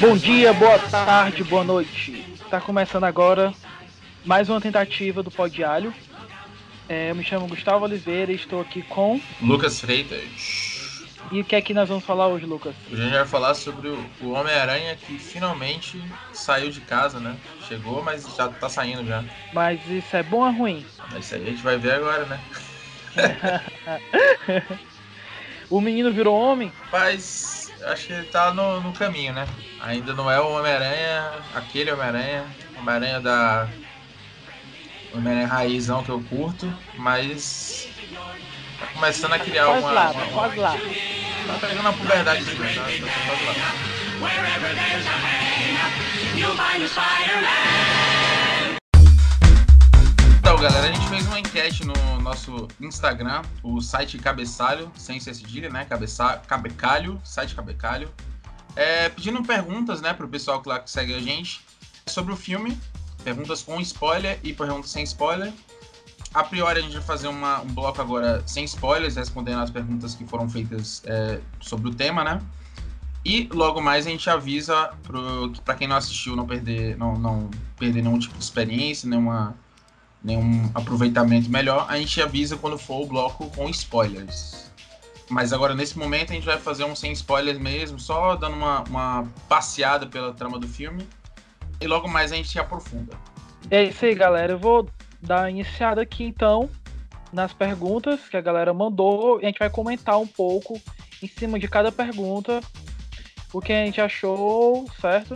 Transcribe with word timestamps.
Bom 0.00 0.16
dia, 0.16 0.52
boa 0.52 0.78
tarde, 0.78 1.44
boa 1.44 1.62
noite. 1.62 2.24
Está 2.34 2.60
começando 2.60 3.04
agora 3.04 3.52
mais 4.24 4.48
uma 4.48 4.60
tentativa 4.60 5.22
do 5.22 5.30
Pó 5.30 5.46
de 5.46 5.62
Alho. 5.62 5.92
É, 6.88 7.10
eu 7.10 7.14
me 7.14 7.22
chamo 7.22 7.46
Gustavo 7.46 7.84
Oliveira 7.84 8.32
e 8.32 8.34
estou 8.34 8.60
aqui 8.60 8.82
com 8.82 9.20
Lucas 9.40 9.80
Freitas. 9.80 10.90
E 11.30 11.40
o 11.40 11.44
que 11.44 11.54
é 11.54 11.60
que 11.60 11.72
nós 11.72 11.88
vamos 11.88 12.04
falar 12.04 12.26
hoje, 12.26 12.44
Lucas? 12.44 12.74
Hoje 12.90 13.00
a 13.00 13.04
gente 13.04 13.14
vai 13.14 13.26
falar 13.26 13.54
sobre 13.54 13.88
o 13.88 14.30
Homem-Aranha 14.32 14.96
que 14.96 15.16
finalmente 15.18 16.02
saiu 16.32 16.70
de 16.70 16.80
casa, 16.80 17.20
né? 17.20 17.36
Chegou, 17.68 18.02
mas 18.02 18.26
já 18.36 18.48
tá 18.48 18.68
saindo 18.68 19.06
já. 19.06 19.22
Mas 19.52 19.80
isso 19.88 20.16
é 20.16 20.22
bom 20.24 20.44
ou 20.44 20.52
ruim? 20.52 20.84
Isso 21.16 21.36
aí 21.36 21.42
a 21.42 21.50
gente 21.50 21.62
vai 21.62 21.78
ver 21.78 21.92
agora, 21.92 22.24
né? 22.26 22.40
o 25.70 25.80
menino 25.80 26.10
virou 26.10 26.36
homem? 26.36 26.72
Mas 26.90 27.69
acho 27.84 28.06
que 28.06 28.12
ele 28.12 28.26
tá 28.26 28.52
no, 28.52 28.80
no 28.80 28.92
caminho, 28.92 29.32
né? 29.32 29.46
Ainda 29.80 30.12
não 30.14 30.30
é 30.30 30.40
o 30.40 30.50
Homem-Aranha, 30.52 31.32
aquele 31.54 31.92
Homem-Aranha, 31.92 32.44
Homem-Aranha 32.78 33.20
da. 33.20 33.68
Homem-Aranha 35.14 35.46
raizão 35.46 36.02
que 36.02 36.10
eu 36.10 36.20
curto, 36.28 36.72
mas. 36.96 37.88
Tá 38.78 38.86
começando 38.94 39.32
a 39.34 39.38
criar 39.38 39.66
quase 39.66 39.80
uma. 39.80 39.92
Lá, 39.92 40.10
uma, 40.10 40.26
quase 40.26 40.56
lá. 40.56 40.72
Tá 41.46 41.66
pegando 41.66 41.88
a 41.88 41.92
puberdade 41.92 42.44
sim, 42.44 42.56
tá, 42.56 42.62
tá 42.64 42.82
quase 42.82 43.44
lá. 43.44 43.90
Wherever 44.20 44.74
there's 44.74 45.06
a 45.06 45.16
man, 45.18 46.38
you'll 46.38 46.54
find 46.54 46.82
a 46.82 46.88
Spider-Man. 46.88 48.09
Galera, 50.60 50.90
a 50.90 50.92
gente 50.92 51.08
fez 51.08 51.26
uma 51.26 51.40
enquete 51.40 51.86
no 51.86 52.20
nosso 52.20 52.68
Instagram, 52.78 53.40
o 53.62 53.80
site 53.80 54.18
Cabeçalho, 54.18 54.92
sem 54.94 55.18
ser 55.18 55.32
cedilha, 55.32 55.70
né? 55.70 55.86
Cabeça... 55.86 56.36
Cabecalho, 56.46 57.18
site 57.24 57.54
Cabecalho. 57.54 58.10
É, 58.76 59.08
pedindo 59.08 59.42
perguntas, 59.42 60.02
né, 60.02 60.12
pro 60.12 60.28
pessoal 60.28 60.60
que 60.60 60.68
lá 60.68 60.78
que 60.78 60.90
segue 60.90 61.14
a 61.14 61.18
gente 61.18 61.64
sobre 62.04 62.34
o 62.34 62.36
filme. 62.36 62.78
Perguntas 63.24 63.62
com 63.62 63.80
spoiler 63.80 64.38
e 64.44 64.52
perguntas 64.52 64.90
sem 64.90 65.02
spoiler. 65.02 65.50
A 66.34 66.44
priori, 66.44 66.80
a 66.80 66.82
gente 66.82 66.92
vai 66.92 67.04
fazer 67.04 67.28
uma, 67.28 67.62
um 67.62 67.68
bloco 67.68 67.98
agora 68.02 68.42
sem 68.46 68.62
spoilers, 68.66 69.16
respondendo 69.16 69.62
as 69.62 69.70
perguntas 69.70 70.14
que 70.14 70.26
foram 70.26 70.46
feitas 70.46 71.02
é, 71.06 71.40
sobre 71.58 71.88
o 71.88 71.94
tema, 71.94 72.22
né? 72.22 72.38
E 73.24 73.48
logo 73.50 73.80
mais 73.80 74.06
a 74.06 74.10
gente 74.10 74.28
avisa 74.28 74.92
para 75.64 75.74
quem 75.74 75.88
não 75.88 75.96
assistiu 75.96 76.36
não 76.36 76.46
perder, 76.46 76.98
não, 76.98 77.18
não 77.18 77.50
perder 77.78 78.02
nenhum 78.02 78.18
tipo 78.18 78.36
de 78.36 78.44
experiência, 78.44 79.08
nenhuma 79.08 79.56
nenhum 80.22 80.70
aproveitamento 80.74 81.50
melhor, 81.50 81.86
a 81.88 81.96
gente 81.96 82.20
avisa 82.20 82.56
quando 82.56 82.78
for 82.78 83.02
o 83.02 83.06
bloco 83.06 83.50
com 83.50 83.68
spoilers. 83.68 84.70
Mas 85.28 85.52
agora, 85.52 85.74
nesse 85.74 85.96
momento, 85.96 86.32
a 86.32 86.34
gente 86.34 86.44
vai 86.44 86.58
fazer 86.58 86.84
um 86.84 86.96
sem 86.96 87.12
spoilers 87.12 87.58
mesmo, 87.58 88.00
só 88.00 88.34
dando 88.34 88.56
uma, 88.56 88.82
uma 88.82 89.28
passeada 89.48 90.06
pela 90.06 90.32
trama 90.32 90.58
do 90.58 90.66
filme. 90.66 91.06
E 91.80 91.86
logo 91.86 92.08
mais 92.08 92.32
a 92.32 92.36
gente 92.36 92.48
se 92.48 92.58
aprofunda. 92.58 93.16
É 93.70 93.84
isso 93.84 94.04
aí, 94.04 94.14
galera. 94.14 94.52
Eu 94.52 94.58
vou 94.58 94.90
dar 95.22 95.48
iniciada 95.48 96.02
aqui, 96.02 96.24
então, 96.24 96.68
nas 97.32 97.52
perguntas 97.52 98.28
que 98.28 98.36
a 98.36 98.40
galera 98.40 98.74
mandou. 98.74 99.40
E 99.40 99.44
a 99.44 99.46
gente 99.46 99.60
vai 99.60 99.70
comentar 99.70 100.18
um 100.18 100.26
pouco 100.26 100.80
em 101.22 101.28
cima 101.28 101.58
de 101.58 101.68
cada 101.68 101.92
pergunta 101.92 102.60
o 103.52 103.60
que 103.60 103.72
a 103.72 103.84
gente 103.84 104.00
achou, 104.00 104.88
certo? 105.00 105.34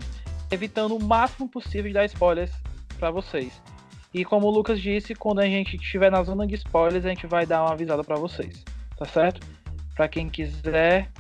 Evitando 0.51 0.97
o 0.97 1.03
máximo 1.03 1.49
possível 1.49 1.85
de 1.85 1.95
dar 1.95 2.05
spoilers 2.07 2.51
para 2.99 3.11
vocês. 3.11 3.61
E 4.15 4.25
como 4.25 4.47
o 4.47 4.51
Lucas 4.51 4.81
disse, 4.81 5.13
quando 5.13 5.41
a 5.41 5.47
gente 5.47 5.75
estiver 5.75 6.09
na 6.09 6.23
zona 6.23 6.47
de 6.47 6.55
spoilers, 6.55 7.05
a 7.05 7.09
gente 7.09 7.27
vai 7.27 7.45
dar 7.45 7.63
uma 7.63 7.73
avisada 7.73 8.05
para 8.05 8.15
vocês, 8.15 8.63
tá 8.97 9.05
certo? 9.05 9.45
Para 9.97 10.07
quem 10.07 10.29
quiser, 10.29 11.11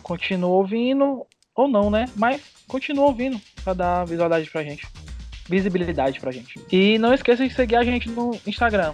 continua 0.00 0.50
ouvindo 0.50 1.26
ou 1.56 1.66
não, 1.66 1.90
né? 1.90 2.04
Mas 2.14 2.40
continua 2.68 3.06
ouvindo 3.06 3.40
para 3.64 3.72
dar 3.72 4.04
visualidade 4.04 4.48
pra 4.48 4.62
gente, 4.62 4.86
visibilidade 5.48 6.20
pra 6.20 6.30
gente. 6.30 6.60
E 6.70 6.98
não 6.98 7.12
esqueça 7.12 7.46
de 7.46 7.52
seguir 7.52 7.74
a 7.74 7.82
gente 7.82 8.08
no 8.08 8.38
Instagram. 8.46 8.92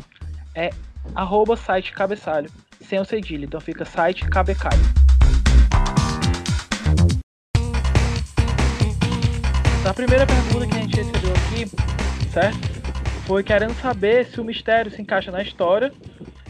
É 0.55 0.71
arroba 1.15 1.59
site 1.59 1.93
cabeçalho, 1.93 2.51
sem 2.81 2.99
o 2.99 3.05
cedilho, 3.05 3.45
então 3.45 3.61
fica 3.61 3.85
site 3.85 4.25
cabecalho. 4.25 4.81
A 9.87 9.93
primeira 9.93 10.27
pergunta 10.27 10.67
que 10.67 10.75
a 10.75 10.81
gente 10.81 10.97
recebeu 10.97 11.33
aqui, 11.35 12.31
certo? 12.33 12.76
Foi 13.27 13.43
querendo 13.43 13.75
saber 13.81 14.25
se 14.27 14.41
o 14.41 14.45
mistério 14.45 14.91
se 14.91 15.03
encaixa 15.03 15.33
na 15.33 15.43
história 15.43 15.93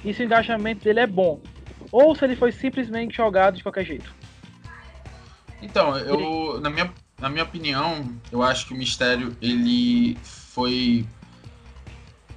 e 0.04 0.12
se 0.12 0.22
o 0.22 0.26
encaixamento 0.26 0.84
dele 0.84 1.00
é 1.00 1.06
bom. 1.06 1.40
Ou 1.90 2.14
se 2.14 2.24
ele 2.24 2.36
foi 2.36 2.52
simplesmente 2.52 3.16
jogado 3.16 3.56
de 3.56 3.62
qualquer 3.62 3.84
jeito. 3.84 4.14
Então, 5.62 5.96
eu, 5.96 6.60
na 6.60 6.68
minha, 6.68 6.92
na 7.18 7.30
minha 7.30 7.44
opinião, 7.44 8.14
eu 8.30 8.42
acho 8.42 8.66
que 8.66 8.74
o 8.74 8.76
mistério 8.76 9.34
ele 9.40 10.18
foi 10.22 11.06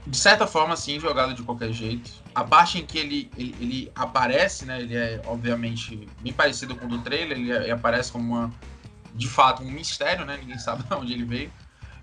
de 0.07 0.17
certa 0.17 0.47
forma 0.47 0.75
sim 0.75 0.99
jogado 0.99 1.33
de 1.33 1.43
qualquer 1.43 1.73
jeito. 1.73 2.09
A 2.33 2.43
parte 2.43 2.79
em 2.79 2.85
que 2.85 2.97
ele, 2.97 3.29
ele, 3.37 3.55
ele 3.59 3.91
aparece, 3.93 4.65
né, 4.65 4.79
ele 4.79 4.95
é 4.95 5.21
obviamente 5.25 6.07
bem 6.21 6.31
parecido 6.31 6.75
com 6.75 6.85
o 6.85 6.89
do 6.89 6.99
trailer, 6.99 7.37
ele, 7.37 7.51
ele 7.51 7.71
aparece 7.71 8.11
como 8.11 8.35
uma 8.35 8.51
de 9.13 9.27
fato 9.27 9.61
um 9.61 9.69
mistério, 9.69 10.25
né? 10.25 10.37
Ninguém 10.37 10.57
sabe 10.59 10.83
de 10.83 10.93
onde 10.93 11.11
ele 11.11 11.25
veio, 11.25 11.51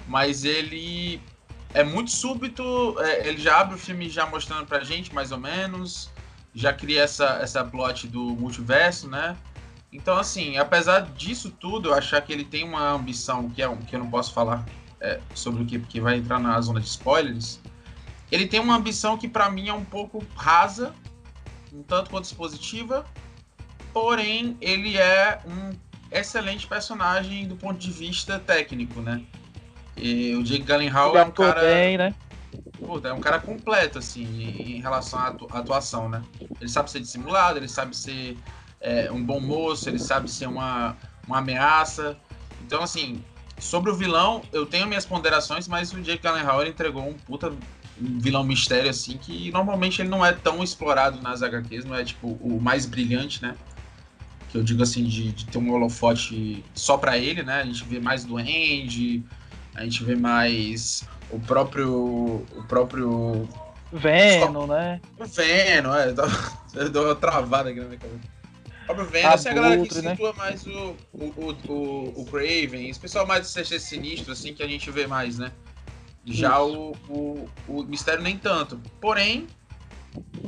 mas 0.07 0.45
ele 0.45 1.21
é 1.75 1.85
muito 1.85 2.11
súbito, 2.11 2.97
é, 3.01 3.29
ele 3.29 3.39
já 3.39 3.61
abre 3.61 3.75
o 3.75 3.79
filme 3.79 4.09
já 4.09 4.27
mostrando 4.27 4.67
pra 4.67 4.83
gente, 4.83 5.15
mais 5.15 5.33
ou 5.33 5.39
menos, 5.39 6.11
já 6.55 6.73
cria 6.73 7.03
essa, 7.03 7.39
essa 7.43 7.65
plot 7.65 8.09
do 8.09 8.21
multiverso, 8.21 9.09
né? 9.09 9.37
Então, 9.93 10.17
assim, 10.17 10.59
apesar 10.59 11.01
disso 11.01 11.51
tudo, 11.51 11.91
eu 11.91 11.95
achar 11.95 12.21
que 12.21 12.33
ele 12.33 12.45
tem 12.45 12.65
uma 12.65 12.91
ambição, 12.91 13.49
que 13.51 13.63
é 13.63 13.69
um 13.69 13.77
que 13.77 13.95
eu 13.95 14.01
não 14.01 14.11
posso 14.11 14.33
falar 14.33 14.65
é, 15.01 15.21
sobre 15.35 15.63
o 15.63 15.67
que, 15.67 15.79
porque 15.79 16.01
vai 16.01 16.17
entrar 16.17 16.39
na 16.39 16.61
zona 16.61 16.81
de 16.81 16.87
spoilers, 16.87 17.61
ele 18.31 18.47
tem 18.47 18.59
uma 18.59 18.75
ambição 18.75 19.17
que 19.17 19.29
para 19.29 19.51
mim 19.51 19.69
é 19.69 19.73
um 19.73 19.85
pouco 19.85 20.25
rasa, 20.35 20.95
um 21.73 21.83
tanto 21.83 22.11
quanto 22.11 22.25
expositiva, 22.25 23.07
porém 23.93 24.57
ele 24.61 24.97
é 24.97 25.41
um 25.47 25.77
excelente 26.11 26.67
personagem 26.67 27.47
do 27.47 27.57
ponto 27.57 27.79
de 27.79 27.91
vista 27.91 28.39
técnico, 28.39 29.01
né? 29.01 29.23
E 29.97 30.35
o 30.35 30.43
Jake 30.43 30.65
Gyllenhaal 30.65 31.17
é 31.17 31.25
um 31.25 31.31
cara. 31.31 31.61
Bem, 31.61 31.97
né? 31.97 32.15
Puta, 32.79 33.09
é 33.09 33.13
um 33.13 33.21
cara 33.21 33.39
completo, 33.39 33.99
assim, 33.99 34.25
em 34.25 34.81
relação 34.81 35.19
à 35.19 35.29
atuação, 35.59 36.09
né? 36.09 36.23
Ele 36.61 36.69
sabe 36.69 36.91
ser 36.91 37.01
dissimulado, 37.01 37.59
ele 37.59 37.69
sabe 37.69 37.97
ser 37.97 38.37
é, 38.81 39.11
um 39.11 39.23
bom 39.23 39.41
moço, 39.41 39.89
ele 39.89 39.99
sabe 39.99 40.31
ser 40.31 40.47
uma, 40.47 40.97
uma 41.27 41.39
ameaça. 41.39 42.17
Então, 42.65 42.83
assim, 42.83 43.25
sobre 43.59 43.91
o 43.91 43.95
vilão, 43.95 44.43
eu 44.53 44.67
tenho 44.67 44.87
minhas 44.87 45.07
ponderações, 45.07 45.67
mas 45.67 45.93
o 45.93 46.01
Jake 46.03 46.23
Gyllenhaal 46.23 46.61
ele 46.61 46.71
entregou 46.71 47.03
um 47.09 47.15
puta 47.15 47.53
vilão 47.99 48.45
mistério, 48.45 48.91
assim, 48.91 49.17
que 49.17 49.51
normalmente 49.51 50.03
ele 50.03 50.11
não 50.11 50.25
é 50.25 50.33
tão 50.33 50.63
explorado 50.63 51.21
nas 51.23 51.43
HQs, 51.43 51.85
não 51.85 51.95
é, 51.95 52.05
tipo, 52.05 52.39
o 52.41 52.61
mais 52.61 52.85
brilhante, 52.85 53.41
né? 53.41 53.57
Que 54.51 54.59
eu 54.59 54.63
digo, 54.63 54.83
assim, 54.83 55.05
de, 55.05 55.33
de 55.33 55.47
ter 55.47 55.59
um 55.59 55.73
holofote 55.73 56.63
só 56.75 56.99
pra 56.99 57.17
ele, 57.17 57.43
né? 57.43 57.63
A 57.63 57.65
gente 57.65 57.83
vê 57.85 57.99
mais 57.99 58.25
do 58.25 58.37
Andy, 58.37 59.25
a 59.77 59.85
gente 59.85 60.03
vê 60.03 60.17
mais 60.17 61.05
o 61.31 61.39
próprio. 61.39 62.47
O 62.57 62.65
próprio. 62.67 63.49
Venom, 63.93 64.67
né? 64.67 65.01
O 65.19 65.25
Venom, 65.25 65.95
é. 65.95 66.15
Eu 66.75 66.91
dou 66.91 67.05
uma 67.07 67.15
travada 67.15 67.71
aqui 67.71 67.81
na 67.81 67.87
minha 67.87 67.99
cabeça. 67.99 68.21
O 68.83 68.87
próprio 68.87 69.07
Venom, 69.07 69.29
essa 69.31 69.49
é 69.49 69.53
a 69.53 69.55
galera 69.55 69.83
que 69.87 70.03
né? 70.03 70.11
situa 70.11 70.33
mais 70.33 70.67
o, 70.67 70.97
o, 71.13 71.25
o, 71.25 71.73
o, 71.73 72.23
o 72.23 72.27
Craven, 72.27 72.89
esse 72.89 73.01
pessoal 73.01 73.27
mais 73.27 73.43
do 73.43 73.47
CC 73.49 73.79
Sinistro, 73.79 74.33
assim, 74.33 74.55
que 74.55 74.63
a 74.63 74.69
gente 74.69 74.91
vê 74.91 75.07
mais, 75.07 75.39
né? 75.39 75.53
Já 76.25 76.61
o, 76.61 76.97
o, 77.09 77.49
o 77.69 77.83
Mistério 77.85 78.23
nem 78.23 78.37
tanto. 78.37 78.81
Porém, 79.01 79.47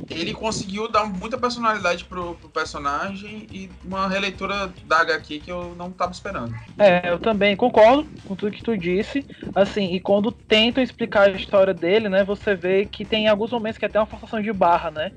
ele 0.09 0.33
conseguiu 0.33 0.87
dar 0.87 1.05
muita 1.05 1.37
personalidade 1.37 2.03
pro, 2.05 2.35
pro, 2.35 2.49
personagem 2.49 3.47
e 3.51 3.69
uma 3.83 4.07
releitura 4.07 4.71
da 4.85 5.01
HQ 5.01 5.39
que 5.39 5.51
eu 5.51 5.75
não 5.77 5.91
tava 5.91 6.11
esperando. 6.11 6.53
É, 6.77 7.09
eu 7.09 7.19
também 7.19 7.55
concordo 7.55 8.07
com 8.25 8.35
tudo 8.35 8.51
que 8.51 8.63
tu 8.63 8.77
disse. 8.77 9.25
Assim, 9.53 9.93
e 9.93 9.99
quando 9.99 10.31
tentam 10.31 10.83
explicar 10.83 11.29
a 11.29 11.31
história 11.31 11.73
dele, 11.73 12.09
né, 12.09 12.23
você 12.23 12.55
vê 12.55 12.85
que 12.85 13.05
tem 13.05 13.27
alguns 13.27 13.51
momentos 13.51 13.77
que 13.77 13.85
é 13.85 13.87
até 13.87 13.99
uma 13.99 14.07
forçação 14.07 14.41
de 14.41 14.51
barra, 14.51 14.89
né? 14.89 15.11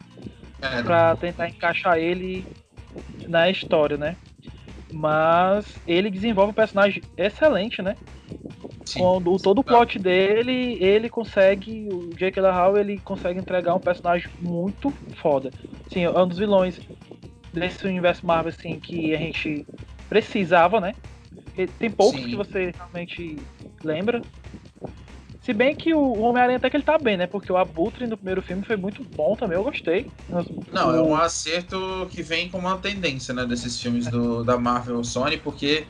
É, 0.61 0.83
pra 0.83 1.17
tentar 1.17 1.49
encaixar 1.49 1.99
ele 1.99 2.47
na 3.27 3.51
história, 3.51 3.97
né? 3.97 4.17
Mas 4.93 5.67
ele 5.87 6.11
desenvolve 6.11 6.53
um 6.53 6.55
personagem 6.55 7.03
excelente, 7.17 7.81
né? 7.81 7.97
Sim, 8.85 9.01
Quando 9.01 9.37
todo 9.39 9.61
o 9.61 9.65
plot 9.65 9.99
dele, 9.99 10.77
ele 10.81 11.09
consegue, 11.09 11.89
o 11.93 12.11
Jake 12.17 12.35
Gyllenhaal, 12.35 12.77
ele 12.77 12.99
consegue 12.99 13.39
entregar 13.39 13.75
um 13.75 13.81
personagem 13.81 14.29
muito 14.41 14.93
foda. 15.21 15.51
Sim, 15.89 16.05
é 16.05 16.11
um 16.11 16.27
dos 16.27 16.39
vilões 16.39 16.81
desse 17.53 17.87
universo 17.87 18.27
Marvel 18.27 18.53
assim 18.57 18.81
que 18.81 19.15
a 19.15 19.19
gente 19.19 19.67
precisava, 20.09 20.81
né? 20.81 20.95
Tem 21.79 21.91
poucos 21.91 22.21
Sim. 22.21 22.31
que 22.31 22.37
você 22.37 22.75
realmente 22.77 23.37
lembra. 23.85 24.23
Se 25.43 25.53
bem 25.53 25.75
que 25.75 25.93
o 25.93 26.21
Homem-Aranha 26.21 26.57
até 26.57 26.71
que 26.71 26.77
ele 26.77 26.85
tá 26.85 26.97
bem, 26.97 27.17
né? 27.17 27.27
Porque 27.27 27.53
o 27.53 27.57
Abutre 27.57 28.07
no 28.07 28.17
primeiro 28.17 28.41
filme 28.41 28.65
foi 28.65 28.77
muito 28.77 29.03
bom 29.03 29.35
também, 29.35 29.59
eu 29.59 29.65
gostei. 29.65 30.09
Não, 30.73 30.95
é 30.95 31.03
um 31.03 31.17
acerto 31.17 32.09
que 32.11 32.23
vem 32.23 32.49
como 32.49 32.69
uma 32.69 32.79
tendência, 32.79 33.35
né, 33.35 33.45
desses 33.45 33.81
filmes 33.81 34.07
do, 34.07 34.45
da 34.45 34.57
Marvel 34.57 35.03
Sony, 35.03 35.37
porque 35.37 35.85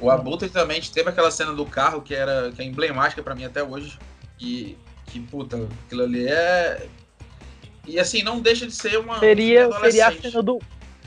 o 0.00 0.10
Abutre 0.10 0.48
também 0.48 0.80
teve 0.80 1.08
aquela 1.08 1.30
cena 1.30 1.52
do 1.52 1.64
carro 1.64 2.02
que 2.02 2.14
era 2.14 2.50
que 2.52 2.62
é 2.62 2.64
emblemática 2.64 3.22
pra 3.22 3.34
mim 3.34 3.44
até 3.44 3.62
hoje. 3.62 3.98
E 4.40 4.76
que, 5.06 5.20
puta, 5.20 5.68
aquilo 5.86 6.02
ali 6.02 6.26
é. 6.26 6.88
E 7.86 7.98
assim, 8.00 8.22
não 8.22 8.40
deixa 8.40 8.66
de 8.66 8.72
ser 8.72 8.98
uma. 8.98 9.18
Seria, 9.18 9.70
seria 9.80 10.08
a 10.08 10.12
cena 10.12 10.42
do. 10.42 10.58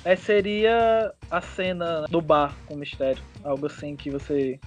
É, 0.05 0.15
seria 0.15 1.13
a 1.29 1.41
cena 1.41 2.05
do 2.09 2.21
bar 2.21 2.55
com 2.65 2.75
o 2.75 2.77
mistério. 2.77 3.21
Algo 3.43 3.65
assim 3.65 3.95
que 3.95 4.09
você. 4.09 4.59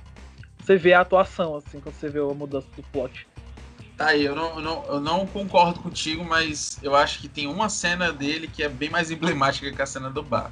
Você 0.59 0.77
vê 0.77 0.93
a 0.93 1.01
atuação, 1.01 1.57
assim, 1.57 1.81
quando 1.81 1.95
você 1.95 2.09
vê 2.09 2.19
a 2.19 2.35
mudança 2.35 2.67
do 2.77 2.83
plot. 2.93 3.27
Tá 3.97 4.09
aí, 4.09 4.25
eu 4.25 4.35
não, 4.35 4.57
eu 4.57 4.61
não, 4.61 4.85
eu 4.87 5.01
não 5.01 5.27
concordo 5.27 5.81
contigo, 5.81 6.25
mas 6.25 6.79
eu 6.83 6.95
acho 6.95 7.19
que 7.21 7.29
tem 7.29 7.47
uma 7.47 7.69
cena 7.69 8.13
dele 8.13 8.47
que 8.47 8.63
é 8.63 8.69
bem 8.69 8.91
mais 8.91 9.11
emblemática 9.11 9.73
que 9.73 9.83
a 9.83 9.87
cena 9.87 10.11
do 10.11 10.23
bar. 10.23 10.51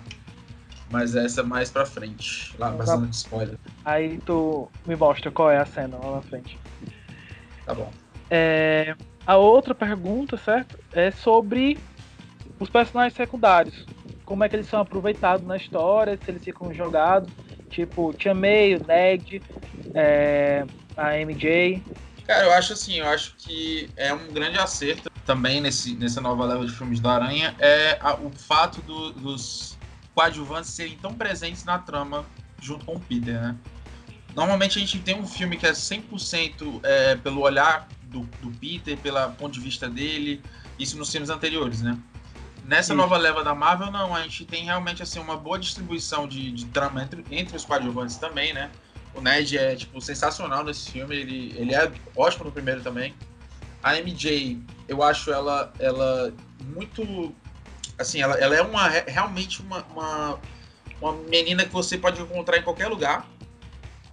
Mas 0.91 1.15
essa 1.15 1.41
é 1.41 1.45
mais 1.45 1.71
pra 1.71 1.85
frente. 1.85 2.55
Lá, 2.59 2.71
Tá. 2.71 2.77
bastante 2.77 3.13
spoiler. 3.15 3.59
Aí 3.85 4.19
tu 4.19 4.71
me 4.87 4.97
mostra 4.97 5.31
qual 5.31 5.51
é 5.51 5.59
a 5.59 5.65
cena 5.67 5.99
lá 5.99 6.17
na 6.17 6.23
frente. 6.23 6.59
Tá 7.65 7.75
bom. 7.75 7.91
É, 8.31 8.95
a 9.27 9.37
outra 9.37 9.75
pergunta, 9.75 10.37
certo? 10.37 10.79
É 10.93 11.11
sobre 11.11 11.79
os 12.59 12.69
personagens 12.71 13.15
secundários. 13.15 13.87
Como 14.25 14.45
é 14.45 14.49
que 14.49 14.57
eles 14.57 14.67
são 14.69 14.81
aproveitados 14.81 15.47
na 15.47 15.57
história, 15.57 16.19
se 16.23 16.31
eles 16.31 16.45
ficam 16.45 16.73
jogados. 16.73 17.31
Tipo, 17.71 18.13
Tia 18.15 18.35
May, 18.35 18.75
o 18.75 18.87
Ned, 18.87 19.43
é, 19.95 20.65
a 20.97 21.17
MJ. 21.19 21.83
Cara, 22.27 22.45
eu 22.45 22.53
acho 22.53 22.73
assim, 22.75 22.95
eu 22.97 23.07
acho 23.09 23.35
que 23.39 23.91
é 23.97 24.13
um 24.13 24.33
grande 24.33 24.59
acerto 24.59 25.11
também 25.25 25.61
nesse, 25.61 25.95
nessa 25.95 26.21
nova 26.21 26.45
leva 26.45 26.65
de 26.67 26.73
filmes 26.73 27.01
do 27.01 27.09
Aranha 27.09 27.55
é 27.59 27.99
a- 28.01 28.15
o 28.15 28.31
fato 28.31 28.81
do- 28.83 29.13
dos 29.13 29.78
coadjuvantes 30.19 30.71
serem 30.71 30.99
tão 30.99 31.15
presentes 31.15 31.65
na 31.65 31.79
trama 31.79 32.27
junto 32.61 32.85
com 32.85 32.97
o 32.97 33.01
Peter, 33.01 33.41
né? 33.41 33.55
Normalmente 34.35 34.77
a 34.77 34.81
gente 34.81 34.99
tem 34.99 35.15
um 35.15 35.25
filme 35.25 35.57
que 35.57 35.65
é 35.65 35.71
100% 35.71 36.81
é, 36.83 37.15
pelo 37.15 37.41
olhar 37.41 37.87
do, 38.03 38.23
do 38.43 38.51
Peter, 38.59 38.99
pelo 38.99 39.31
ponto 39.35 39.53
de 39.53 39.61
vista 39.61 39.89
dele, 39.89 40.43
isso 40.77 40.99
nos 40.99 41.13
filmes 41.13 41.31
anteriores, 41.31 41.83
né? 41.83 41.97
Nessa 42.65 42.93
Isso. 42.93 42.97
nova 42.97 43.17
leva 43.17 43.45
da 43.45 43.55
Marvel, 43.55 43.93
não, 43.93 44.13
a 44.15 44.23
gente 44.23 44.45
tem 44.45 44.65
realmente 44.65 45.05
assim 45.05 45.21
uma 45.21 45.37
boa 45.37 45.57
distribuição 45.57 46.27
de, 46.27 46.51
de 46.51 46.67
trama 46.67 47.01
entre, 47.03 47.25
entre 47.31 47.57
os 47.57 47.65
coadjuvantes 47.65 48.17
também, 48.17 48.53
né? 48.53 48.73
O 49.15 49.21
Ned 49.21 49.57
é, 49.57 49.77
tipo, 49.77 50.01
sensacional 50.01 50.65
nesse 50.65 50.91
filme. 50.91 51.17
Ele, 51.17 51.55
ele 51.57 51.75
é 51.75 51.91
ótimo 52.17 52.45
no 52.45 52.53
primeiro 52.53 52.83
também. 52.83 53.15
A 53.83 53.95
MJ, 53.95 54.61
eu 54.89 55.01
acho 55.01 55.31
ela, 55.33 55.73
ela 55.79 56.35
muito. 56.75 57.33
Assim, 57.99 58.21
ela, 58.23 58.35
ela 58.37 58.55
é 58.55 58.63
uma, 58.63 58.89
realmente 58.89 59.61
uma, 59.61 59.83
uma, 59.93 60.39
uma 61.01 61.13
menina 61.13 61.65
que 61.65 61.73
você 61.73 61.99
pode 61.99 62.21
encontrar 62.21 62.57
em 62.59 62.63
qualquer 62.63 62.87
lugar. 62.87 63.27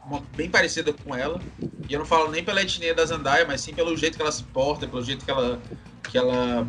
Uma- 0.03 0.21
bem 0.35 0.49
parecida 0.49 0.91
com 0.91 1.15
ela. 1.15 1.39
E 1.87 1.93
eu 1.93 1.99
não 1.99 2.05
falo 2.05 2.31
nem 2.31 2.43
pela 2.43 2.61
etnia 2.61 2.95
da 2.95 3.05
Zendaya, 3.05 3.45
mas 3.45 3.61
sim 3.61 3.73
pelo 3.73 3.95
jeito 3.95 4.15
que 4.15 4.21
ela 4.21 4.31
se 4.31 4.43
porta, 4.43 4.87
pelo 4.87 5.03
jeito 5.03 5.23
que 5.23 5.29
ela, 5.29 5.59
que 6.09 6.17
ela, 6.17 6.67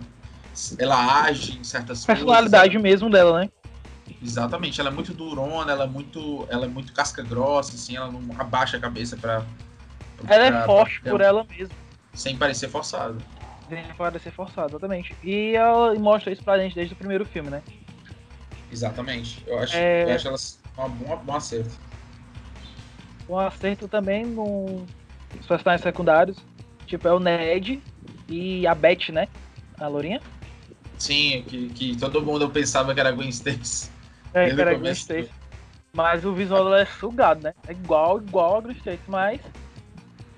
ela 0.78 1.22
age 1.22 1.58
em 1.58 1.64
certas 1.64 2.04
coisas. 2.04 2.22
Personalidade 2.24 2.78
mesmo 2.78 3.08
dela, 3.10 3.40
né? 3.40 3.50
Exatamente, 4.22 4.80
ela 4.80 4.90
é 4.90 4.92
muito 4.92 5.12
durona, 5.12 5.72
ela 5.72 5.84
é 5.84 5.86
muito, 5.86 6.46
ela 6.50 6.64
é 6.64 6.68
muito 6.68 6.92
casca 6.92 7.22
grossa, 7.22 7.74
assim, 7.74 7.96
ela 7.96 8.10
não 8.10 8.20
abaixa 8.38 8.76
a 8.76 8.80
cabeça 8.80 9.16
pra. 9.16 9.42
pra- 10.18 10.34
Ela 10.34 10.46
é 10.46 10.50
pra- 10.52 10.64
forte 10.66 11.00
pra- 11.00 11.10
por 11.12 11.20
ela 11.20 11.44
mesma. 11.44 11.74
Sem 12.14 12.36
parecer 12.36 12.68
forçado. 12.70 13.22
Parecer 13.96 14.30
forçada, 14.30 14.68
exatamente. 14.68 15.14
E 15.24 15.56
ela 15.56 15.94
mostra 15.96 16.32
isso 16.32 16.42
pra 16.42 16.58
gente 16.58 16.74
desde 16.74 16.94
o 16.94 16.96
primeiro 16.96 17.24
filme, 17.24 17.50
né? 17.50 17.62
Exatamente. 18.70 19.42
Eu 19.46 19.58
acho, 19.58 19.76
É. 19.76 20.04
eu 20.10 20.14
acho 20.14 20.28
elas 20.28 20.60
uma 20.76 20.88
bom, 20.88 21.16
bom 21.24 21.34
acerto. 21.34 21.70
Um 23.28 23.38
acerto 23.38 23.88
também 23.88 24.24
no- 24.24 24.86
nos 25.34 25.46
personagens 25.46 25.82
secundários. 25.82 26.38
Tipo, 26.86 27.08
é 27.08 27.12
o 27.12 27.18
Ned 27.18 27.82
e 28.28 28.66
a 28.66 28.74
Beth, 28.74 29.08
né? 29.10 29.26
A 29.78 29.88
Lourinha. 29.88 30.20
Sim, 30.98 31.42
que, 31.48 31.68
que 31.70 31.96
todo 31.96 32.22
mundo 32.22 32.48
pensava 32.48 32.94
que 32.94 33.00
era 33.00 33.10
Gwen 33.10 33.28
Stacy. 33.28 33.90
É, 34.32 34.52
o 34.52 34.56
cara, 34.56 34.74
Gwen. 34.74 34.92
Stacy. 34.92 35.30
Mas 35.92 36.24
o 36.24 36.32
visual 36.32 36.62
dela 36.64 36.80
é 36.82 36.86
sugado, 36.86 37.42
né? 37.42 37.54
É 37.66 37.72
igual, 37.72 38.18
igual 38.18 38.58
a 38.58 38.60
Gwen 38.60 38.76
Stacy, 38.76 39.00
mas... 39.08 39.40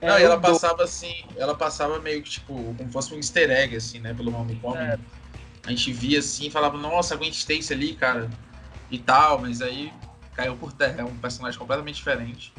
é 0.00 0.06
Não, 0.06 0.19
e 0.19 0.23
ela 0.23 0.37
do- 0.37 0.43
passava 0.43 0.83
assim, 0.85 1.15
ela 1.37 1.55
passava 1.55 1.99
meio 2.00 2.23
que 2.23 2.31
tipo, 2.31 2.75
como 2.77 2.91
fosse 2.93 3.12
um 3.12 3.17
easter 3.17 3.50
egg, 3.50 3.77
assim, 3.77 3.99
né? 3.99 4.15
Pelo 4.15 4.33
como 4.33 4.77
É. 4.77 4.99
A 5.67 5.71
gente 5.71 5.93
via 5.93 6.21
assim 6.21 6.47
e 6.47 6.50
falava, 6.50 6.79
nossa, 6.79 7.17
Gwen 7.17 7.31
Stacy 7.31 7.73
ali, 7.73 7.95
cara, 7.95 8.31
e 8.91 8.99
tal, 8.99 9.39
mas 9.41 9.61
aí 9.61 9.93
caiu 10.35 10.56
por 10.56 10.73
terra, 10.73 11.00
é 11.03 11.05
um 11.05 11.17
personagem 11.17 11.59
completamente 11.59 11.97
diferente. 11.97 12.53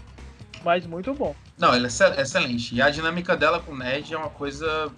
Mas 0.63 0.85
muito 0.85 1.13
bom. 1.13 1.33
Não, 1.57 1.73
ela 1.73 1.85
é 1.85 1.87
excel- 1.87 2.19
excelente. 2.19 2.75
E 2.75 2.81
a 2.81 2.89
dinâmica 2.89 3.35
dela 3.35 3.59
com 3.59 3.71
o 3.71 3.77
Ned 3.77 4.13
é 4.13 4.17
uma 4.17 4.29
coisa 4.29 4.91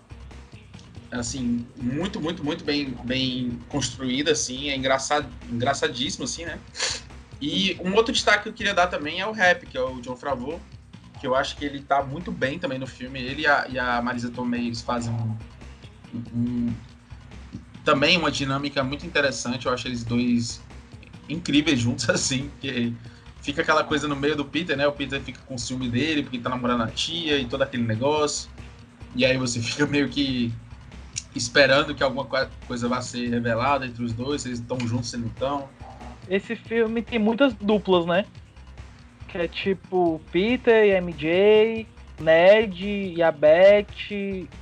assim, 1.11 1.65
muito, 1.77 2.19
muito, 2.19 2.43
muito 2.43 2.63
bem, 2.63 2.95
bem 3.03 3.59
construída, 3.69 4.31
assim, 4.31 4.69
é 4.69 4.75
engraçado, 4.75 5.27
engraçadíssimo, 5.49 6.23
assim, 6.23 6.45
né? 6.45 6.57
E 7.39 7.77
um 7.83 7.93
outro 7.95 8.13
destaque 8.13 8.43
que 8.43 8.49
eu 8.49 8.53
queria 8.53 8.73
dar 8.73 8.87
também 8.87 9.19
é 9.19 9.27
o 9.27 9.31
rap, 9.31 9.65
que 9.65 9.77
é 9.77 9.81
o 9.81 9.99
John 10.01 10.15
Favreau, 10.15 10.59
que 11.21 11.27
eu 11.27 11.35
acho 11.35 11.55
que 11.55 11.63
ele 11.63 11.81
tá 11.81 12.01
muito 12.01 12.31
bem 12.31 12.57
também 12.57 12.79
no 12.79 12.87
filme. 12.87 13.21
Ele 13.21 13.43
e 13.43 13.47
a, 13.47 13.67
e 13.69 13.77
a 13.77 14.01
Marisa 14.01 14.31
Tomei, 14.31 14.65
eles 14.65 14.81
fazem 14.81 15.13
um, 15.13 15.37
um- 16.35 16.73
também 17.85 18.17
uma 18.17 18.31
dinâmica 18.31 18.83
muito 18.83 19.05
interessante. 19.05 19.67
Eu 19.67 19.71
acho 19.73 19.87
eles 19.87 20.03
dois 20.03 20.59
incríveis 21.29 21.79
juntos, 21.79 22.09
assim, 22.09 22.49
que 22.59 22.91
fica 23.39 23.61
aquela 23.61 23.83
coisa 23.83 24.07
no 24.07 24.15
meio 24.15 24.35
do 24.35 24.43
Peter, 24.43 24.75
né? 24.75 24.87
O 24.87 24.91
Peter 24.91 25.21
fica 25.21 25.39
com 25.45 25.59
ciúme 25.59 25.89
dele, 25.89 26.23
porque 26.23 26.39
tá 26.39 26.49
namorando 26.49 26.81
a 26.81 26.87
tia 26.87 27.37
e 27.37 27.45
todo 27.45 27.61
aquele 27.61 27.83
negócio. 27.83 28.49
E 29.15 29.23
aí 29.23 29.37
você 29.37 29.59
fica 29.61 29.85
meio 29.85 30.09
que 30.09 30.51
esperando 31.35 31.93
que 31.93 32.01
alguma 32.01 32.25
co- 32.25 32.49
coisa 32.65 32.87
vá 32.87 32.99
ser 32.99 33.29
revelada 33.29 33.85
entre 33.85 34.03
os 34.03 34.11
dois, 34.11 34.41
se 34.41 34.47
eles 34.47 34.59
estão 34.59 34.79
juntos, 34.87 35.11
se 35.11 35.17
não 35.17 35.27
estão. 35.27 35.69
Esse 36.27 36.55
filme 36.55 37.03
tem 37.03 37.19
muitas 37.19 37.53
duplas, 37.53 38.07
né? 38.07 38.25
Que 39.31 39.37
é 39.37 39.47
tipo 39.47 40.21
Peter 40.31 40.85
e 40.85 40.99
MJ, 40.99 41.87
Ned 42.19 42.85
e 42.85 43.23
a 43.23 43.31
Beth, 43.31 43.85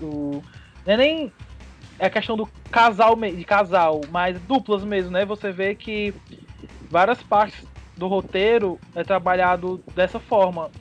o. 0.01 0.43
Não 0.85 0.93
é 0.93 0.97
nem 0.97 1.33
a 1.99 2.09
questão 2.09 2.37
do 2.37 2.47
casal 2.71 3.15
de 3.15 3.43
casal, 3.43 4.01
mas 4.09 4.39
duplas 4.41 4.83
mesmo, 4.83 5.11
né? 5.11 5.25
Você 5.25 5.51
vê 5.51 5.75
que 5.75 6.13
várias 6.89 7.21
partes 7.21 7.65
do 7.97 8.07
roteiro 8.07 8.79
é 8.95 9.03
trabalhado 9.03 9.83
dessa 9.93 10.19
forma. 10.19 10.71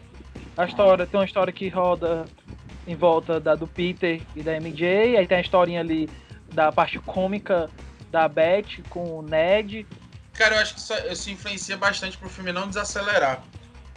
A 0.56 0.64
história 0.64 1.06
tem 1.06 1.18
uma 1.18 1.26
história 1.26 1.52
que 1.52 1.68
roda 1.68 2.24
em 2.86 2.94
volta 2.94 3.40
da 3.40 3.54
do 3.54 3.66
Peter 3.66 4.20
e 4.34 4.42
da 4.42 4.52
MJ, 4.58 5.16
aí 5.16 5.26
tem 5.26 5.38
a 5.38 5.40
historinha 5.40 5.80
ali 5.80 6.08
da 6.52 6.72
parte 6.72 6.98
cômica 7.00 7.68
da 8.10 8.26
Beth 8.28 8.82
com 8.88 9.18
o 9.18 9.22
Ned. 9.22 9.86
Cara, 10.32 10.56
eu 10.56 10.60
acho 10.60 10.74
que 10.74 10.80
isso, 10.80 10.94
isso 11.10 11.30
influencia 11.30 11.76
bastante 11.76 12.16
pro 12.16 12.28
filme 12.28 12.52
não 12.52 12.68
desacelerar. 12.68 13.42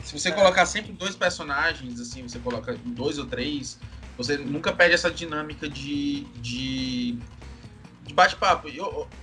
Se 0.03 0.17
você 0.19 0.29
É. 0.29 0.31
colocar 0.31 0.65
sempre 0.65 0.91
dois 0.93 1.15
personagens, 1.15 1.99
assim, 1.99 2.23
você 2.27 2.39
coloca 2.39 2.75
dois 2.85 3.17
ou 3.17 3.25
três, 3.25 3.77
você 4.17 4.37
nunca 4.37 4.71
perde 4.73 4.95
essa 4.95 5.09
dinâmica 5.11 5.69
de, 5.69 6.21
de, 6.41 7.17
de 8.05 8.13
bate-papo. 8.13 8.67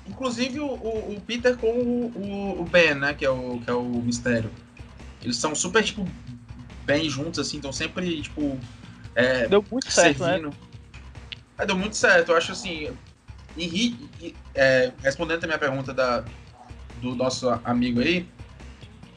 Inclusive 0.06 0.60
o, 0.60 0.66
o- 0.66 1.20
Peter 1.26 1.56
com 1.56 1.66
o, 1.70 2.60
o- 2.60 2.64
Ben, 2.64 2.94
né, 2.94 3.14
que 3.14 3.24
é 3.24 3.30
o, 3.30 3.60
que 3.60 3.70
é 3.70 3.72
o 3.74 3.84
mistério. 3.84 4.50
Eles 5.22 5.36
são 5.36 5.54
super, 5.54 5.82
tipo, 5.84 6.08
bem 6.84 7.08
juntos, 7.10 7.38
assim, 7.40 7.56
estão 7.56 7.72
sempre, 7.72 8.22
tipo, 8.22 8.58
é, 9.14 9.48
Deu 9.48 9.64
muito 9.70 9.90
certo, 9.90 10.22
né? 10.22 10.32
servindo. 10.34 10.54
É, 11.58 11.66
deu 11.66 11.76
muito 11.76 11.96
certo. 11.96 12.30
Eu 12.30 12.36
acho 12.36 12.52
assim. 12.52 12.96
e, 13.56 14.34
é, 14.54 14.92
respondendo 15.02 15.40
também 15.40 15.56
a 15.56 15.58
pergunta 15.58 15.92
da, 15.92 16.24
do 17.00 17.14
nosso 17.16 17.48
amigo 17.64 18.00
aí, 18.00 18.26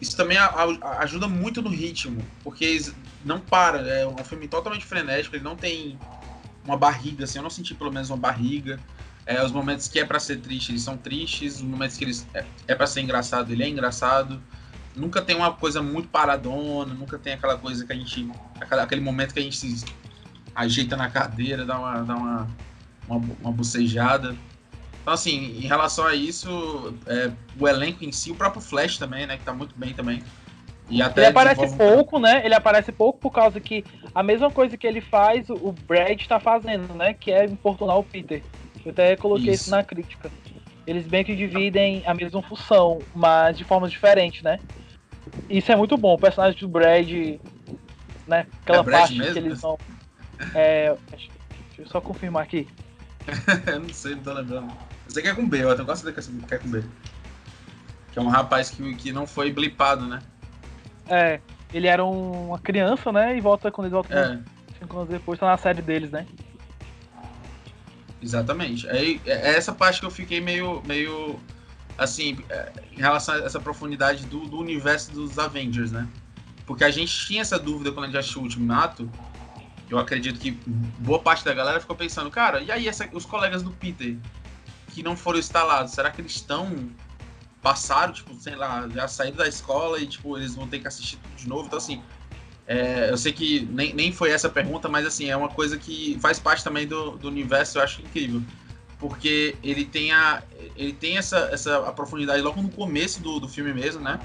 isso 0.01 0.17
também 0.17 0.37
a- 0.37 0.47
a- 0.47 0.97
ajuda 1.03 1.27
muito 1.27 1.61
no 1.61 1.69
ritmo, 1.69 2.25
porque 2.43 2.81
não 3.23 3.39
para. 3.39 3.87
É 3.87 4.05
um 4.07 4.17
filme 4.17 4.47
totalmente 4.47 4.83
frenético, 4.85 5.35
ele 5.35 5.43
não 5.43 5.55
tem 5.55 5.97
uma 6.65 6.75
barriga, 6.75 7.23
assim, 7.23 7.37
eu 7.39 7.43
não 7.43 7.49
senti 7.49 7.73
pelo 7.75 7.91
menos 7.91 8.09
uma 8.09 8.17
barriga. 8.17 8.79
É, 9.25 9.43
os 9.45 9.51
momentos 9.51 9.87
que 9.87 9.99
é 9.99 10.05
pra 10.05 10.19
ser 10.19 10.37
triste, 10.39 10.71
eles 10.71 10.81
são 10.81 10.97
tristes, 10.97 11.57
os 11.57 11.61
momentos 11.61 11.95
que 11.95 12.03
eles 12.03 12.27
é, 12.33 12.43
é 12.67 12.75
para 12.75 12.87
ser 12.87 13.01
engraçado, 13.01 13.51
ele 13.51 13.63
é 13.63 13.69
engraçado. 13.69 14.41
Nunca 14.95 15.21
tem 15.21 15.35
uma 15.35 15.53
coisa 15.53 15.81
muito 15.81 16.09
paradona, 16.09 16.93
nunca 16.93 17.17
tem 17.19 17.33
aquela 17.33 17.57
coisa 17.57 17.85
que 17.85 17.93
a 17.93 17.95
gente. 17.95 18.29
aquele 18.59 18.99
momento 19.01 19.33
que 19.33 19.39
a 19.39 19.43
gente 19.43 19.55
se 19.55 19.85
ajeita 20.55 20.97
na 20.97 21.09
cadeira, 21.09 21.63
dá 21.63 21.77
uma, 21.79 22.01
dá 22.03 22.15
uma, 22.15 22.47
uma, 23.07 23.17
uma 23.41 23.51
bocejada. 23.51 24.35
Então, 25.01 25.13
assim, 25.13 25.57
em 25.57 25.61
relação 25.67 26.05
a 26.05 26.13
isso, 26.15 26.93
é, 27.07 27.31
o 27.59 27.67
elenco 27.67 28.03
em 28.03 28.11
si, 28.11 28.31
o 28.31 28.35
próprio 28.35 28.61
Flash 28.61 28.97
também, 28.97 29.25
né, 29.25 29.37
que 29.37 29.43
tá 29.43 29.53
muito 29.53 29.77
bem 29.77 29.93
também. 29.93 30.23
E 30.89 31.01
até 31.01 31.21
Ele 31.21 31.29
aparece 31.29 31.65
um- 31.65 31.77
pouco, 31.77 32.19
né? 32.19 32.41
Ele 32.45 32.53
aparece 32.53 32.91
pouco 32.91 33.17
por 33.19 33.31
causa 33.31 33.59
que 33.61 33.83
a 34.13 34.21
mesma 34.21 34.51
coisa 34.51 34.75
que 34.77 34.85
ele 34.85 34.99
faz, 35.01 35.49
o- 35.49 35.71
Brad 35.87 36.21
tá 36.27 36.37
fazendo, 36.39 36.93
né? 36.93 37.13
Que 37.13 37.31
é 37.31 37.45
importunar 37.45 37.97
o 37.97 38.03
Peter. 38.03 38.43
Eu 38.85 38.91
até 38.91 39.15
coloquei 39.15 39.53
isso, 39.53 39.63
Isso. 39.63 39.71
na 39.71 39.83
crítica. 39.83 40.29
Eles 40.85 41.07
bem 41.07 41.23
que 41.23 41.33
dividem 41.35 42.03
a 42.05 42.13
mesma 42.13 42.41
função, 42.41 43.01
mas 43.13 43.57
de 43.57 43.63
formas 43.63 43.89
diferentes, 43.91 44.41
né? 44.43 44.59
Isso 45.49 45.71
é 45.71 45.75
muito 45.77 45.95
bom. 45.95 46.15
O 46.15 46.19
personagem 46.19 46.59
do 46.59 46.67
Brad, 46.67 47.09
né? 48.27 48.47
Aquela 48.63 48.79
É 48.79 48.83
parte 48.83 49.13
mesmo? 49.17 49.31
que 49.33 49.39
eles 49.39 49.59
são. 49.59 49.77
É, 50.53 50.93
deixa 51.09 51.29
eu 51.79 51.87
só 51.87 52.01
confirmar 52.01 52.43
aqui. 52.43 52.67
eu 53.67 53.79
não 53.79 53.93
sei, 53.93 54.15
não 54.15 54.23
tô 54.23 54.33
lembrando. 54.33 54.73
Você 55.11 55.21
quer 55.21 55.35
com 55.35 55.47
B, 55.47 55.61
eu 55.61 55.69
até 55.69 55.83
gosto 55.83 56.05
de 56.09 56.13
que 56.13 56.47
quer 56.47 56.59
com 56.59 56.69
B. 56.69 56.81
Que 58.13 58.19
é 58.19 58.21
um 58.21 58.29
rapaz 58.29 58.69
que, 58.69 58.95
que 58.95 59.11
não 59.11 59.27
foi 59.27 59.51
blipado, 59.51 60.07
né? 60.07 60.21
É, 61.09 61.41
ele 61.73 61.87
era 61.87 62.03
um- 62.05 62.47
uma 62.47 62.59
criança, 62.59 63.11
né? 63.11 63.35
E 63.37 63.41
volta 63.41 63.69
quando 63.69 63.87
ele 63.87 63.93
volta 63.93 64.13
É, 64.17 64.39
cinco 64.79 64.97
anos 64.97 65.09
depois, 65.09 65.37
tá 65.37 65.47
na 65.47 65.57
série 65.57 65.81
deles, 65.81 66.11
né? 66.11 66.25
exatamente. 68.21 68.87
Aí, 68.89 69.19
é 69.25 69.31
é 69.51 69.57
essa 69.57 69.73
parte 69.73 69.99
que 69.99 70.05
eu 70.05 70.11
fiquei 70.11 70.39
meio, 70.39 70.81
meio 70.85 71.37
assim, 71.97 72.37
é, 72.49 72.71
em 72.95 72.99
relação 73.01 73.35
a 73.35 73.39
essa 73.39 73.59
profundidade 73.59 74.25
do, 74.27 74.41
do 74.47 74.59
universo 74.59 75.11
dos 75.11 75.37
Avengers, 75.37 75.91
né? 75.91 76.07
Porque 76.65 76.85
a 76.85 76.91
gente 76.91 77.13
tinha 77.25 77.41
essa 77.41 77.59
dúvida 77.59 77.91
quando 77.91 78.05
a 78.05 78.07
gente 78.07 78.17
assistiu 78.17 78.39
o 78.41 78.43
Ultimato. 78.45 79.09
Eu 79.89 79.97
acredito 79.99 80.39
que 80.39 80.51
boa 80.99 81.19
parte 81.19 81.43
da 81.43 81.53
galera 81.53 81.81
ficou 81.81 81.95
pensando, 81.97 82.29
cara, 82.31 82.61
e 82.61 82.71
aí 82.71 82.87
essa- 82.87 83.09
os 83.11 83.25
colegas 83.25 83.61
do 83.61 83.71
Peter 83.71 84.15
que 84.93 85.03
não 85.03 85.15
foram 85.15 85.39
instalados, 85.39 85.93
será 85.93 86.11
que 86.11 86.21
eles 86.21 86.33
estão 86.33 86.89
passaram, 87.61 88.11
tipo, 88.11 88.33
sei 88.39 88.55
lá, 88.55 88.87
já 88.89 89.07
saíram 89.07 89.37
da 89.37 89.47
escola 89.47 89.99
e 89.99 90.07
tipo, 90.07 90.37
eles 90.37 90.55
vão 90.55 90.67
ter 90.67 90.79
que 90.79 90.87
assistir 90.87 91.17
tudo 91.17 91.35
de 91.35 91.47
novo. 91.47 91.67
Então 91.67 91.77
assim, 91.77 92.01
é, 92.67 93.09
eu 93.09 93.17
sei 93.17 93.31
que 93.31 93.67
nem, 93.71 93.93
nem 93.93 94.11
foi 94.11 94.31
essa 94.31 94.47
a 94.47 94.49
pergunta, 94.49 94.89
mas 94.89 95.05
assim, 95.05 95.29
é 95.29 95.35
uma 95.35 95.49
coisa 95.49 95.77
que 95.77 96.17
faz 96.19 96.39
parte 96.39 96.63
também 96.63 96.87
do, 96.87 97.17
do 97.17 97.27
universo, 97.27 97.77
eu 97.77 97.83
acho 97.83 98.01
incrível. 98.01 98.41
Porque 98.99 99.55
ele 99.63 99.83
tem, 99.83 100.11
a, 100.11 100.43
ele 100.75 100.93
tem 100.93 101.17
essa, 101.17 101.49
essa 101.51 101.77
a 101.87 101.91
profundidade 101.91 102.41
logo 102.41 102.61
no 102.61 102.69
começo 102.69 103.21
do, 103.21 103.39
do 103.39 103.47
filme 103.49 103.73
mesmo, 103.73 104.01
né? 104.01 104.19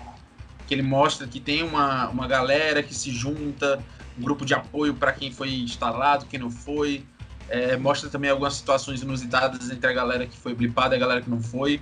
Que 0.66 0.74
ele 0.74 0.82
mostra 0.82 1.26
que 1.26 1.40
tem 1.40 1.62
uma, 1.62 2.08
uma 2.08 2.26
galera 2.26 2.82
que 2.82 2.94
se 2.94 3.10
junta, 3.10 3.82
um 4.18 4.22
grupo 4.22 4.44
de 4.44 4.54
apoio 4.54 4.94
para 4.94 5.12
quem 5.12 5.32
foi 5.32 5.50
instalado, 5.54 6.26
quem 6.26 6.38
não 6.38 6.50
foi. 6.50 7.04
É, 7.48 7.76
mostra 7.76 8.08
também 8.10 8.30
algumas 8.30 8.54
situações 8.54 9.02
inusitadas 9.02 9.70
entre 9.70 9.88
a 9.88 9.92
galera 9.92 10.26
que 10.26 10.36
foi 10.36 10.54
blipada 10.54 10.94
e 10.94 10.96
a 10.96 11.00
galera 11.00 11.20
que 11.22 11.30
não 11.30 11.40
foi. 11.40 11.80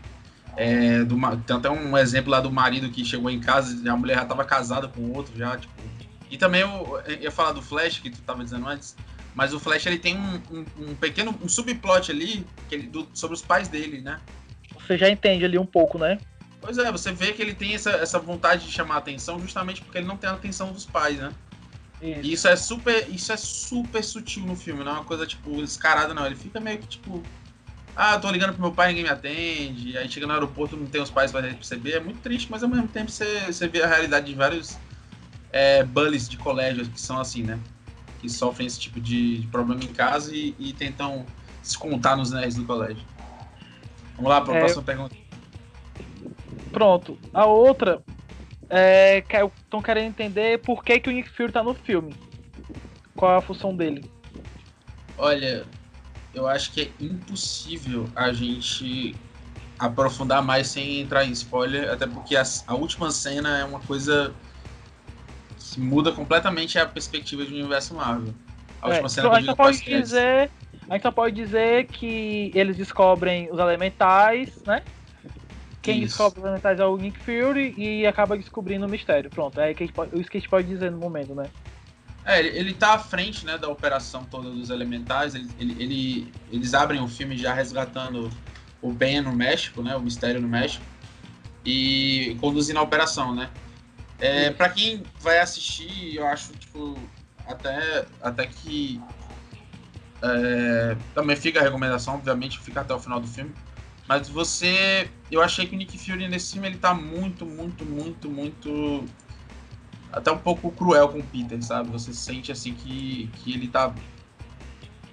É, 0.56 1.02
do 1.04 1.16
tem 1.44 1.56
até 1.56 1.68
um 1.68 1.97
exemplo 1.99 2.30
lá 2.30 2.40
do 2.40 2.50
marido 2.50 2.88
que 2.90 3.04
chegou 3.04 3.28
em 3.30 3.40
casa 3.40 3.76
e 3.83 3.88
a 3.88 3.97
mulher 3.97 4.16
já 4.16 4.23
estava 4.23 4.44
casada 4.44 4.87
com 4.87 5.11
outro 5.11 5.37
já, 5.37 5.56
tipo. 5.56 5.73
E 6.30 6.37
também 6.37 6.61
eu, 6.61 7.00
eu 7.06 7.16
ia 7.23 7.30
falar 7.30 7.52
do 7.52 7.62
Flash, 7.62 7.99
que 7.99 8.11
tu 8.11 8.21
estava 8.21 8.42
dizendo 8.44 8.68
antes, 8.68 8.97
mas 9.35 9.52
o 9.52 9.59
Flash 9.59 9.87
ele 9.87 9.99
tem 9.99 10.16
um, 10.16 10.40
um, 10.50 10.66
um 10.90 10.94
pequeno 10.94 11.37
um 11.42 11.49
subplot 11.49 12.11
ali 12.11 12.47
que 12.68 12.75
ele, 12.75 12.87
do- 12.87 13.09
sobre 13.14 13.35
os 13.35 13.42
pais 13.42 13.68
dele, 13.68 14.00
né? 14.00 14.21
Você 14.78 14.97
já 14.97 15.09
entende 15.09 15.44
ali 15.44 15.59
um 15.59 15.66
pouco, 15.66 15.99
né? 15.99 16.18
Pois 16.61 16.78
é, 16.78 16.90
você 16.90 17.12
vê 17.12 17.33
que 17.33 17.42
ele 17.42 17.54
tem 17.54 17.75
essa, 17.75 17.90
essa 17.90 18.18
vontade 18.18 18.66
de 18.66 18.73
chamar 18.73 18.94
a 18.94 18.99
atenção 18.99 19.38
justamente 19.40 19.83
porque 19.83 19.99
ele 19.99 20.06
não 20.06 20.16
tem 20.16 20.30
a 20.30 20.35
atenção 20.35 20.73
dos 20.73 20.85
pais, 20.85 21.18
né? 21.18 21.33
Isso. 22.04 22.20
Isso 22.23 22.49
é 22.49 22.56
super, 22.56 23.08
isso 23.08 23.32
é 23.32 23.37
super 23.37 24.04
sutil 24.04 24.44
no 24.44 24.54
filme, 24.54 24.84
não 24.84 24.92
é 24.92 24.94
uma 24.96 25.04
coisa 25.04 25.26
tipo 25.26 25.56
descarada 25.56 26.12
não, 26.12 26.26
ele 26.26 26.37
fica 26.37 26.61
meio 26.61 26.78
que 26.78 26.87
tipo 26.87 27.23
ah, 27.96 28.18
tô 28.18 28.30
ligando 28.30 28.52
pro 28.52 28.61
meu 28.61 28.73
pai, 28.73 28.88
ninguém 28.88 29.04
me 29.04 29.11
atende, 29.11 29.96
aí 29.96 30.08
chega 30.11 30.26
no 30.26 30.32
aeroporto 30.32 30.76
não 30.76 30.84
tem 30.87 31.00
os 31.00 31.11
pais 31.11 31.30
pra 31.32 31.40
receber, 31.40 31.92
é 31.92 32.00
muito 32.00 32.20
triste, 32.20 32.50
mas 32.50 32.62
ao 32.62 32.68
mesmo 32.68 32.88
tempo 32.88 33.11
você, 33.11 33.46
você 33.46 33.68
vê 33.68 33.82
a 33.82 33.87
realidade 33.87 34.26
de 34.26 34.34
vários 34.34 34.76
é, 35.52 35.84
bullies 35.84 36.28
de 36.28 36.37
colégio 36.37 36.84
que 36.87 37.00
são 37.00 37.18
assim, 37.20 37.44
né? 37.44 37.58
Que 38.20 38.28
sofrem 38.28 38.66
esse 38.66 38.80
tipo 38.80 39.00
de, 39.00 39.38
de 39.38 39.46
problema 39.46 39.82
em 39.84 39.92
casa 39.92 40.34
e, 40.34 40.54
e 40.58 40.73
tentam 40.73 41.25
se 41.62 41.78
contar 41.78 42.16
nos 42.16 42.32
nerds 42.32 42.56
do 42.56 42.64
colégio. 42.64 43.04
Vamos 44.16 44.28
lá 44.28 44.40
para 44.40 44.52
a 44.52 44.56
É, 44.56 44.58
próxima 44.58 44.82
pergunta. 44.82 45.14
Pronto. 46.73 47.16
A 47.32 47.46
outra 47.46 48.02
é 48.75 49.19
estão 49.64 49.83
querendo 49.83 50.09
entender 50.09 50.59
por 50.62 50.85
que, 50.85 51.00
que 51.00 51.09
o 51.09 51.12
Nick 51.12 51.31
Fury 51.31 51.52
tá 51.52 51.62
no 51.62 51.75
filme. 51.75 52.14
Qual 53.16 53.33
é 53.33 53.38
a 53.38 53.43
função 53.43 53.76
dele? 53.76 54.11
Olha, 55.16 55.71
eu 56.33 56.47
acho 56.47 56.73
que 56.73 56.81
é 56.83 56.95
impossível 57.04 58.12
a 58.16 58.33
gente 58.33 59.23
aprofundar 59.78 60.43
mais 60.43 60.69
sem 60.69 61.00
entrar 61.00 61.25
em 61.25 61.33
spoiler, 61.33 61.90
até 61.90 62.07
porque 62.07 62.37
a, 62.37 62.43
a 62.66 62.75
última 62.75 63.11
cena 63.11 63.59
é 63.59 63.64
uma 63.64 63.81
coisa 63.81 64.37
que 65.57 65.81
muda 65.81 66.12
completamente 66.12 66.78
a 66.78 66.87
perspectiva 66.87 67.45
do 67.45 67.50
universo 67.50 67.95
Marvel. 67.95 68.35
A 68.81 68.88
última 68.88 69.09
É, 69.09 69.09
cena 69.09 69.28
então, 69.28 69.33
a 69.33 69.40
gente 69.40 69.54
pode 69.57 69.83
dizer. 69.83 70.52
A 70.88 70.95
gente 70.95 71.02
só 71.02 71.12
pode 71.12 71.35
dizer 71.35 71.88
que 71.90 72.52
eles 72.54 72.76
descobrem 72.76 73.50
os 73.50 73.59
elementais, 73.59 74.62
né? 74.66 74.83
Quem 75.84 75.98
Isso. 76.02 76.16
descobre 76.16 76.40
os 76.40 76.44
elementais 76.46 76.80
é 76.80 76.84
o 76.86 76.96
Nick 76.96 77.18
Fury 77.20 77.74
e 77.76 78.06
acaba 78.06 78.38
descobrindo 78.38 78.86
o 78.86 78.88
mistério. 78.88 79.28
Pronto, 79.30 79.60
é 79.60 79.74
que 79.74 79.86
pode- 79.92 80.18
isso 80.18 80.30
que 80.30 80.38
a 80.38 80.40
gente 80.40 80.48
pode 80.48 80.66
dizer 80.66 80.90
no 80.90 80.96
momento, 80.96 81.34
né? 81.34 81.50
É, 82.24 82.38
ele, 82.38 82.58
ele 82.58 82.72
tá 82.72 82.94
à 82.94 82.98
frente 82.98 83.44
né, 83.44 83.58
da 83.58 83.68
operação 83.68 84.24
toda 84.24 84.48
dos 84.50 84.70
elementais. 84.70 85.34
Ele, 85.34 85.46
ele- 85.58 85.82
ele- 85.82 86.32
eles 86.50 86.72
abrem 86.72 87.02
o 87.02 87.06
filme 87.06 87.36
já 87.36 87.52
resgatando 87.52 88.30
o 88.80 88.90
Ben 88.90 89.20
no 89.20 89.34
México, 89.34 89.82
né? 89.82 89.94
O 89.94 90.00
mistério 90.00 90.40
no 90.40 90.48
México. 90.48 90.82
E 91.66 92.34
conduzindo 92.40 92.78
a 92.78 92.82
operação, 92.82 93.34
né? 93.34 93.50
É, 94.18 94.50
para 94.50 94.70
quem 94.70 95.02
vai 95.20 95.38
assistir, 95.38 96.16
eu 96.16 96.26
acho, 96.26 96.54
tipo, 96.54 96.98
até, 97.46 98.06
até 98.22 98.46
que. 98.46 98.98
é, 100.22 100.96
também 101.14 101.36
fica 101.36 101.60
a 101.60 101.62
recomendação, 101.62 102.14
obviamente, 102.14 102.58
fica 102.58 102.80
até 102.80 102.94
o 102.94 102.98
final 102.98 103.20
do 103.20 103.26
filme. 103.26 103.52
Mas 104.08 104.28
você. 104.28 105.08
Eu 105.30 105.42
achei 105.42 105.66
que 105.66 105.75
o 105.75 105.78
Nick 105.78 105.99
Fury 105.99 106.28
nesse 106.28 106.52
filme 106.52 106.68
ele 106.68 106.78
tá 106.78 106.94
muito, 106.94 107.46
muito, 107.46 107.84
muito, 107.84 108.28
muito 108.28 109.04
até 110.12 110.30
um 110.30 110.38
pouco 110.38 110.70
cruel 110.70 111.08
com 111.08 111.18
o 111.18 111.25
Peter, 111.25 111.61
sabe? 111.62 111.90
Você 111.90 112.12
sente 112.12 112.52
assim 112.52 112.73
que, 112.73 113.28
que 113.37 113.52
ele 113.52 113.66
tá. 113.66 113.92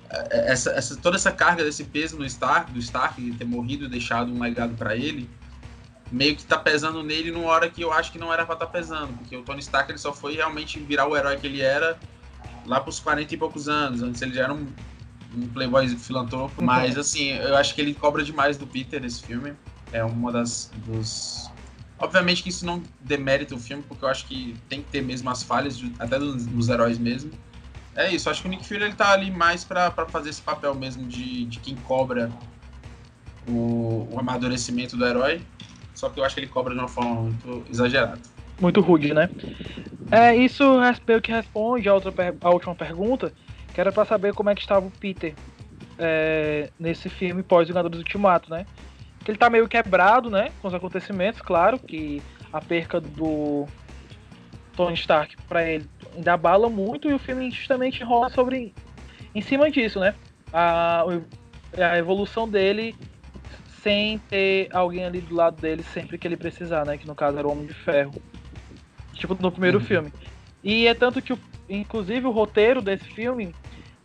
é, 0.10 0.52
Essa, 0.52 0.72
essa, 0.72 0.96
toda 0.96 1.16
essa 1.16 1.32
carga 1.32 1.64
desse 1.64 1.84
peso 1.84 2.18
no 2.18 2.26
Stark, 2.26 2.72
do 2.72 2.80
Stark, 2.80 3.20
de 3.20 3.32
ter 3.36 3.46
morrido 3.46 3.86
e 3.86 3.90
deixado 3.90 4.32
um 4.32 4.40
legado 4.40 4.76
pra 4.76 4.96
ele, 4.96 5.28
meio 6.12 6.36
que 6.36 6.44
tá 6.44 6.58
pesando 6.58 7.02
nele 7.02 7.32
numa 7.32 7.50
hora 7.50 7.70
que 7.70 7.82
eu 7.82 7.92
acho 7.92 8.12
que 8.12 8.20
não 8.20 8.32
era 8.32 8.46
pra 8.46 8.54
estar 8.54 8.68
pesando, 8.68 9.14
porque 9.14 9.36
o 9.36 9.42
Tony 9.42 9.60
Stark 9.60 9.90
ele 9.90 9.98
só 9.98 10.14
foi 10.14 10.36
realmente 10.36 10.80
virar 10.80 11.08
o 11.08 11.18
herói 11.18 11.38
que 11.38 11.48
ele 11.48 11.62
era 11.62 11.98
lá 12.66 12.80
pros 12.80 13.00
40 13.00 13.34
e 13.34 13.38
poucos 13.38 13.68
anos. 13.68 14.04
Antes 14.04 14.22
ele 14.22 14.36
já 14.36 14.44
era 14.44 14.54
um, 14.54 14.68
um 15.36 15.48
playboy 15.48 15.88
filantropo, 15.90 16.62
mas 16.64 16.98
assim, 16.98 17.30
eu 17.30 17.56
acho 17.56 17.74
que 17.74 17.82
ele 17.82 17.94
cobra 17.94 18.24
demais 18.24 18.58
do 18.58 18.68
Peter 18.68 19.02
nesse 19.02 19.24
filme. 19.24 19.54
É 19.92 20.04
uma 20.04 20.32
das 20.32 20.72
dos 20.86 21.50
Obviamente 22.02 22.42
que 22.42 22.50
isso 22.50 22.66
não 22.66 22.82
demérita 23.00 23.54
o 23.54 23.60
filme, 23.60 23.84
porque 23.88 24.04
eu 24.04 24.10
acho 24.10 24.26
que 24.26 24.56
tem 24.68 24.82
que 24.82 24.90
ter 24.90 25.04
mesmo 25.04 25.30
as 25.30 25.44
falhas, 25.44 25.78
de- 25.78 25.94
até 26.00 26.18
dos, 26.18 26.48
dos 26.48 26.68
heróis 26.68 26.98
mesmo. 26.98 27.30
É 27.96 28.12
isso, 28.12 28.28
acho 28.28 28.42
que 28.42 28.48
o 28.48 28.50
Nick 28.52 28.66
Fury 28.68 28.82
ele 28.86 28.94
tá 28.94 29.12
ali 29.12 29.30
mais 29.30 29.64
pra, 29.64 29.92
pra 29.92 30.08
fazer 30.08 30.32
esse 30.32 30.42
papel 30.42 30.74
mesmo 30.74 31.06
de, 31.06 31.46
de 31.46 31.60
quem 31.60 31.76
cobra 31.76 32.32
o, 33.48 34.08
o 34.12 34.18
amadurecimento 34.20 34.98
do 34.98 35.06
herói. 35.06 35.42
Só 35.94 36.10
que 36.10 36.20
eu 36.20 36.24
acho 36.24 36.34
que 36.34 36.42
ele 36.42 36.48
cobra 36.48 36.74
de 36.74 36.80
uma 36.80 36.88
forma 36.88 37.14
muito 37.14 37.64
exagerada. 37.70 38.20
Muito 38.60 38.82
rude, 38.82 39.14
né? 39.14 39.30
É, 40.10 40.36
isso 40.36 40.64
meio 41.08 41.22
que 41.22 41.32
responde 41.32 41.88
a, 41.88 41.94
outra 41.94 42.12
a 42.42 42.50
última 42.50 42.74
pergunta, 42.74 43.32
que 43.74 43.80
era 43.82 43.92
pra 43.92 44.06
saber 44.06 44.34
como 44.34 44.50
é 44.50 44.56
que 44.56 44.62
estava 44.62 44.86
o 44.86 44.92
Peter 44.92 45.34
é, 45.98 46.70
nesse 46.80 47.10
filme 47.10 47.44
pós-Vingadores 47.44 48.00
Ultimato, 48.00 48.50
né? 48.50 48.66
Que 49.24 49.32
ele 49.32 49.38
tá 49.38 49.50
meio 49.50 49.68
quebrado, 49.68 50.30
né? 50.30 50.52
Com 50.62 50.68
os 50.68 50.74
acontecimentos, 50.74 51.42
claro, 51.42 51.78
que 51.78 52.22
a 52.52 52.60
perca 52.60 53.00
do 53.00 53.66
Tony 54.76 54.96
Stark 54.96 55.36
pra 55.48 55.64
ele 55.68 55.86
ainda 56.16 56.34
abala 56.34 56.70
muito 56.70 57.10
e 57.10 57.14
o 57.14 57.20
filme 57.20 57.50
justamente 57.52 58.04
rola 58.04 58.30
sobre 58.30 58.74
em 59.34 59.42
cima 59.42 59.70
disso, 59.70 60.00
né? 60.00 60.14
A, 60.52 61.04
a 61.78 61.98
evolução 61.98 62.48
dele 62.50 62.96
sem 63.84 64.18
ter 64.20 64.68
alguém 64.72 65.06
ali 65.06 65.22
do 65.22 65.34
lado 65.36 65.60
dele 65.62 65.82
sempre 65.84 66.18
que 66.18 66.28
ele 66.28 66.38
precisar, 66.38 66.86
né? 66.86 66.98
Que 66.98 67.08
no 67.08 67.16
caso 67.16 67.38
era 67.38 67.48
o 67.48 67.52
Homem 67.52 67.66
de 67.68 67.74
Ferro. 67.74 68.12
Tipo, 69.14 69.36
no 69.40 69.52
primeiro 69.52 69.78
Uhum. 69.80 69.86
filme. 69.86 70.14
E 70.64 70.88
é 70.88 70.94
tanto 70.94 71.22
que, 71.22 71.34
o- 71.34 71.40
inclusive, 71.76 72.26
o 72.26 72.32
roteiro 72.32 72.82
desse 72.82 73.06
filme, 73.06 73.56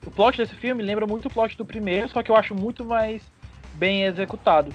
o 0.04 0.10
plot 0.10 0.38
desse 0.38 0.54
filme 0.54 0.82
lembra 0.82 1.06
muito 1.06 1.26
o 1.26 1.30
plot 1.30 1.56
do 1.56 1.64
primeiro, 1.64 2.08
só 2.08 2.22
que 2.22 2.30
eu 2.30 2.36
acho 2.36 2.54
muito 2.54 2.84
mais 2.84 3.22
bem 3.74 4.04
executado. 4.04 4.72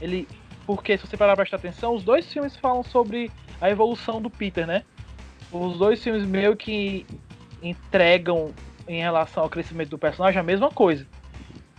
Ele, 0.00 0.26
porque 0.66 0.96
se 0.96 1.06
você 1.06 1.16
parar 1.16 1.34
pra 1.34 1.44
prestar 1.44 1.56
atenção, 1.56 1.94
os 1.94 2.02
dois 2.02 2.30
filmes 2.32 2.56
falam 2.56 2.82
sobre 2.82 3.30
a 3.60 3.70
evolução 3.70 4.20
do 4.20 4.30
Peter, 4.30 4.66
né? 4.66 4.84
Os 5.52 5.78
dois 5.78 6.02
filmes 6.02 6.24
meio 6.24 6.56
que 6.56 7.04
entregam 7.62 8.54
em 8.88 9.00
relação 9.00 9.42
ao 9.42 9.50
crescimento 9.50 9.90
do 9.90 9.98
personagem 9.98 10.40
a 10.40 10.42
mesma 10.42 10.70
coisa. 10.70 11.06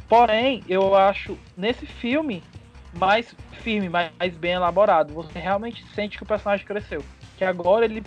Porém, 0.07 0.63
eu 0.67 0.93
acho 0.95 1.37
nesse 1.57 1.85
filme 1.85 2.43
mais 2.93 3.33
firme, 3.63 3.89
mais, 3.89 4.11
mais 4.19 4.35
bem 4.35 4.53
elaborado. 4.53 5.13
Você 5.13 5.39
realmente 5.39 5.85
sente 5.95 6.17
que 6.17 6.23
o 6.23 6.25
personagem 6.25 6.65
cresceu. 6.65 7.03
Que 7.37 7.43
agora 7.43 7.85
ele 7.85 8.03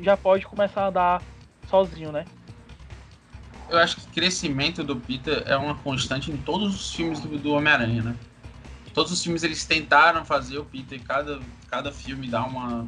já 0.00 0.16
pode 0.16 0.46
começar 0.46 0.82
a 0.82 0.88
andar 0.88 1.22
sozinho, 1.68 2.12
né? 2.12 2.24
Eu 3.68 3.78
acho 3.78 3.96
que 3.96 4.06
o 4.06 4.10
crescimento 4.12 4.84
do 4.84 4.96
Peter 4.96 5.42
é 5.46 5.56
uma 5.56 5.74
constante 5.76 6.30
em 6.30 6.36
todos 6.36 6.74
os 6.74 6.94
filmes 6.94 7.20
do, 7.20 7.36
do 7.36 7.52
Homem-Aranha, 7.52 8.02
né? 8.02 8.16
Todos 8.94 9.12
os 9.12 9.22
filmes 9.22 9.42
eles 9.42 9.64
tentaram 9.64 10.24
fazer 10.24 10.58
o 10.58 10.64
Peter, 10.64 11.02
cada, 11.02 11.40
cada 11.68 11.92
filme 11.92 12.28
dá 12.28 12.44
uma, 12.44 12.86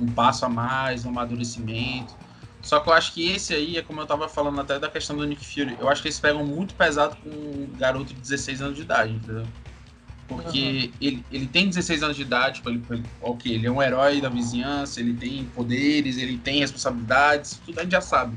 um 0.00 0.06
passo 0.06 0.44
a 0.44 0.48
mais, 0.48 1.04
um 1.04 1.10
amadurecimento. 1.10 2.16
Só 2.62 2.80
que 2.80 2.88
eu 2.88 2.92
acho 2.92 3.12
que 3.12 3.30
esse 3.30 3.54
aí 3.54 3.76
é 3.76 3.82
como 3.82 4.00
eu 4.00 4.06
tava 4.06 4.28
falando 4.28 4.60
até 4.60 4.78
da 4.78 4.88
questão 4.88 5.16
do 5.16 5.24
Nick 5.24 5.44
Fury. 5.44 5.76
Eu 5.78 5.88
acho 5.88 6.02
que 6.02 6.08
eles 6.08 6.20
pegam 6.20 6.44
muito 6.44 6.74
pesado 6.74 7.16
com 7.16 7.28
um 7.28 7.70
garoto 7.78 8.12
de 8.12 8.20
16 8.20 8.60
anos 8.60 8.76
de 8.76 8.82
idade, 8.82 9.12
entendeu? 9.12 9.46
Porque 10.30 10.60
uhum. 10.60 10.92
ele, 11.00 11.24
ele 11.32 11.46
tem 11.48 11.68
16 11.68 12.04
anos 12.04 12.16
de 12.16 12.22
idade, 12.22 12.58
tipo, 12.58 12.70
ele, 12.70 12.80
ele, 12.88 13.04
ok, 13.20 13.52
ele 13.52 13.66
é 13.66 13.70
um 13.70 13.82
herói 13.82 14.20
da 14.20 14.28
vizinhança, 14.28 15.00
ele 15.00 15.12
tem 15.12 15.44
poderes, 15.46 16.16
ele 16.18 16.38
tem 16.38 16.60
responsabilidades, 16.60 17.60
tudo 17.66 17.80
a 17.80 17.82
gente 17.82 17.90
já 17.90 18.00
sabe. 18.00 18.36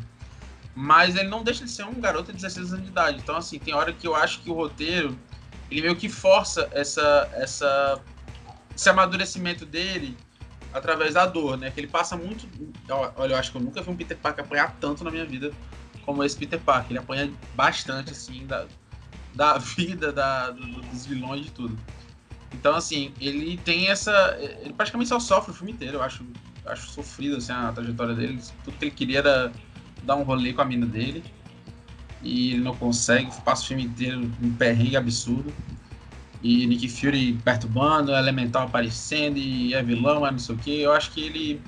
Mas 0.73 1.15
ele 1.15 1.29
não 1.29 1.43
deixa 1.43 1.63
de 1.63 1.69
ser 1.69 1.85
um 1.85 1.93
garoto 1.93 2.31
de 2.31 2.41
16 2.41 2.73
anos 2.73 2.85
de 2.85 2.91
idade. 2.91 3.19
Então, 3.21 3.35
assim, 3.35 3.59
tem 3.59 3.75
hora 3.75 3.93
que 3.93 4.07
eu 4.07 4.15
acho 4.15 4.41
que 4.41 4.49
o 4.49 4.55
roteiro, 4.55 5.15
ele 5.69 5.83
meio 5.83 5.95
que 5.95 6.09
força 6.09 6.67
essa, 6.71 7.29
essa, 7.33 8.01
esse 8.75 8.89
amadurecimento 8.89 9.63
dele 9.63 10.17
através 10.73 11.13
da 11.13 11.27
dor, 11.27 11.59
né? 11.59 11.69
Que 11.69 11.79
ele 11.79 11.87
passa 11.87 12.17
muito. 12.17 12.47
Olha, 13.15 13.33
eu 13.33 13.37
acho 13.37 13.51
que 13.51 13.57
eu 13.57 13.61
nunca 13.61 13.83
vi 13.83 13.91
um 13.91 13.95
Peter 13.95 14.17
Parker 14.17 14.43
apanhar 14.43 14.75
tanto 14.81 15.03
na 15.03 15.11
minha 15.11 15.25
vida 15.25 15.51
como 16.03 16.23
esse 16.23 16.35
Peter 16.35 16.59
Parker. 16.59 16.89
Ele 16.89 16.99
apanha 16.99 17.31
bastante, 17.53 18.13
assim, 18.13 18.47
da, 18.47 18.65
da 19.35 19.57
vida, 19.57 20.11
da, 20.11 20.51
do, 20.51 20.81
dos 20.81 21.05
vilões 21.05 21.45
de 21.45 21.51
tudo. 21.51 21.77
Então, 22.53 22.75
assim, 22.75 23.11
ele 23.19 23.57
tem 23.57 23.89
essa. 23.89 24.37
Ele 24.61 24.73
praticamente 24.73 25.09
só 25.09 25.19
sofre 25.19 25.51
o 25.51 25.53
filme 25.53 25.71
inteiro, 25.71 25.97
eu 25.97 26.03
acho. 26.03 26.25
Acho 26.65 26.89
sofrido 26.89 27.35
assim, 27.37 27.51
a 27.51 27.73
trajetória 27.73 28.15
dele. 28.15 28.39
Tudo 28.63 28.77
que 28.77 28.85
ele 28.85 28.91
queria 28.91 29.19
era 29.19 29.51
dar 30.03 30.15
um 30.15 30.23
rolê 30.23 30.53
com 30.53 30.61
a 30.61 30.65
mina 30.65 30.85
dele. 30.85 31.21
E 32.21 32.53
ele 32.53 32.61
não 32.61 32.73
consegue, 32.73 33.29
passa 33.41 33.63
o 33.63 33.67
filme 33.67 33.83
inteiro 33.83 34.31
um 34.41 34.53
perrengue 34.53 34.95
absurdo 34.95 35.53
e 36.43 36.67
Nick 36.67 36.89
Fury 36.89 37.39
perturbando, 37.43 38.11
Elemental 38.11 38.63
aparecendo 38.63 39.37
e 39.37 39.73
é 39.73 39.81
vilão, 39.81 40.27
é 40.27 40.31
não 40.31 40.37
sei 40.37 40.53
o 40.53 40.57
que. 40.57 40.81
Eu 40.81 40.91
acho 40.91 41.11
que 41.11 41.21
ele. 41.21 41.61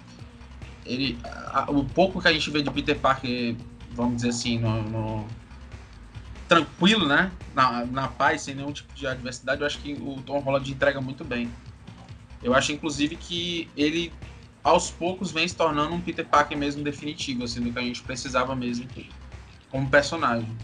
ele 0.85 1.17
a, 1.23 1.71
o 1.71 1.85
pouco 1.85 2.21
que 2.21 2.27
a 2.27 2.33
gente 2.33 2.51
vê 2.51 2.61
de 2.61 2.69
Peter 2.69 2.99
Parker, 2.99 3.55
vamos 3.93 4.17
dizer 4.17 4.29
assim, 4.29 4.59
no, 4.59 4.83
no 4.83 5.27
tranquilo, 6.47 7.07
né? 7.07 7.31
Na, 7.53 7.85
na 7.85 8.07
paz, 8.07 8.41
sem 8.41 8.55
nenhum 8.55 8.71
tipo 8.71 8.93
de 8.93 9.07
adversidade, 9.07 9.61
eu 9.61 9.67
acho 9.67 9.79
que 9.79 9.93
o 9.93 10.21
Tom 10.21 10.39
Holland 10.39 10.71
entrega 10.71 11.01
muito 11.01 11.23
bem. 11.23 11.51
Eu 12.43 12.53
acho, 12.53 12.71
inclusive, 12.71 13.15
que 13.15 13.69
ele, 13.75 14.13
aos 14.63 14.91
poucos, 14.91 15.31
vem 15.31 15.47
se 15.47 15.55
tornando 15.55 15.93
um 15.93 16.01
Peter 16.01 16.25
Parker 16.25 16.57
mesmo 16.57 16.83
definitivo, 16.83 17.43
assim, 17.43 17.61
do 17.61 17.71
que 17.71 17.79
a 17.79 17.81
gente 17.81 18.03
precisava 18.03 18.55
mesmo 18.55 18.87
como 19.71 19.89
personagem. 19.89 20.55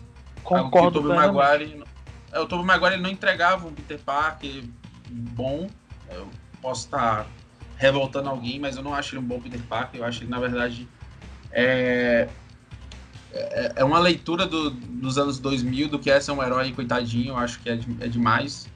Concordo. 0.44 1.00
O 1.00 1.02
Tobey 1.04 1.16
Maguire 1.16 1.84
é, 2.32 2.40
o 2.40 2.46
Tobey 2.46 2.66
Maguire 2.66 2.98
não 2.98 3.10
entregava 3.10 3.68
um 3.68 3.74
Peter 3.74 4.00
Parker 4.00 4.64
bom. 5.10 5.70
Eu 6.10 6.28
posso 6.62 6.86
estar 6.86 7.28
revoltando 7.78 8.30
alguém, 8.30 8.60
mas 8.60 8.78
eu 8.78 8.84
não 8.84 8.94
acho 8.94 9.16
ele 9.16 9.24
um 9.24 9.28
bom 9.28 9.40
Peter 9.40 9.62
Parker. 9.64 10.00
Eu 10.00 10.06
acho 10.06 10.24
ele, 10.24 10.30
na 10.30 10.40
verdade, 10.40 10.88
é, 11.52 12.30
é, 13.34 13.74
é 13.78 13.84
uma 13.84 14.00
leitura 14.00 14.46
do, 14.46 14.70
dos 14.70 15.18
anos 15.18 15.40
2000 15.40 15.90
do 15.90 16.00
que 16.00 16.10
é 16.10 16.20
ser 16.20 16.32
um 16.32 16.44
herói 16.44 16.72
coitadinho. 16.72 17.30
Eu 17.30 17.38
acho 17.38 17.60
que 17.60 17.70
é, 17.70 17.80
é 18.00 18.08
demais. 18.08 18.68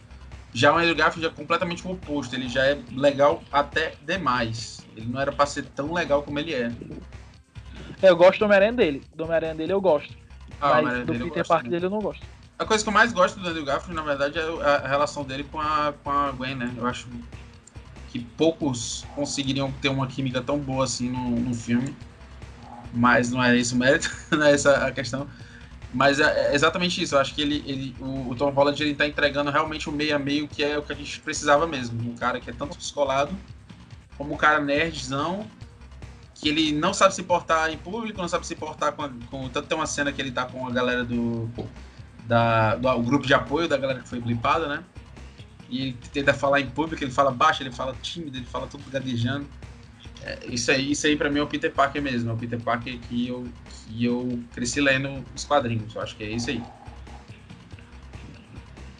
Já 0.53 0.73
o 0.73 0.77
Andrew 0.77 0.95
Garfield 0.95 1.27
é 1.27 1.29
completamente 1.29 1.85
o 1.85 1.91
oposto. 1.91 2.35
Ele 2.35 2.47
já 2.47 2.65
é 2.65 2.79
legal 2.93 3.43
até 3.51 3.95
demais. 4.05 4.85
Ele 4.95 5.07
não 5.07 5.19
era 5.19 5.31
para 5.31 5.45
ser 5.45 5.65
tão 5.65 5.93
legal 5.93 6.23
como 6.23 6.39
ele 6.39 6.53
é. 6.53 6.71
Eu 8.01 8.15
gosto 8.15 8.39
do 8.39 8.45
Homem-Aranha 8.45 8.73
dele. 8.73 9.03
Do 9.13 9.23
Homem-Aranha 9.23 9.55
dele 9.55 9.73
eu 9.73 9.81
gosto. 9.81 10.13
Ah, 10.61 10.81
mas 10.81 11.05
do 11.05 11.13
Peter 11.13 11.45
Parker 11.45 11.69
dele 11.69 11.85
eu 11.85 11.89
não 11.89 11.99
gosto. 11.99 12.25
A 12.57 12.65
coisa 12.65 12.81
que 12.81 12.89
eu 12.89 12.93
mais 12.93 13.11
gosto 13.11 13.37
do 13.37 13.49
Andrew 13.49 13.65
Garfield, 13.65 13.93
na 13.95 14.01
verdade, 14.01 14.39
é 14.39 14.63
a 14.63 14.87
relação 14.87 15.25
dele 15.25 15.43
com 15.43 15.59
a, 15.59 15.93
com 16.01 16.09
a 16.09 16.31
Gwen, 16.31 16.55
né? 16.55 16.73
Eu 16.77 16.87
acho 16.87 17.05
que 18.09 18.19
poucos 18.19 19.05
conseguiriam 19.13 19.69
ter 19.81 19.89
uma 19.89 20.07
química 20.07 20.41
tão 20.41 20.57
boa 20.57 20.85
assim 20.85 21.09
no, 21.09 21.31
no 21.31 21.53
filme. 21.53 21.93
Mas 22.95 23.29
não 23.29 23.43
é 23.43 23.57
esse 23.57 23.73
o 23.73 23.77
mérito, 23.77 24.09
não 24.31 24.45
é 24.45 24.53
essa 24.53 24.87
a 24.87 24.91
questão. 24.91 25.27
Mas 25.93 26.19
é, 26.19 26.51
é 26.51 26.55
exatamente 26.55 27.01
isso. 27.01 27.15
Eu 27.15 27.19
acho 27.19 27.33
que 27.35 27.41
ele, 27.41 27.63
ele 27.65 27.95
o, 27.99 28.29
o 28.31 28.35
Tom 28.35 28.49
Holland 28.49 28.81
ele 28.81 28.95
tá 28.95 29.05
entregando 29.05 29.51
realmente 29.51 29.89
o 29.89 29.91
meio 29.91 30.15
a 30.15 30.19
meio 30.19 30.47
que 30.47 30.63
é 30.63 30.77
o 30.77 30.81
que 30.81 30.93
a 30.93 30.95
gente 30.95 31.19
precisava 31.19 31.67
mesmo. 31.67 32.11
Um 32.11 32.15
cara 32.15 32.39
que 32.39 32.49
é 32.49 32.53
tanto 32.53 32.77
descolado, 32.77 33.35
como 34.17 34.33
um 34.33 34.37
cara 34.37 34.59
nerdzão, 34.59 35.45
que 36.33 36.49
ele 36.49 36.71
não 36.71 36.93
sabe 36.93 37.15
se 37.15 37.23
portar 37.23 37.69
em 37.71 37.77
público, 37.77 38.21
não 38.21 38.27
sabe 38.27 38.45
se 38.45 38.55
portar 38.55 38.91
com, 38.93 39.09
com 39.31 39.49
tanto 39.49 39.67
tem 39.67 39.77
uma 39.77 39.87
cena 39.87 40.11
que 40.11 40.21
ele 40.21 40.31
tá 40.31 40.45
com 40.45 40.67
a 40.67 40.71
galera 40.71 41.03
do 41.03 41.49
da, 42.25 42.75
do 42.75 42.99
grupo 43.01 43.25
de 43.25 43.33
apoio 43.33 43.67
da 43.67 43.77
galera 43.77 43.99
que 43.99 44.09
foi 44.09 44.19
blipada, 44.19 44.67
né? 44.67 44.83
E 45.69 45.81
ele 45.81 45.97
tenta 46.11 46.33
falar 46.33 46.59
em 46.59 46.69
público, 46.69 47.03
ele 47.03 47.11
fala 47.11 47.31
baixo, 47.31 47.63
ele 47.63 47.71
fala 47.71 47.95
tímido, 48.01 48.37
ele 48.37 48.45
fala 48.45 48.67
tudo 48.67 48.83
gaguejando. 48.91 49.47
É, 50.25 50.39
isso 50.47 50.71
aí, 50.71 50.91
isso 50.91 51.05
aí 51.05 51.15
pra 51.15 51.29
mim 51.29 51.37
é 51.37 51.43
o 51.43 51.47
Peter 51.47 51.71
Parker 51.71 52.01
mesmo, 52.01 52.31
é 52.31 52.33
o 52.33 52.37
Peter 52.37 52.59
Parker 52.59 52.97
que 52.97 53.27
eu, 53.27 53.47
que 53.69 54.05
eu 54.05 54.39
cresci 54.51 54.81
lendo 54.81 55.23
os 55.35 55.45
quadrinhos, 55.45 55.93
eu 55.93 56.01
acho 56.01 56.17
que 56.17 56.23
é 56.23 56.31
isso 56.31 56.49
aí. 56.49 56.63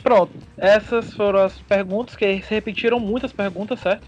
Pronto, 0.04 0.32
essas 0.56 1.12
foram 1.16 1.40
as 1.40 1.60
perguntas, 1.62 2.16
que 2.16 2.40
se 2.44 2.54
repetiram 2.54 3.00
muitas 3.00 3.34
perguntas, 3.34 3.80
certo? 3.80 4.08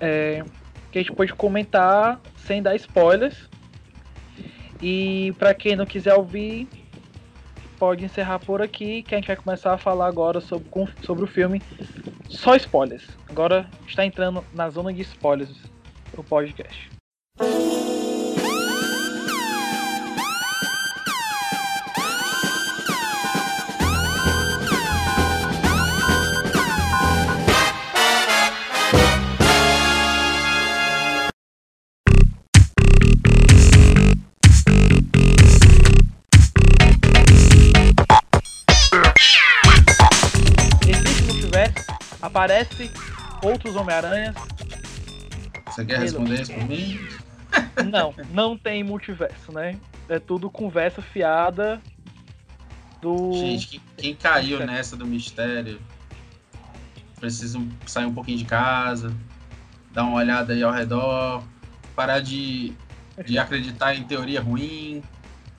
É, 0.00 0.42
que 0.90 0.98
a 0.98 1.02
gente 1.02 1.12
pode 1.14 1.34
comentar 1.34 2.18
sem 2.38 2.62
dar 2.62 2.74
spoilers. 2.74 3.50
E 4.80 5.34
para 5.38 5.52
quem 5.52 5.76
não 5.76 5.84
quiser 5.84 6.14
ouvir, 6.14 6.66
pode 7.78 8.02
encerrar 8.02 8.38
por 8.38 8.62
aqui, 8.62 9.02
que 9.02 9.14
a 9.14 9.18
gente 9.18 9.26
vai 9.26 9.36
começar 9.36 9.74
a 9.74 9.78
falar 9.78 10.06
agora 10.06 10.40
sobre, 10.40 10.66
sobre 11.02 11.24
o 11.24 11.26
filme. 11.26 11.60
Só 12.30 12.56
spoilers. 12.56 13.06
Agora 13.28 13.68
está 13.86 14.06
entrando 14.06 14.42
na 14.54 14.70
zona 14.70 14.90
de 14.90 15.02
spoilers 15.02 15.50
do 16.18 16.24
podcast. 16.24 16.90
aparece 42.38 42.90
outros 43.42 43.74
Homem-Aranhas. 43.74 44.57
Você 45.78 45.84
quer 45.84 46.00
responder 46.00 46.42
isso 46.42 46.52
por 46.52 46.66
mim? 46.66 46.98
Não, 47.88 48.12
não 48.30 48.58
tem 48.58 48.82
multiverso, 48.82 49.52
né? 49.52 49.78
É 50.08 50.18
tudo 50.18 50.50
conversa 50.50 51.00
fiada 51.00 51.80
do. 53.00 53.32
Gente, 53.34 53.80
quem, 53.96 54.14
caiu 54.14 54.58
nessa 54.66 54.96
do 54.96 55.06
mistério 55.06 55.80
precisa 57.18 57.58
sair 57.86 58.04
um 58.04 58.12
pouquinho 58.12 58.36
de 58.36 58.44
casa, 58.44 59.14
dar 59.92 60.02
uma 60.02 60.16
olhada 60.16 60.52
aí 60.52 60.62
ao 60.62 60.72
redor, 60.72 61.42
parar 61.94 62.20
de, 62.20 62.74
de 63.24 63.38
acreditar 63.38 63.94
em 63.94 64.02
teoria 64.02 64.40
ruim. 64.40 65.02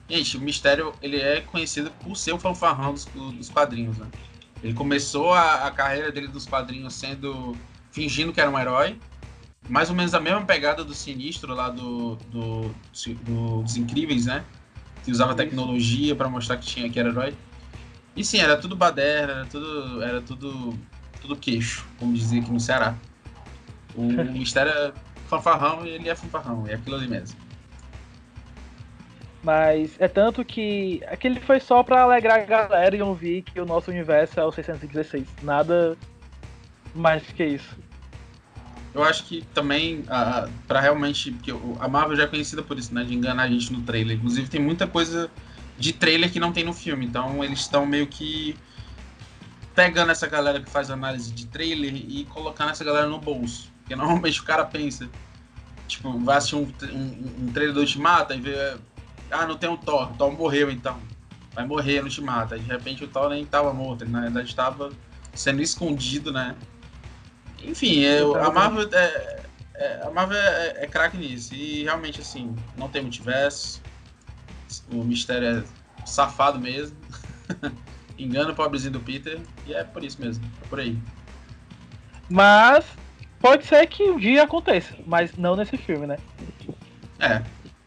Gente, 0.08 0.36
o 0.36 0.40
mistério 0.40 0.92
ele 1.02 1.16
é 1.16 1.40
conhecido 1.40 1.90
por 1.90 2.14
ser 2.16 2.34
o 2.34 2.38
fanfarrão 2.38 2.92
dos, 2.92 3.06
dos 3.06 3.48
quadrinhos, 3.48 3.96
né? 3.96 4.06
Ele 4.62 4.74
começou 4.74 5.32
a, 5.32 5.66
a, 5.66 5.70
carreira 5.70 6.12
dele 6.12 6.28
dos 6.28 6.46
quadrinhos 6.46 6.94
sendo. 6.94 7.56
fingindo 7.90 8.32
que 8.32 8.40
era 8.40 8.50
um 8.50 8.58
herói. 8.58 8.96
Mais 9.68 9.88
ou 9.88 9.96
menos 9.96 10.14
a 10.14 10.20
mesma 10.20 10.42
pegada 10.42 10.84
do 10.84 10.94
Sinistro 10.94 11.54
lá 11.54 11.70
do, 11.70 12.16
do, 12.30 12.74
do 13.24 13.62
dos 13.62 13.76
Incríveis, 13.76 14.26
né? 14.26 14.44
Que 15.04 15.10
usava 15.10 15.34
tecnologia 15.34 16.14
para 16.16 16.28
mostrar 16.28 16.56
que 16.56 16.66
tinha 16.66 16.90
que 16.90 16.98
era 16.98 17.08
herói. 17.08 17.34
E 18.16 18.24
sim, 18.24 18.38
era 18.38 18.56
tudo 18.56 18.74
baderna, 18.74 19.32
era 19.32 19.46
tudo. 19.46 20.02
Era 20.02 20.20
tudo. 20.20 20.78
tudo 21.20 21.36
queixo, 21.36 21.86
como 21.98 22.12
dizia 22.12 22.40
aqui 22.40 22.50
no 22.50 22.58
Ceará. 22.58 22.94
O 23.94 24.02
mistério 24.32 24.72
é 24.72 24.92
fanfarrão 25.28 25.86
e 25.86 25.90
ele 25.90 26.08
é 26.08 26.14
fanfarrão, 26.14 26.66
é 26.66 26.74
aquilo 26.74 26.96
ali 26.96 27.06
mesmo. 27.06 27.38
Mas 29.42 29.96
é 29.98 30.06
tanto 30.06 30.44
que 30.44 31.02
aquele 31.06 31.40
foi 31.40 31.60
só 31.60 31.82
para 31.82 32.02
alegrar 32.02 32.40
a 32.40 32.44
galera 32.44 32.94
e 32.94 33.00
ouvir 33.00 33.42
que 33.42 33.58
o 33.58 33.64
nosso 33.64 33.90
universo 33.90 34.38
é 34.38 34.44
o 34.44 34.52
616. 34.52 35.26
Nada 35.42 35.96
mais 36.94 37.22
que 37.22 37.44
isso. 37.44 37.78
Eu 38.92 39.04
acho 39.04 39.24
que 39.24 39.42
também, 39.54 40.00
uh, 40.00 40.50
para 40.66 40.80
realmente. 40.80 41.30
Porque 41.32 41.52
a 41.78 41.88
Marvel 41.88 42.16
já 42.16 42.24
é 42.24 42.26
conhecida 42.26 42.62
por 42.62 42.78
isso, 42.78 42.94
né? 42.94 43.04
De 43.04 43.14
enganar 43.14 43.44
a 43.44 43.48
gente 43.48 43.72
no 43.72 43.82
trailer. 43.82 44.16
Inclusive, 44.16 44.48
tem 44.48 44.60
muita 44.60 44.86
coisa 44.86 45.30
de 45.78 45.92
trailer 45.92 46.30
que 46.30 46.40
não 46.40 46.52
tem 46.52 46.64
no 46.64 46.72
filme. 46.72 47.06
Então, 47.06 47.42
eles 47.44 47.60
estão 47.60 47.86
meio 47.86 48.06
que 48.06 48.56
pegando 49.74 50.10
essa 50.10 50.26
galera 50.26 50.60
que 50.60 50.68
faz 50.68 50.90
análise 50.90 51.32
de 51.32 51.46
trailer 51.46 51.94
e 51.94 52.24
colocando 52.24 52.70
essa 52.70 52.84
galera 52.84 53.06
no 53.06 53.18
bolso. 53.18 53.72
Porque 53.80 53.94
normalmente 53.96 54.40
o 54.40 54.44
cara 54.44 54.64
pensa 54.64 55.08
Tipo, 55.90 56.16
vai 56.20 56.36
assistir 56.36 56.54
um, 56.54 56.72
um, 56.92 57.46
um 57.46 57.52
trailer 57.52 57.74
do 57.74 57.80
Ultimato 57.80 58.32
e 58.32 58.40
vê. 58.40 58.76
Ah, 59.28 59.44
não 59.44 59.56
tem 59.56 59.68
um 59.68 59.76
Thor, 59.76 60.12
o 60.12 60.14
Thor 60.14 60.30
morreu 60.30 60.70
então. 60.70 60.96
Vai 61.52 61.66
morrer 61.66 61.98
no 61.98 62.04
Ultimato. 62.04 62.54
Aí, 62.54 62.60
de 62.60 62.68
repente 62.68 63.02
o 63.02 63.08
Thor 63.08 63.28
nem 63.30 63.44
tava 63.44 63.72
morto, 63.72 64.04
ele 64.04 64.12
na 64.12 64.20
verdade 64.20 64.48
estava 64.48 64.90
sendo 65.34 65.60
escondido, 65.60 66.32
né? 66.32 66.54
Enfim, 67.62 68.04
é, 68.04 68.20
a 68.20 68.50
Marvel 68.50 68.88
é, 68.92 69.42
é, 69.74 70.00
a 70.04 70.10
Marvel 70.10 70.38
é, 70.38 70.84
é 70.84 70.86
craque 70.86 71.16
nisso. 71.16 71.54
E 71.54 71.84
realmente, 71.84 72.20
assim, 72.20 72.54
não 72.76 72.88
tem 72.88 73.02
multiverso. 73.02 73.82
O 74.92 75.02
mistério 75.04 75.46
é 75.46 76.06
safado 76.06 76.58
mesmo. 76.58 76.96
Engana 78.18 78.52
o 78.52 78.54
pobrezinho 78.54 78.92
do 78.92 79.00
Peter. 79.00 79.40
E 79.66 79.74
é 79.74 79.82
por 79.84 80.04
isso 80.04 80.20
mesmo. 80.20 80.44
É 80.62 80.68
por 80.68 80.80
aí. 80.80 80.98
Mas 82.28 82.84
pode 83.40 83.64
ser 83.66 83.86
que 83.86 84.04
um 84.04 84.18
dia 84.18 84.44
aconteça, 84.44 84.94
mas 85.06 85.36
não 85.36 85.56
nesse 85.56 85.76
filme, 85.76 86.06
né? 86.06 86.16
É, 87.18 87.42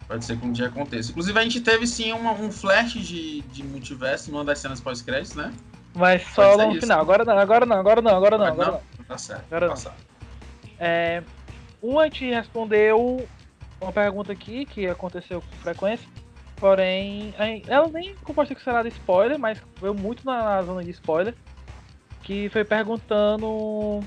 pode 0.08 0.26
ser 0.26 0.38
que 0.38 0.46
um 0.46 0.52
dia 0.52 0.68
aconteça. 0.68 1.12
Inclusive, 1.12 1.40
a 1.40 1.44
gente 1.44 1.62
teve 1.62 1.88
sim 1.88 2.12
uma, 2.12 2.34
um 2.34 2.52
flash 2.52 2.94
de, 2.94 3.42
de 3.42 3.64
multiverso 3.64 4.32
numa 4.32 4.44
das 4.44 4.60
cenas 4.60 4.82
pós-créditos, 4.82 5.36
né? 5.36 5.54
Mas 5.96 6.24
só 6.34 6.58
no 6.58 6.80
final. 6.80 7.00
Agora 7.00 7.24
não, 7.24 7.38
agora 7.38 7.66
não, 7.66 7.78
agora 7.78 8.02
não, 8.02 8.16
agora 8.16 8.38
não, 8.38 8.46
agora 8.46 8.72
não. 8.72 8.74
não. 8.74 8.93
Tá 9.08 9.18
certo. 9.18 9.46
Agora 9.54 9.68
não. 9.68 9.94
É, 10.80 11.24
um 11.82 12.00
a 12.00 12.06
gente 12.06 12.30
respondeu 12.30 13.28
uma 13.82 13.92
pergunta 13.92 14.32
aqui 14.32 14.66
que 14.66 14.88
aconteceu 14.88 15.42
com 15.42 15.56
frequência, 15.58 16.08
porém, 16.56 17.34
ela 17.68 17.88
nem 17.90 18.16
compartilhou 18.16 18.58
que 18.58 18.64
será 18.64 18.82
de 18.82 18.90
spoiler, 18.90 19.38
mas 19.38 19.62
veio 19.82 19.94
muito 19.94 20.26
na 20.26 20.62
zona 20.62 20.84
de 20.84 20.92
spoiler, 20.92 21.36
que 22.22 22.50
foi 22.50 22.64
perguntando 22.64 24.00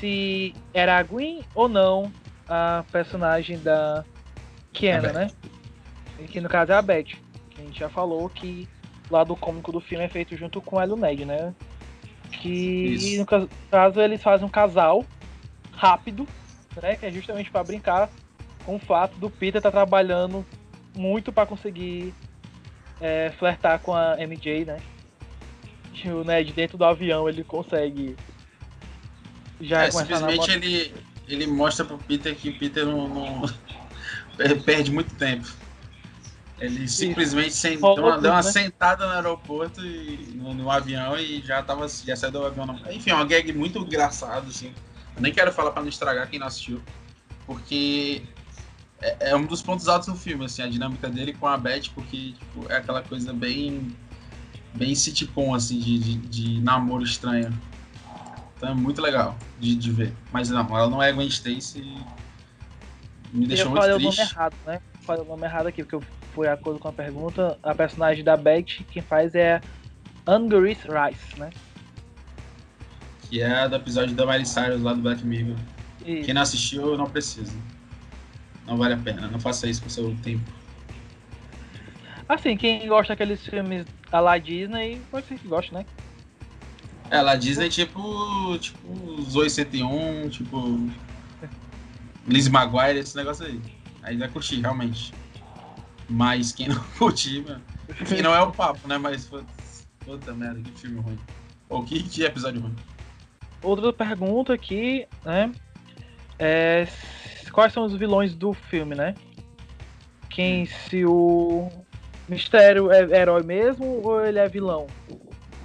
se 0.00 0.52
era 0.74 0.98
a 0.98 1.02
Gwen 1.02 1.44
ou 1.54 1.68
não 1.68 2.12
a 2.48 2.84
personagem 2.90 3.58
da 3.60 4.04
Kiana, 4.72 5.12
né? 5.12 5.30
Que 6.28 6.40
no 6.40 6.48
caso 6.48 6.72
é 6.72 6.74
a 6.74 6.82
Beth, 6.82 7.04
que 7.50 7.60
a 7.60 7.64
gente 7.64 7.78
já 7.78 7.88
falou 7.88 8.28
que 8.28 8.68
o 9.08 9.12
lado 9.14 9.36
cômico 9.36 9.70
do 9.70 9.80
filme 9.80 10.04
é 10.04 10.08
feito 10.08 10.36
junto 10.36 10.60
com 10.60 10.76
o 10.76 10.96
Ned, 10.96 11.24
né? 11.24 11.54
Que 12.32 12.94
Isso. 12.94 13.18
no 13.18 13.48
caso 13.70 14.00
eles 14.00 14.22
fazem 14.22 14.46
um 14.46 14.50
casal 14.50 15.04
rápido, 15.72 16.26
né? 16.82 16.96
Que 16.96 17.06
é 17.06 17.10
justamente 17.10 17.50
para 17.50 17.62
brincar 17.64 18.10
com 18.64 18.76
o 18.76 18.78
fato 18.78 19.16
do 19.18 19.30
Peter 19.30 19.58
estar 19.58 19.70
tá 19.70 19.76
trabalhando 19.76 20.44
muito 20.96 21.32
para 21.32 21.46
conseguir 21.46 22.14
é, 23.00 23.32
flertar 23.38 23.78
com 23.80 23.94
a 23.94 24.16
MJ, 24.16 24.64
né? 24.64 24.80
O 26.06 26.24
Ned 26.24 26.52
dentro 26.52 26.76
do 26.76 26.84
avião 26.84 27.28
ele 27.28 27.44
consegue 27.44 28.16
já 29.60 29.84
é, 29.84 29.90
simplesmente 29.90 30.50
ele, 30.50 30.94
ele 31.28 31.46
mostra 31.46 31.84
pro 31.84 31.98
Peter 31.98 32.34
que 32.34 32.48
o 32.48 32.58
Peter 32.58 32.84
não, 32.84 33.08
não 33.08 33.42
perde 34.64 34.90
muito 34.90 35.14
tempo. 35.14 35.46
Ele 36.62 36.86
simplesmente 36.86 37.54
sem, 37.54 37.76
deu 37.76 37.92
uma, 37.92 38.20
deu 38.20 38.30
uma 38.30 38.36
né? 38.36 38.42
sentada 38.42 39.04
no 39.04 39.12
aeroporto 39.14 39.84
e 39.84 40.32
no, 40.36 40.54
no, 40.54 40.70
avião 40.70 41.18
e 41.18 41.42
já 41.42 41.60
tava 41.60 41.88
já 41.88 42.14
saiu 42.14 42.30
do 42.30 42.46
avião. 42.46 42.78
Enfim, 42.88 43.10
é 43.10 43.14
uma 43.14 43.24
gag 43.24 43.52
muito 43.52 43.80
engraçada, 43.80 44.46
assim. 44.46 44.72
Eu 45.16 45.22
nem 45.22 45.32
quero 45.32 45.52
falar 45.52 45.72
para 45.72 45.82
não 45.82 45.88
estragar 45.88 46.30
quem 46.30 46.38
não 46.38 46.46
assistiu, 46.46 46.80
porque 47.46 48.22
é, 49.00 49.30
é, 49.30 49.36
um 49.36 49.44
dos 49.44 49.60
pontos 49.60 49.88
altos 49.88 50.06
do 50.06 50.14
filme, 50.14 50.44
assim, 50.44 50.62
a 50.62 50.68
dinâmica 50.68 51.10
dele 51.10 51.32
com 51.32 51.48
a 51.48 51.58
Beth, 51.58 51.90
porque 51.96 52.32
tipo, 52.32 52.70
é 52.70 52.76
aquela 52.76 53.02
coisa 53.02 53.32
bem 53.32 53.96
bem 54.72 54.94
sitcom, 54.94 55.56
assim, 55.56 55.80
de, 55.80 55.98
de, 55.98 56.16
de 56.16 56.60
namoro 56.60 57.02
estranho. 57.02 57.52
Então 58.56 58.68
é 58.68 58.74
muito 58.74 59.02
legal 59.02 59.36
de, 59.58 59.74
de 59.74 59.90
ver. 59.90 60.14
Mas 60.30 60.48
não, 60.48 60.64
ela 60.78 60.88
não 60.88 61.02
é 61.02 61.12
Gwen 61.12 61.26
Stacy. 61.26 61.80
Me 63.32 63.48
deixou 63.48 63.68
muito 63.68 63.82
triste. 63.82 63.90
Eu 63.90 63.90
falei 63.90 63.94
o 63.94 63.98
nome 63.98 64.20
errado, 64.20 64.54
né? 64.64 64.80
Falei 65.00 65.22
o 65.24 65.26
nome 65.26 65.44
errado 65.44 65.66
aqui, 65.66 65.82
porque 65.82 66.06
foi 66.34 66.48
a 66.48 66.56
coisa 66.56 66.78
com 66.78 66.88
a 66.88 66.92
pergunta. 66.92 67.58
A 67.62 67.74
personagem 67.74 68.24
da 68.24 68.36
Beth, 68.36 68.84
quem 68.90 69.02
faz 69.02 69.34
é 69.34 69.60
Anguris 70.26 70.78
Rice, 70.78 71.38
né? 71.38 71.50
Que 73.28 73.40
é 73.40 73.68
do 73.68 73.76
episódio 73.76 74.14
da 74.14 74.26
Miley 74.26 74.46
Cyrus 74.46 74.82
lá 74.82 74.92
do 74.92 75.00
Black 75.00 75.24
Mirror. 75.24 75.56
Isso. 76.04 76.24
Quem 76.24 76.34
não 76.34 76.42
assistiu, 76.42 76.96
não 76.96 77.06
precisa. 77.06 77.52
Não 78.66 78.76
vale 78.76 78.94
a 78.94 78.98
pena, 78.98 79.28
não 79.28 79.40
faça 79.40 79.66
isso 79.66 79.80
com 79.82 79.88
o 79.88 79.90
seu 79.90 80.14
tempo. 80.22 80.44
Assim, 82.28 82.56
quem 82.56 82.86
gosta 82.86 83.12
daqueles 83.12 83.44
filmes 83.44 83.84
da 84.10 84.20
la 84.20 84.38
Disney, 84.38 85.00
pode 85.10 85.26
ser 85.26 85.38
que 85.38 85.48
goste, 85.48 85.74
né? 85.74 85.84
É, 87.10 87.20
lá 87.20 87.36
Disney 87.36 87.68
tipo, 87.68 88.56
tipo 88.58 89.20
Zoe 89.22 89.50
101, 89.50 90.30
tipo 90.30 90.88
Liz 92.26 92.48
Maguire, 92.48 92.98
esse 92.98 93.14
negócio 93.16 93.44
aí. 93.44 93.60
Aí 94.02 94.16
vai 94.16 94.28
curtir, 94.28 94.60
realmente. 94.60 95.12
Mas 96.08 96.52
quem 96.52 96.68
não 96.68 96.82
curtir, 96.98 97.42
mano, 97.42 97.62
enfim, 98.00 98.22
não 98.22 98.34
é 98.34 98.42
o 98.42 98.52
papo, 98.52 98.86
né? 98.86 98.98
Mas 98.98 99.30
puta 100.04 100.34
merda, 100.34 100.60
que 100.60 100.80
filme 100.80 101.00
ruim. 101.00 101.18
Ou 101.68 101.84
que, 101.84 102.02
que 102.02 102.24
episódio 102.24 102.60
ruim. 102.60 102.76
Outra 103.62 103.92
pergunta 103.92 104.52
aqui, 104.52 105.06
né? 105.24 105.52
É, 106.38 106.86
quais 107.52 107.72
são 107.72 107.84
os 107.84 107.94
vilões 107.94 108.34
do 108.34 108.52
filme, 108.52 108.94
né? 108.94 109.14
Quem 110.28 110.66
se 110.66 111.04
o 111.04 111.70
Mistério 112.28 112.90
é 112.90 113.20
herói 113.20 113.42
mesmo 113.42 114.00
ou 114.02 114.24
ele 114.24 114.38
é 114.38 114.48
vilão? 114.48 114.86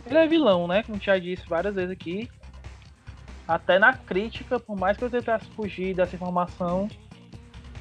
Ele 0.06 0.18
é 0.18 0.28
vilão, 0.28 0.68
né? 0.68 0.84
Como 0.84 1.00
já 1.02 1.18
disse 1.18 1.48
várias 1.48 1.76
vezes 1.76 1.92
aqui. 1.92 2.30
Até 3.48 3.80
na 3.80 3.94
crítica, 3.94 4.60
por 4.60 4.78
mais 4.78 4.98
que 4.98 5.06
eu 5.06 5.10
tentasse 5.10 5.46
fugir 5.52 5.96
dessa 5.96 6.16
informação, 6.16 6.90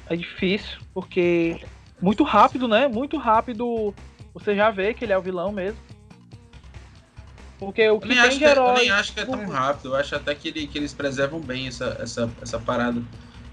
é 0.09 0.15
difícil, 0.15 0.79
porque 0.93 1.61
muito 2.01 2.23
rápido, 2.23 2.67
né? 2.67 2.87
Muito 2.87 3.17
rápido 3.17 3.93
você 4.33 4.55
já 4.55 4.69
vê 4.69 4.93
que 4.93 5.05
ele 5.05 5.13
é 5.13 5.17
o 5.17 5.21
vilão 5.21 5.51
mesmo. 5.51 5.79
Porque 7.59 7.89
o 7.89 7.99
que 7.99 8.11
eu 8.11 8.29
tem 8.29 8.37
de 8.37 8.43
herói... 8.43 8.69
Eu 8.69 8.75
nem 8.75 8.91
acho 8.91 9.13
que 9.13 9.19
é 9.19 9.25
tão 9.25 9.49
rápido, 9.49 9.89
eu 9.89 9.95
acho 9.95 10.15
até 10.15 10.35
que, 10.35 10.49
ele, 10.49 10.67
que 10.67 10.77
eles 10.77 10.93
preservam 10.93 11.39
bem 11.39 11.67
essa, 11.67 11.97
essa, 11.99 12.29
essa 12.41 12.59
parada. 12.59 13.01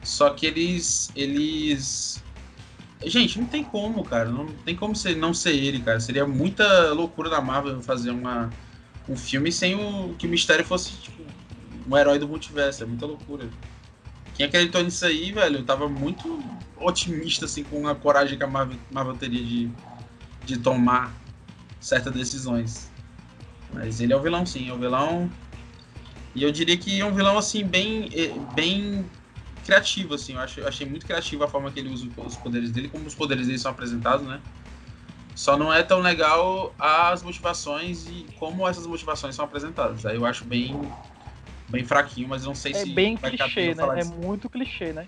Só 0.03 0.31
que 0.31 0.47
eles. 0.47 1.11
Eles. 1.17 2.23
Gente, 3.03 3.41
não 3.41 3.47
tem 3.47 3.65
como, 3.65 4.05
cara. 4.05 4.27
Não 4.27 4.47
tem 4.47 4.77
como 4.77 4.95
ser, 4.95 5.17
não 5.17 5.33
ser 5.33 5.55
ele, 5.55 5.81
cara. 5.81 5.99
Seria 5.99 6.27
muita 6.27 6.93
loucura 6.93 7.31
da 7.31 7.41
Marvel 7.41 7.81
fazer 7.81 8.11
uma, 8.11 8.51
um 9.09 9.17
filme 9.17 9.51
sem 9.51 9.75
o 9.75 10.15
que 10.19 10.27
o 10.27 10.31
mistério 10.31 10.65
fosse 10.65 10.93
tipo, 10.93 11.23
um 11.89 11.97
herói 11.97 12.19
do 12.19 12.29
multiverso. 12.29 12.83
É 12.83 12.87
muita 12.87 13.07
loucura. 13.07 13.49
Quem 14.35 14.47
acreditou 14.47 14.83
nisso 14.83 15.05
aí, 15.07 15.33
velho, 15.33 15.59
eu 15.59 15.65
tava 15.65 15.89
muito 15.89 16.43
otimista 16.77 17.45
assim 17.45 17.63
com 17.65 17.87
a 17.87 17.95
coragem 17.95 18.37
que 18.37 18.45
a 18.45 18.47
Marvel, 18.47 18.79
Marvel 18.91 19.15
teria 19.17 19.43
de, 19.43 19.71
de 20.45 20.59
tomar 20.59 21.15
certas 21.81 22.13
decisões. 22.13 22.91
Mas 23.73 24.01
ele 24.01 24.13
é 24.13 24.17
o 24.17 24.21
vilão, 24.21 24.45
sim, 24.45 24.69
é 24.69 24.73
o 24.73 24.79
vilão. 24.79 25.31
E 26.35 26.43
eu 26.43 26.51
diria 26.51 26.77
que 26.77 27.01
é 27.01 27.05
um 27.05 27.15
vilão 27.15 27.39
assim 27.39 27.65
bem, 27.65 28.09
eh, 28.13 28.39
bem 28.55 29.05
criativo, 29.65 30.15
assim. 30.15 30.35
Eu 30.35 30.41
achei, 30.41 30.65
achei 30.65 30.87
muito 30.87 31.07
criativo 31.07 31.45
a 31.45 31.49
forma 31.49 31.71
que 31.71 31.79
ele 31.79 31.89
usa 31.89 32.09
os 32.25 32.37
poderes 32.37 32.71
dele, 32.71 32.89
como 32.89 33.07
os 33.07 33.15
poderes 33.15 33.47
dele 33.47 33.59
são 33.59 33.71
apresentados, 33.71 34.27
né? 34.27 34.41
Só 35.35 35.57
não 35.57 35.73
é 35.73 35.83
tão 35.83 36.01
legal 36.01 36.75
as 36.79 37.23
motivações 37.23 38.09
e 38.09 38.27
como 38.39 38.67
essas 38.69 38.87
motivações 38.87 39.35
são 39.35 39.45
apresentadas. 39.45 40.07
Aí 40.07 40.17
eu 40.17 40.25
acho 40.25 40.45
bem, 40.45 40.81
bem 41.75 41.85
fraquinho, 41.85 42.29
mas 42.29 42.45
não 42.45 42.55
sei 42.55 42.73
é 42.73 42.75
se. 42.77 42.91
É 42.91 42.95
bem 42.95 43.17
clichê, 43.17 43.75
né? 43.75 43.83
É 44.01 44.05
muito 44.05 44.49
clichê, 44.49 44.93
né? 44.93 45.05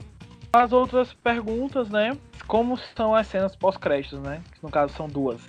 As 0.52 0.72
outras 0.72 1.12
perguntas, 1.12 1.88
né? 1.88 2.16
Como 2.46 2.78
são 2.96 3.14
as 3.14 3.26
cenas 3.26 3.54
pós-créditos, 3.54 4.20
né? 4.20 4.42
Que 4.52 4.62
no 4.62 4.70
caso 4.70 4.92
são 4.94 5.06
duas. 5.06 5.40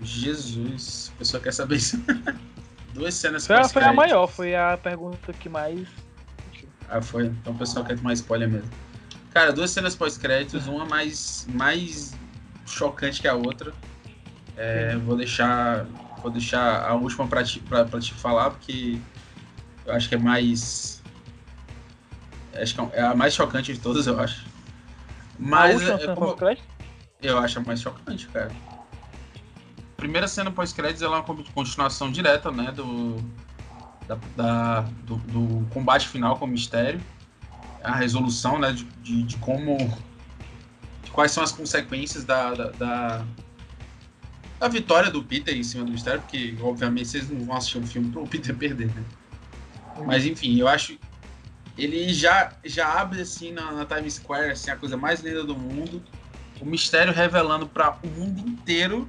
Jesus, 0.00 1.12
a 1.14 1.18
pessoa 1.18 1.42
quer 1.42 1.52
saber 1.52 1.76
isso. 1.76 2.02
Duas 2.92 3.14
cenas 3.14 3.46
foi, 3.46 3.68
foi 3.68 3.84
a 3.84 3.92
maior, 3.92 4.26
foi 4.26 4.56
a 4.56 4.76
pergunta 4.76 5.32
que 5.32 5.48
mais. 5.48 5.86
Ah, 6.88 7.00
foi. 7.00 7.26
Então 7.26 7.52
o 7.52 7.56
pessoal 7.56 7.84
quer 7.84 7.96
mais 8.00 8.18
spoiler 8.18 8.48
mesmo. 8.48 8.68
Cara, 9.32 9.52
duas 9.52 9.70
cenas 9.70 9.94
pós-créditos, 9.94 10.66
uma 10.66 10.84
mais, 10.84 11.46
mais 11.54 12.12
chocante 12.66 13.20
que 13.20 13.28
a 13.28 13.34
outra. 13.34 13.72
É, 14.56 14.96
vou 14.96 15.16
deixar 15.16 15.86
vou 16.20 16.30
deixar 16.30 16.84
a 16.84 16.94
última 16.94 17.26
para 17.26 17.44
te, 17.44 17.60
pra, 17.60 17.84
pra 17.84 18.00
te 18.00 18.12
falar, 18.12 18.50
porque 18.50 18.98
eu 19.90 19.96
acho 19.96 20.08
que 20.08 20.14
é 20.14 20.18
mais. 20.18 21.02
Acho 22.54 22.74
que 22.74 22.96
é 22.96 23.02
a 23.02 23.14
mais 23.14 23.34
chocante 23.34 23.72
de 23.72 23.80
todas, 23.80 24.06
eu 24.06 24.18
acho. 24.18 24.46
Mas. 25.38 25.82
A 25.82 25.94
última 25.94 26.12
é, 26.12 26.14
como, 26.14 26.36
eu 27.20 27.38
acho 27.38 27.58
a 27.58 27.62
mais 27.62 27.80
chocante, 27.80 28.28
cara. 28.28 28.52
A 29.92 29.96
primeira 29.96 30.26
cena 30.28 30.50
pós-créditos 30.50 31.02
é 31.02 31.08
uma 31.08 31.22
continuação 31.22 32.10
direta, 32.10 32.50
né? 32.50 32.72
Do, 32.72 33.16
da, 34.06 34.18
da 34.36 34.80
do, 35.02 35.16
do, 35.16 35.66
combate 35.70 36.08
final 36.08 36.38
com 36.38 36.44
o 36.44 36.48
mistério. 36.48 37.00
A 37.82 37.94
resolução, 37.94 38.58
né? 38.58 38.72
De, 38.72 38.84
de, 39.02 39.22
de 39.24 39.36
como 39.38 39.76
quais 41.12 41.32
são 41.32 41.42
as 41.42 41.50
consequências 41.50 42.24
da, 42.24 42.54
da, 42.54 42.70
da, 42.70 43.24
da, 44.60 44.68
vitória 44.68 45.10
do 45.10 45.22
Peter 45.22 45.56
em 45.56 45.64
cima 45.64 45.84
do 45.84 45.90
Mistério, 45.90 46.20
porque 46.20 46.56
obviamente 46.62 47.08
vocês 47.08 47.28
não 47.28 47.44
vão 47.44 47.56
assistir 47.56 47.78
um 47.78 47.86
filme 47.86 48.12
para 48.12 48.22
o 48.22 48.28
Peter 48.28 48.54
perder, 48.54 48.86
né? 48.94 49.04
Mas 50.06 50.24
enfim, 50.26 50.58
eu 50.58 50.68
acho 50.68 50.98
ele 51.76 52.12
já, 52.12 52.52
já 52.64 53.00
abre 53.00 53.22
assim 53.22 53.52
na, 53.52 53.72
na 53.72 53.86
Times 53.86 54.14
Square, 54.14 54.50
assim, 54.50 54.70
a 54.70 54.76
coisa 54.76 54.96
mais 54.96 55.20
linda 55.20 55.44
do 55.44 55.56
mundo. 55.56 56.02
O 56.60 56.66
mistério 56.66 57.12
revelando 57.12 57.66
para 57.66 57.98
o 58.02 58.06
mundo 58.06 58.38
inteiro 58.40 59.08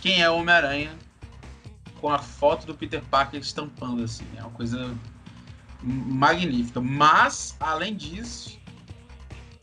quem 0.00 0.22
é 0.22 0.28
o 0.28 0.36
Homem-Aranha 0.36 0.92
com 2.00 2.10
a 2.10 2.18
foto 2.18 2.66
do 2.66 2.74
Peter 2.74 3.02
Parker 3.10 3.40
estampando 3.40 4.02
assim. 4.02 4.26
É 4.36 4.42
uma 4.42 4.50
coisa 4.50 4.94
magnífica. 5.82 6.80
Mas, 6.80 7.56
além 7.58 7.94
disso, 7.94 8.58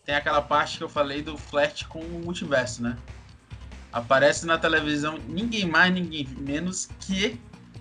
tem 0.04 0.16
aquela 0.16 0.42
parte 0.42 0.78
que 0.78 0.84
eu 0.84 0.90
falei 0.90 1.22
do 1.22 1.38
flerte 1.38 1.88
com 1.88 2.00
o 2.00 2.22
multiverso, 2.24 2.82
né? 2.82 2.98
Aparece 3.92 4.46
na 4.46 4.58
televisão 4.58 5.20
ninguém 5.28 5.66
mais, 5.66 5.94
ninguém 5.94 6.28
menos 6.40 6.90
que 7.00 7.40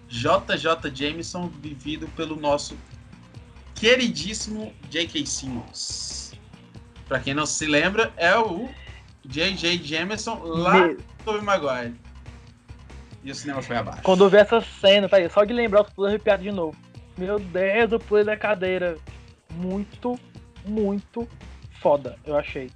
JJ 0.08 0.94
Jameson, 0.94 1.48
vivido 1.60 2.06
pelo 2.08 2.36
nosso 2.36 2.76
queridíssimo 3.74 4.72
J.K. 4.88 5.26
Simmons. 5.26 6.32
Para 7.08 7.20
quem 7.20 7.34
não 7.34 7.46
se 7.46 7.66
lembra, 7.66 8.12
é 8.16 8.36
o 8.36 8.68
J.J. 9.24 9.78
Jameson 9.82 10.40
lá 10.42 10.88
do 10.88 11.02
Tobey 11.24 11.42
Maguire. 11.42 11.94
E 13.22 13.30
o 13.30 13.34
cinema 13.34 13.60
foi 13.60 13.76
abaixo. 13.76 14.02
Quando 14.02 14.24
eu 14.24 14.30
vi 14.30 14.36
essa 14.36 14.60
cena, 14.60 15.08
tá 15.08 15.16
aí, 15.16 15.28
só 15.28 15.44
de 15.44 15.52
lembrar, 15.52 15.80
eu 15.80 15.84
tô 15.84 16.04
arrepiado 16.04 16.42
de 16.42 16.52
novo. 16.52 16.76
Meu 17.18 17.38
Deus, 17.38 17.92
o 17.92 17.98
play 17.98 18.24
da 18.24 18.36
cadeira. 18.36 18.96
Muito, 19.52 20.18
muito 20.64 21.26
foda, 21.80 22.16
eu 22.24 22.36
achei. 22.36 22.70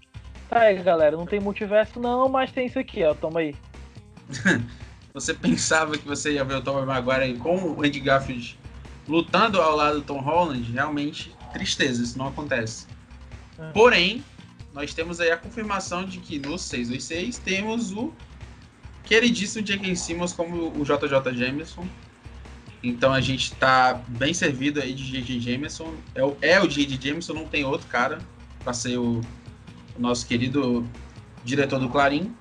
Tá 0.49 0.63
aí, 0.63 0.83
galera, 0.83 1.17
não 1.17 1.27
tem 1.27 1.39
multiverso 1.39 2.01
não, 2.01 2.29
mas 2.29 2.51
tem 2.51 2.67
isso 2.67 2.79
aqui, 2.79 3.05
ó, 3.05 3.15
toma 3.15 3.41
aí. 3.41 3.55
você 5.13 5.35
pensava 5.35 5.97
que 5.97 6.07
você 6.07 6.35
ia 6.35 6.45
ver 6.45 6.57
o 6.57 6.63
Tom 6.63 6.85
Maguire 6.85 7.37
com 7.39 7.57
o 7.57 7.85
Andy 7.85 8.01
Garfield 8.01 8.59
lutando 9.09 9.61
ao 9.61 9.75
lado 9.75 10.01
do 10.01 10.05
Tom 10.05 10.21
Holland, 10.21 10.71
realmente 10.71 11.35
tristeza, 11.53 12.03
isso 12.03 12.17
não 12.17 12.29
acontece. 12.29 12.87
É. 13.59 13.71
Porém, 13.73 14.25
nós 14.73 14.95
temos 14.95 15.21
aí 15.21 15.31
a 15.31 15.37
confirmação 15.37 16.05
de 16.05 16.19
que 16.19 16.39
no 16.39 16.57
626 16.57 17.39
temos 17.39 17.93
o 17.93 18.13
queridíssimo 19.05 19.65
J.K. 19.65 19.97
Simmons 19.97 20.33
como 20.33 20.69
o 20.69 20.85
JJ 20.85 21.37
Jameson. 21.37 21.87
Então 22.83 23.13
a 23.13 23.21
gente 23.21 23.53
tá 23.55 24.01
bem 24.09 24.33
servido 24.33 24.81
aí 24.81 24.95
de 24.95 25.05
J.J. 25.05 25.41
Jameson. 25.41 25.93
É 26.15 26.25
o, 26.25 26.37
é 26.41 26.61
o 26.61 26.69
J.J. 26.69 27.09
Jameson, 27.09 27.35
não 27.35 27.45
tem 27.45 27.65
outro 27.65 27.89
cara 27.89 28.21
para 28.63 28.73
ser 28.73 28.97
o, 28.99 29.21
o, 29.97 30.01
nosso 30.01 30.27
querido 30.27 30.87
diretor 31.45 31.79
do 31.79 31.89
Clarim. 31.89 32.35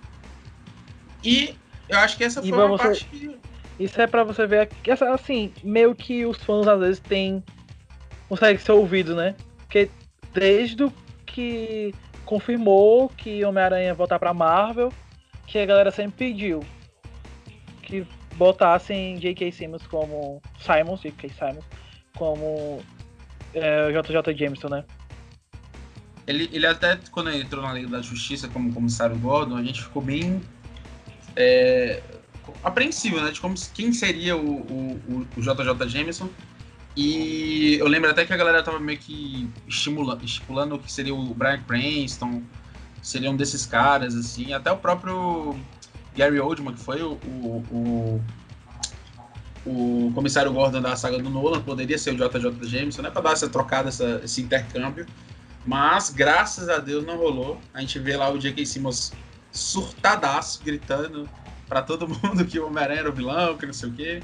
E 1.24 1.56
eu 1.90 2.00
acho 2.00 2.18
que 2.18 2.24
essa 2.24 2.42
foi 2.42 2.52
uma 2.52 2.68
você... 2.68 2.84
parte 2.84 3.06
que... 3.06 3.38
Isso 3.80 4.00
é 4.02 4.08
para 4.08 4.24
você 4.24 4.46
ver 4.46 4.68
que, 4.68 4.92
assim, 4.92 5.54
meio 5.64 5.96
que 5.96 6.26
os 6.26 6.38
fãs 6.44 6.68
às 6.68 6.80
vezes 6.80 7.00
têm. 7.00 7.42
conseguem 8.28 8.58
ser 8.58 8.74
ouvidos, 8.74 9.16
né? 9.16 9.36
Porque 9.60 9.90
desde 10.34 10.92
que 11.26 11.94
confirmou 12.26 13.08
que 13.10 13.44
Homem-Aranha 13.46 13.86
ia 13.86 13.94
voltar 13.94 14.20
pra 14.20 14.34
Marvel, 14.34 14.92
que 15.48 15.58
a 15.58 15.66
galera 15.66 15.92
sempre 15.92 16.28
pediu 16.28 16.62
que 17.82 18.06
botassem 18.36 19.18
J.K. 19.18 19.52
Simmons 19.52 19.88
como. 19.88 20.42
Simons, 20.60 21.02
J.K. 21.02 21.30
Simons, 21.30 21.66
como 22.18 22.82
é, 23.54 23.92
JJ 23.92 24.38
Jameson, 24.38 24.70
né? 24.70 24.84
Ele, 26.28 26.48
ele 26.54 26.68
até, 26.68 27.00
quando 27.12 27.30
ele 27.32 27.44
entrou 27.44 27.64
na 27.64 27.74
Liga 27.74 27.88
da 27.88 28.02
Justiça 28.02 28.48
como 28.48 28.72
comissário 28.72 29.18
Gordon, 29.18 29.56
a 29.56 29.64
gente 29.64 29.82
ficou 29.82 30.02
bem 30.02 30.40
é, 31.40 32.04
apreensivo, 32.62 33.20
né? 33.22 33.32
De 33.32 33.40
como, 33.40 33.56
quem 33.74 33.94
seria 33.94 34.36
o, 34.36 34.60
o, 34.60 35.28
o, 35.38 35.42
JJ 35.42 35.88
Jameson. 35.88 36.30
E 36.96 37.78
eu 37.80 37.88
lembro 37.88 38.10
até 38.10 38.26
que 38.26 38.34
a 38.34 38.38
galera 38.38 38.62
tava 38.62 38.78
meio 38.78 39.00
que 39.00 39.50
estimulando, 39.68 40.26
estimulando 40.26 40.76
o 40.76 40.80
que 40.80 40.92
seria 40.92 41.16
o 41.16 41.34
Brian 41.34 41.62
Cranston, 41.62 42.44
seria 43.02 43.32
um 43.32 43.38
desses 43.38 43.66
caras, 43.66 44.14
assim. 44.16 44.54
Até 44.54 44.70
o 44.70 44.78
próprio 44.78 45.58
Gary 46.16 46.40
Oldman, 46.40 46.74
que 46.74 46.82
foi 46.82 47.02
o, 47.02 47.14
o, 47.14 47.64
o, 47.72 48.22
o 49.66 50.12
comissário 50.14 50.52
Gordon 50.52 50.82
da 50.82 50.98
saga 50.98 51.20
do 51.20 51.30
Nolan, 51.30 51.62
poderia 51.62 51.98
ser 51.98 52.12
o 52.12 52.16
JJ 52.16 52.68
Jameson, 52.68 53.02
né? 53.02 53.10
Pra 53.10 53.22
dar 53.22 53.32
essa 53.32 53.48
trocada, 53.48 53.88
essa, 53.88 54.20
esse 54.24 54.42
intercâmbio. 54.42 55.06
Mas, 55.66 56.10
graças 56.10 56.68
a 56.68 56.80
Deus, 56.80 57.06
não 57.06 57.18
rolou. 57.18 57.62
A 57.74 57.80
gente 57.80 57.98
vê 58.00 58.18
lá 58.18 58.30
o 58.30 58.38
J.K. 58.38 58.66
Simmons 58.66 59.14
surtadaço, 59.52 60.62
gritando 60.64 61.30
para 61.68 61.82
todo 61.82 62.08
mundo 62.08 62.46
que 62.46 62.60
o 62.60 62.68
Homem-Aranha 62.68 63.02
era 63.02 63.10
o 63.10 63.14
vilão, 63.14 63.58
que 63.58 63.66
não 63.66 63.74
sei 63.74 63.90
o 63.90 63.94
quê. 63.94 64.24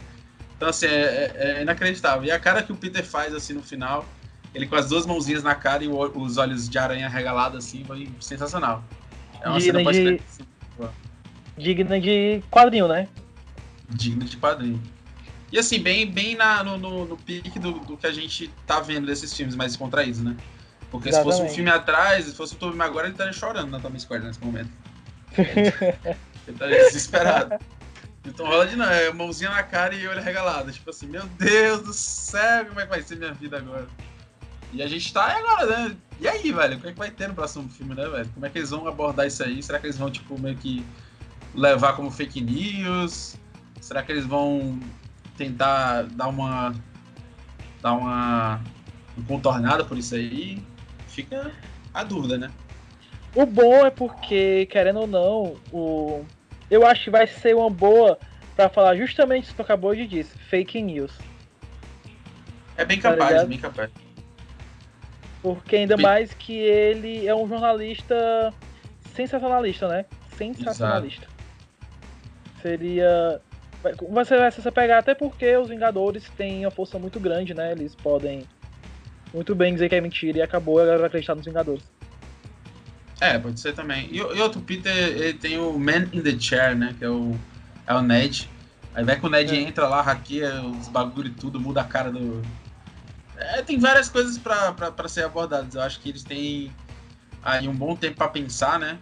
Então, 0.57 0.69
assim, 0.69 0.87
é, 0.87 0.89
é, 0.89 1.33
é, 1.35 1.61
inacreditável. 1.61 2.23
E 2.25 2.31
a 2.31 2.39
cara 2.39 2.63
que 2.63 2.71
o 2.71 2.75
Peter 2.75 3.05
faz, 3.05 3.33
assim, 3.33 3.53
no 3.53 3.61
final, 3.61 4.05
ele 4.53 4.65
com 4.65 4.75
as 4.75 4.89
duas 4.89 5.05
mãozinhas 5.05 5.43
na 5.43 5.53
cara 5.53 5.83
e 5.83 5.87
o, 5.87 5.97
os 6.17 6.37
olhos 6.37 6.69
de 6.69 6.77
aranha 6.77 7.09
regalados, 7.09 7.65
assim, 7.65 7.83
foi 7.83 8.09
sensacional. 8.19 8.83
É 9.41 9.49
uma 9.49 9.59
digna 9.59 9.93
cena 9.93 10.11
de... 10.17 10.21
Digna 11.57 12.01
de 12.01 12.41
quadrinho, 12.49 12.87
né? 12.87 13.07
Digna 13.89 14.25
de 14.25 14.37
quadrinho. 14.37 14.81
E, 15.51 15.59
assim, 15.59 15.79
bem, 15.79 16.09
bem 16.09 16.35
na, 16.35 16.63
no, 16.63 16.77
no, 16.77 17.05
no 17.05 17.17
pique 17.17 17.59
do, 17.59 17.73
do, 17.73 17.95
que 17.95 18.07
a 18.07 18.11
gente 18.11 18.49
tá 18.65 18.79
vendo 18.79 19.05
desses 19.05 19.33
filmes 19.33 19.55
mais 19.55 19.75
contraídos, 19.77 20.21
né? 20.21 20.35
Porque 20.89 21.09
Exatamente. 21.09 21.35
se 21.35 21.41
fosse 21.41 21.51
um 21.51 21.55
filme 21.55 21.69
atrás, 21.69 22.25
se 22.25 22.33
fosse 22.33 22.55
o 22.55 22.57
Tobey 22.57 22.75
Maguire, 22.75 23.05
ele 23.05 23.11
estaria 23.11 23.33
chorando 23.33 23.69
na 23.69 23.79
Thomas 23.79 24.01
Square 24.01 24.23
nesse 24.23 24.43
momento. 24.43 24.69
Ele 26.47 26.57
tá 26.57 26.67
desesperado. 26.67 27.59
Então 28.25 28.65
de 28.65 28.75
não, 28.75 28.89
é 28.89 29.11
mãozinha 29.11 29.51
na 29.51 29.63
cara 29.63 29.93
e 29.93 30.07
olho 30.07 30.21
regalado. 30.21 30.71
Tipo 30.71 30.89
assim, 30.89 31.07
meu 31.07 31.25
Deus 31.27 31.81
do 31.81 31.93
céu, 31.93 32.65
como 32.65 32.79
é 32.79 32.83
que 32.83 32.89
vai 32.89 33.01
ser 33.01 33.17
minha 33.17 33.33
vida 33.33 33.57
agora? 33.57 33.87
E 34.73 34.81
a 34.81 34.87
gente 34.87 35.13
tá 35.13 35.37
agora, 35.37 35.65
né? 35.65 35.95
E 36.19 36.27
aí, 36.27 36.51
velho? 36.51 36.77
O 36.77 36.81
que 36.81 36.87
é 36.87 36.91
que 36.91 36.97
vai 36.97 37.11
ter 37.11 37.27
no 37.27 37.35
próximo 37.35 37.69
filme, 37.69 37.93
né, 37.93 38.07
velho? 38.07 38.29
Como 38.33 38.45
é 38.45 38.49
que 38.49 38.57
eles 38.57 38.71
vão 38.71 38.87
abordar 38.87 39.27
isso 39.27 39.43
aí? 39.43 39.61
Será 39.61 39.79
que 39.79 39.85
eles 39.85 39.97
vão, 39.97 40.09
tipo, 40.09 40.39
meio 40.39 40.57
que 40.57 40.85
levar 41.53 41.93
como 41.93 42.09
fake 42.09 42.41
news? 42.41 43.37
Será 43.79 44.01
que 44.01 44.11
eles 44.11 44.25
vão 44.25 44.79
tentar 45.37 46.03
dar 46.03 46.27
uma. 46.27 46.73
dar 47.81 47.93
uma. 47.93 48.61
um 49.17 49.23
contornada 49.23 49.85
por 49.85 49.97
isso 49.97 50.15
aí? 50.15 50.61
Fica 51.07 51.51
a 51.93 52.03
dúvida, 52.03 52.37
né? 52.37 52.51
O 53.35 53.45
bom 53.45 53.85
é 53.85 53.89
porque, 53.89 54.65
querendo 54.67 55.01
ou 55.01 55.07
não, 55.07 55.55
o... 55.71 56.25
eu 56.71 56.85
acho 56.87 57.03
que 57.03 57.09
vai 57.09 57.27
ser 57.27 57.53
uma 57.53 57.69
boa 57.69 58.17
para 58.55 58.69
falar 58.69 58.95
justamente 58.95 59.43
isso 59.43 59.51
que 59.51 59.57
tu 59.57 59.61
acabou 59.61 59.93
de 59.93 60.07
dizer, 60.07 60.37
fake 60.49 60.81
news. 60.81 61.11
É 62.77 62.85
bem 62.85 62.99
capaz, 62.99 63.35
tá 63.35 63.45
bem 63.45 63.59
capaz. 63.59 63.91
Porque 65.41 65.75
ainda 65.75 65.97
bem... 65.97 66.05
mais 66.05 66.33
que 66.33 66.57
ele 66.57 67.27
é 67.27 67.35
um 67.35 67.47
jornalista 67.47 68.53
sensacionalista, 69.13 69.87
né? 69.87 70.05
Sensacionalista. 70.37 71.25
Exato. 71.25 71.35
Seria. 72.61 73.41
Você 74.09 74.37
vai 74.37 74.51
se 74.51 74.71
pegar 74.71 74.97
até 74.97 75.13
porque 75.13 75.55
os 75.57 75.69
Vingadores 75.69 76.27
têm 76.31 76.65
uma 76.65 76.71
força 76.71 76.97
muito 76.97 77.19
grande, 77.19 77.53
né? 77.53 77.73
Eles 77.73 77.93
podem 77.93 78.43
muito 79.33 79.53
bem 79.53 79.73
dizer 79.73 79.89
que 79.89 79.95
é 79.95 80.01
mentira 80.01 80.39
e 80.39 80.41
acabou 80.41 80.79
a 80.79 80.85
galera 80.85 81.05
acreditar 81.05 81.35
nos 81.35 81.45
Vingadores. 81.45 81.83
É, 83.19 83.37
pode 83.39 83.59
ser 83.59 83.73
também. 83.73 84.09
E, 84.11 84.17
e 84.17 84.41
outro 84.41 84.61
Peter, 84.61 84.93
ele 84.93 85.33
tem 85.33 85.57
o 85.57 85.77
Man 85.79 86.07
in 86.11 86.21
the 86.21 86.37
Chair, 86.39 86.75
né? 86.75 86.93
Que 86.97 87.05
é 87.05 87.09
o, 87.09 87.37
é 87.87 87.93
o 87.93 88.01
Ned. 88.01 88.49
Aí 88.93 89.03
vai 89.03 89.19
que 89.19 89.25
o 89.25 89.29
Ned 89.29 89.55
é. 89.55 89.59
entra 89.59 89.87
lá, 89.87 90.01
hackeia 90.01 90.61
os 90.61 90.87
bagulho 90.87 91.27
e 91.27 91.31
tudo, 91.31 91.59
muda 91.59 91.81
a 91.81 91.85
cara 91.85 92.11
do. 92.11 92.41
É, 93.37 93.61
tem 93.61 93.77
várias 93.77 94.09
coisas 94.09 94.37
para 94.37 95.07
ser 95.07 95.25
abordadas. 95.25 95.75
Eu 95.75 95.81
acho 95.81 95.99
que 95.99 96.09
eles 96.09 96.23
têm 96.23 96.71
aí 97.43 97.67
um 97.67 97.75
bom 97.75 97.95
tempo 97.95 98.17
para 98.17 98.29
pensar, 98.29 98.79
né? 98.79 98.97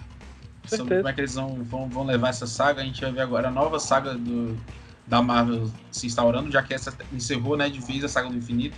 Sobre 0.66 0.98
como 0.98 1.08
é 1.08 1.14
que 1.14 1.22
eles 1.22 1.36
vão, 1.36 1.64
vão, 1.64 1.90
vão 1.90 2.06
levar 2.06 2.30
essa 2.30 2.48
saga. 2.48 2.82
A 2.82 2.86
gente 2.86 3.02
vai 3.02 3.12
ver 3.12 3.22
agora 3.22 3.50
a 3.50 3.52
nova 3.52 3.80
saga 3.80 4.14
do, 4.14 4.58
da 5.06 5.22
Marvel 5.22 5.70
se 5.92 6.08
instaurando, 6.08 6.52
já 6.52 6.64
que 6.64 6.74
essa 6.74 6.94
encerrou, 7.12 7.58
né, 7.58 7.70
de 7.70 7.80
vez 7.80 8.04
a 8.04 8.08
saga 8.08 8.30
do 8.30 8.36
infinito. 8.36 8.76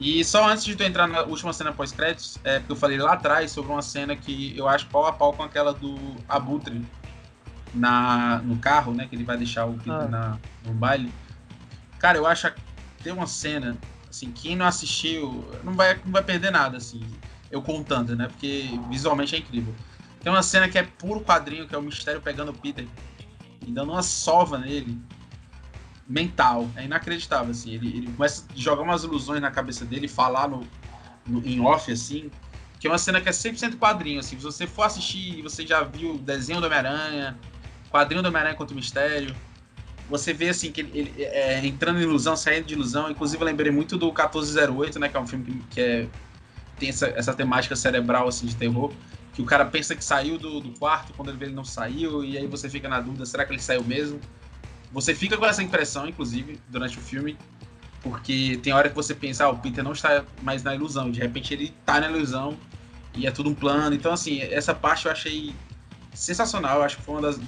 E 0.00 0.24
só 0.24 0.48
antes 0.48 0.64
de 0.64 0.76
tu 0.76 0.82
entrar 0.84 1.08
na 1.08 1.22
última 1.22 1.52
cena 1.52 1.72
pós-créditos, 1.72 2.38
é 2.44 2.60
porque 2.60 2.72
eu 2.72 2.76
falei 2.76 2.98
lá 2.98 3.14
atrás 3.14 3.50
sobre 3.50 3.72
uma 3.72 3.82
cena 3.82 4.14
que 4.14 4.56
eu 4.56 4.68
acho 4.68 4.86
pau 4.86 5.06
a 5.06 5.12
pau 5.12 5.32
com 5.32 5.42
aquela 5.42 5.72
do 5.72 5.98
Abutre 6.28 6.86
na, 7.74 8.38
no 8.44 8.56
carro, 8.58 8.94
né? 8.94 9.06
Que 9.08 9.16
ele 9.16 9.24
vai 9.24 9.36
deixar 9.36 9.66
o 9.66 9.74
Peter 9.74 9.92
ah. 9.92 10.08
na, 10.08 10.38
no 10.64 10.72
baile. 10.72 11.12
Cara, 11.98 12.16
eu 12.16 12.26
acho 12.26 12.48
que 12.52 12.60
tem 13.02 13.12
uma 13.12 13.26
cena, 13.26 13.76
assim, 14.08 14.30
quem 14.30 14.54
não 14.54 14.66
assistiu 14.66 15.44
não 15.64 15.74
vai, 15.74 16.00
não 16.04 16.12
vai 16.12 16.22
perder 16.22 16.52
nada, 16.52 16.76
assim, 16.76 17.04
eu 17.50 17.60
contando, 17.60 18.14
né? 18.14 18.28
Porque 18.28 18.68
visualmente 18.88 19.34
é 19.34 19.38
incrível. 19.38 19.74
Tem 20.20 20.32
uma 20.32 20.42
cena 20.42 20.68
que 20.68 20.78
é 20.78 20.84
puro 20.84 21.20
quadrinho, 21.20 21.66
que 21.66 21.74
é 21.74 21.78
o 21.78 21.82
mistério 21.82 22.20
pegando 22.20 22.52
o 22.52 22.54
Peter 22.54 22.86
e 23.66 23.72
dando 23.72 23.92
uma 23.92 24.02
sova 24.02 24.58
nele 24.58 24.96
mental. 26.08 26.68
É 26.74 26.84
inacreditável, 26.84 27.50
assim. 27.50 27.74
Ele, 27.74 27.88
ele 27.88 28.06
começa 28.12 28.44
a 28.50 28.58
jogar 28.58 28.82
umas 28.82 29.04
ilusões 29.04 29.40
na 29.40 29.50
cabeça 29.50 29.84
dele, 29.84 30.08
falar 30.08 30.48
no, 30.48 30.66
no, 31.26 31.46
em 31.46 31.60
off, 31.60 31.92
assim. 31.92 32.30
Que 32.80 32.86
é 32.86 32.90
uma 32.90 32.98
cena 32.98 33.20
que 33.20 33.28
é 33.28 33.32
100% 33.32 33.76
quadrinho, 33.76 34.20
assim. 34.20 34.36
Se 34.36 34.42
você 34.42 34.66
for 34.66 34.84
assistir, 34.84 35.42
você 35.42 35.66
já 35.66 35.82
viu 35.82 36.14
o 36.14 36.18
desenho 36.18 36.60
do 36.60 36.66
Homem-Aranha, 36.66 37.36
quadrinho 37.90 38.22
do 38.22 38.28
Homem-Aranha 38.28 38.56
contra 38.56 38.72
o 38.72 38.76
Mistério. 38.76 39.34
você 40.08 40.32
vê 40.32 40.48
assim 40.48 40.72
que 40.72 40.80
ele, 40.80 40.98
ele, 40.98 41.22
é, 41.24 41.66
entrando 41.66 41.98
em 41.98 42.02
ilusão, 42.02 42.36
saindo 42.36 42.66
de 42.66 42.74
ilusão. 42.74 43.10
Inclusive, 43.10 43.42
eu 43.42 43.46
lembrei 43.46 43.70
muito 43.70 43.98
do 43.98 44.06
1408, 44.06 44.98
né? 44.98 45.08
Que 45.08 45.16
é 45.16 45.20
um 45.20 45.26
filme 45.26 45.44
que, 45.44 45.62
que 45.70 45.80
é, 45.80 46.08
tem 46.78 46.88
essa, 46.88 47.08
essa 47.08 47.34
temática 47.34 47.76
cerebral 47.76 48.26
assim, 48.28 48.46
de 48.46 48.56
terror. 48.56 48.92
Que 49.34 49.42
o 49.42 49.44
cara 49.44 49.64
pensa 49.64 49.94
que 49.94 50.04
saiu 50.04 50.38
do, 50.38 50.60
do 50.60 50.70
quarto, 50.78 51.12
quando 51.12 51.28
ele 51.28 51.38
vê 51.38 51.44
ele 51.46 51.54
não 51.54 51.64
saiu, 51.64 52.24
e 52.24 52.36
aí 52.36 52.46
você 52.46 52.68
fica 52.68 52.88
na 52.88 53.00
dúvida, 53.00 53.24
será 53.24 53.44
que 53.44 53.52
ele 53.52 53.60
saiu 53.60 53.84
mesmo? 53.84 54.20
Você 54.92 55.14
fica 55.14 55.36
com 55.36 55.44
essa 55.44 55.62
impressão, 55.62 56.08
inclusive, 56.08 56.58
durante 56.68 56.98
o 56.98 57.00
filme, 57.00 57.36
porque 58.02 58.58
tem 58.62 58.72
hora 58.72 58.88
que 58.88 58.94
você 58.94 59.14
pensa, 59.14 59.44
ah, 59.44 59.50
o 59.50 59.58
Peter 59.58 59.84
não 59.84 59.92
está 59.92 60.24
mais 60.42 60.62
na 60.62 60.74
ilusão, 60.74 61.10
de 61.10 61.20
repente 61.20 61.52
ele 61.52 61.74
está 61.80 62.00
na 62.00 62.08
ilusão 62.08 62.56
e 63.14 63.26
é 63.26 63.30
tudo 63.30 63.50
um 63.50 63.54
plano. 63.54 63.94
Então, 63.94 64.12
assim, 64.12 64.40
essa 64.40 64.74
parte 64.74 65.06
eu 65.06 65.12
achei 65.12 65.54
sensacional, 66.14 66.78
eu 66.78 66.84
acho 66.84 66.96
que 66.96 67.02
foi 67.02 67.14
uma 67.16 67.22
das. 67.22 67.38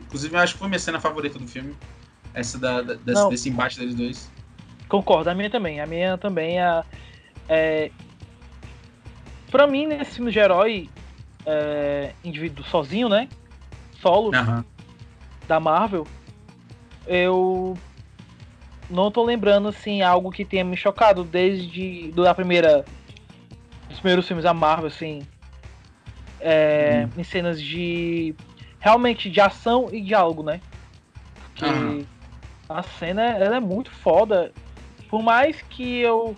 Inclusive, 0.00 0.34
eu 0.34 0.40
acho 0.40 0.52
que 0.54 0.58
foi 0.58 0.68
minha 0.68 0.78
cena 0.78 1.00
favorita 1.00 1.38
do 1.38 1.46
filme, 1.46 1.74
essa 2.34 2.58
da, 2.58 2.82
da 2.82 2.94
desse, 2.94 3.28
desse, 3.28 3.48
embate 3.48 3.78
deles 3.78 3.94
dois. 3.94 4.30
Concordo, 4.88 5.30
a 5.30 5.34
minha 5.34 5.50
também. 5.50 5.80
A 5.80 5.86
minha 5.86 6.18
também 6.18 6.60
é. 6.60 6.84
é... 7.48 7.90
Pra 9.50 9.66
mim, 9.66 9.86
nesse 9.86 10.12
filme 10.12 10.30
de 10.30 10.38
herói, 10.38 10.90
é, 11.46 12.12
indivíduo 12.24 12.64
sozinho, 12.64 13.08
né? 13.08 13.28
Solo, 14.00 14.30
uhum. 14.36 14.64
da 15.48 15.58
Marvel, 15.58 16.06
eu 17.06 17.76
não 18.90 19.10
tô 19.10 19.24
lembrando 19.24 19.68
assim 19.68 20.02
algo 20.02 20.30
que 20.30 20.44
tenha 20.44 20.64
me 20.64 20.76
chocado 20.76 21.24
desde 21.24 22.10
do, 22.12 22.26
a 22.26 22.34
primeira 22.34 22.84
dos 23.88 23.98
primeiros 23.98 24.26
filmes 24.26 24.44
da 24.44 24.54
Marvel 24.54 24.86
assim 24.86 25.26
é, 26.40 27.06
hum. 27.06 27.20
em 27.20 27.24
cenas 27.24 27.60
de 27.60 28.34
realmente 28.78 29.30
de 29.30 29.40
ação 29.40 29.88
e 29.92 30.00
diálogo 30.00 30.42
né 30.42 30.60
que 31.54 31.64
uhum. 31.64 32.04
a 32.68 32.82
cena 32.82 33.22
ela 33.22 33.56
é 33.56 33.60
muito 33.60 33.90
foda 33.90 34.52
por 35.08 35.22
mais 35.22 35.62
que 35.62 36.00
eu 36.00 36.36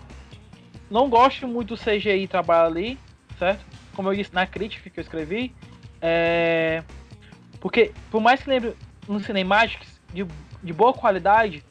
não 0.89 1.09
goste 1.09 1.45
muito 1.45 1.75
do 1.75 1.77
CGI 1.77 2.27
trabalhar 2.27 2.65
ali 2.65 2.97
certo 3.37 3.63
como 3.95 4.09
eu 4.09 4.15
disse 4.15 4.33
na 4.33 4.47
crítica 4.47 4.89
que 4.89 4.99
eu 4.99 5.03
escrevi 5.03 5.53
é, 6.01 6.83
porque 7.59 7.91
por 8.09 8.21
mais 8.21 8.41
que 8.41 8.49
lembre 8.49 8.75
no 9.07 9.19
Cinematics 9.19 9.99
de 10.13 10.25
de 10.63 10.73
boa 10.73 10.93
qualidade 10.93 11.63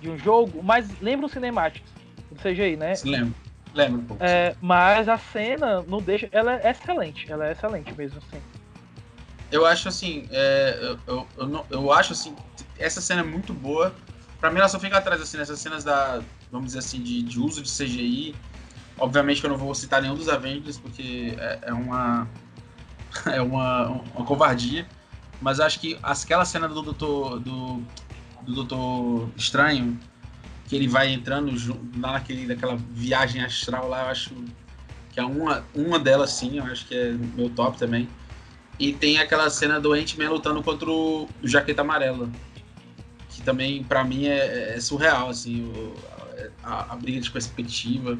de 0.00 0.10
um 0.10 0.18
jogo, 0.18 0.62
mas 0.62 0.88
lembra 1.00 1.26
o 1.26 1.28
Cinematics 1.28 1.90
do 2.30 2.36
CGI, 2.36 2.76
né? 2.76 2.94
Lembro. 3.04 3.34
Lembro 3.74 4.00
um 4.00 4.04
pouco. 4.04 4.22
É, 4.22 4.54
mas 4.60 5.08
a 5.08 5.16
cena 5.16 5.82
não 5.82 6.00
deixa. 6.00 6.28
Ela 6.32 6.60
é 6.60 6.70
excelente. 6.70 7.30
Ela 7.30 7.48
é 7.48 7.52
excelente 7.52 7.92
mesmo, 7.94 8.18
assim. 8.18 8.42
Eu 9.50 9.64
acho 9.64 9.88
assim. 9.88 10.26
É, 10.30 10.78
eu, 10.80 10.98
eu, 11.06 11.26
eu, 11.38 11.46
não, 11.46 11.64
eu, 11.70 11.92
acho 11.92 12.12
assim. 12.12 12.34
Essa 12.78 13.00
cena 13.00 13.20
é 13.20 13.24
muito 13.24 13.52
boa. 13.52 13.94
Pra 14.40 14.50
mim, 14.50 14.58
ela 14.58 14.68
só 14.68 14.78
fica 14.78 14.98
atrás, 14.98 15.20
assim, 15.22 15.38
nessas 15.38 15.58
cenas 15.58 15.84
da. 15.84 16.20
Vamos 16.50 16.68
dizer 16.68 16.80
assim, 16.80 17.00
de, 17.00 17.22
de 17.22 17.40
uso 17.40 17.62
de 17.62 17.70
CGI. 17.70 18.34
Obviamente 18.98 19.40
que 19.40 19.46
eu 19.46 19.50
não 19.50 19.56
vou 19.56 19.74
citar 19.74 20.02
nenhum 20.02 20.14
dos 20.14 20.28
Avengers, 20.28 20.78
porque 20.78 21.34
é, 21.38 21.58
é 21.62 21.72
uma. 21.72 22.28
É 23.26 23.42
uma, 23.42 23.88
uma 23.88 24.24
covardia. 24.24 24.86
Mas 25.38 25.60
acho 25.60 25.78
que 25.80 25.98
aquela 26.02 26.46
cena 26.46 26.66
do 26.66 26.80
Doutor. 26.80 27.40
Do, 27.40 27.82
do 28.44 28.54
Doutor 28.54 29.30
Estranho, 29.36 29.98
que 30.66 30.76
ele 30.76 30.88
vai 30.88 31.12
entrando 31.12 31.52
lá 32.00 32.12
naquele, 32.12 32.46
naquela 32.46 32.76
viagem 32.76 33.42
astral 33.42 33.88
lá, 33.88 34.04
eu 34.04 34.08
acho 34.08 34.34
que 35.12 35.20
é 35.20 35.24
uma, 35.24 35.64
uma 35.74 35.98
delas 35.98 36.30
sim, 36.30 36.58
eu 36.58 36.64
acho 36.64 36.86
que 36.86 36.94
é 36.94 37.12
meu 37.12 37.50
top 37.50 37.78
também. 37.78 38.08
E 38.78 38.92
tem 38.92 39.18
aquela 39.18 39.48
cena 39.50 39.78
do 39.78 39.92
Ant-Man 39.92 40.30
lutando 40.30 40.62
contra 40.62 40.90
o, 40.90 41.28
o 41.42 41.46
Jaqueta 41.46 41.82
Amarela, 41.82 42.30
que 43.28 43.42
também 43.42 43.84
para 43.84 44.02
mim 44.02 44.26
é, 44.26 44.74
é, 44.74 44.80
surreal, 44.80 45.28
assim, 45.28 45.62
o, 45.62 45.94
a, 46.62 46.92
a, 46.92 46.96
briga 46.96 47.20
de 47.20 47.30
perspectiva. 47.30 48.18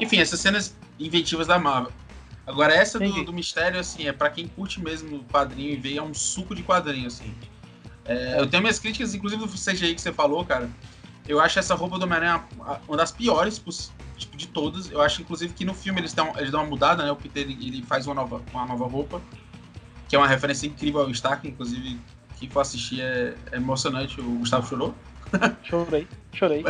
Enfim, 0.00 0.18
essas 0.18 0.40
cenas 0.40 0.76
inventivas 0.98 1.46
da 1.46 1.58
Marvel. 1.58 1.92
Agora 2.46 2.72
essa 2.72 2.98
do, 2.98 3.24
do 3.24 3.32
mistério, 3.32 3.78
assim, 3.78 4.06
é 4.06 4.12
para 4.12 4.30
quem 4.30 4.48
curte 4.48 4.80
mesmo 4.80 5.18
o 5.18 5.24
quadrinho 5.24 5.72
e 5.72 5.76
vê, 5.76 5.96
é 5.96 6.02
um 6.02 6.14
suco 6.14 6.54
de 6.54 6.62
quadrinho, 6.62 7.08
assim. 7.08 7.34
É, 8.08 8.40
eu 8.40 8.46
tenho 8.46 8.62
minhas 8.62 8.78
críticas, 8.78 9.14
inclusive 9.14 9.44
do 9.44 9.52
CGI 9.52 9.94
que 9.94 10.00
você 10.00 10.12
falou, 10.12 10.44
cara. 10.44 10.68
Eu 11.28 11.38
acho 11.40 11.58
essa 11.58 11.74
roupa 11.74 11.98
do 11.98 12.04
Homem-Aranha 12.04 12.42
uma 12.88 12.96
das 12.96 13.12
piores 13.12 13.62
tipo, 14.16 14.34
de 14.34 14.48
todas. 14.48 14.90
Eu 14.90 15.02
acho, 15.02 15.20
inclusive, 15.20 15.52
que 15.52 15.62
no 15.62 15.74
filme 15.74 16.00
eles 16.00 16.14
dão, 16.14 16.32
eles 16.38 16.50
dão 16.50 16.62
uma 16.62 16.70
mudada, 16.70 17.04
né? 17.04 17.12
O 17.12 17.16
Peter 17.16 17.42
ele 17.42 17.82
faz 17.82 18.06
uma 18.06 18.14
nova, 18.14 18.42
uma 18.50 18.64
nova 18.64 18.86
roupa, 18.86 19.20
que 20.08 20.16
é 20.16 20.18
uma 20.18 20.26
referência 20.26 20.66
incrível 20.66 21.02
ao 21.02 21.10
Stark, 21.10 21.46
inclusive. 21.46 22.00
Quem 22.38 22.48
for 22.48 22.60
assistir 22.60 23.02
é, 23.02 23.34
é 23.52 23.56
emocionante. 23.56 24.18
O 24.20 24.38
Gustavo 24.38 24.66
chorou. 24.66 24.94
Chorei, 25.62 26.08
chorei. 26.32 26.64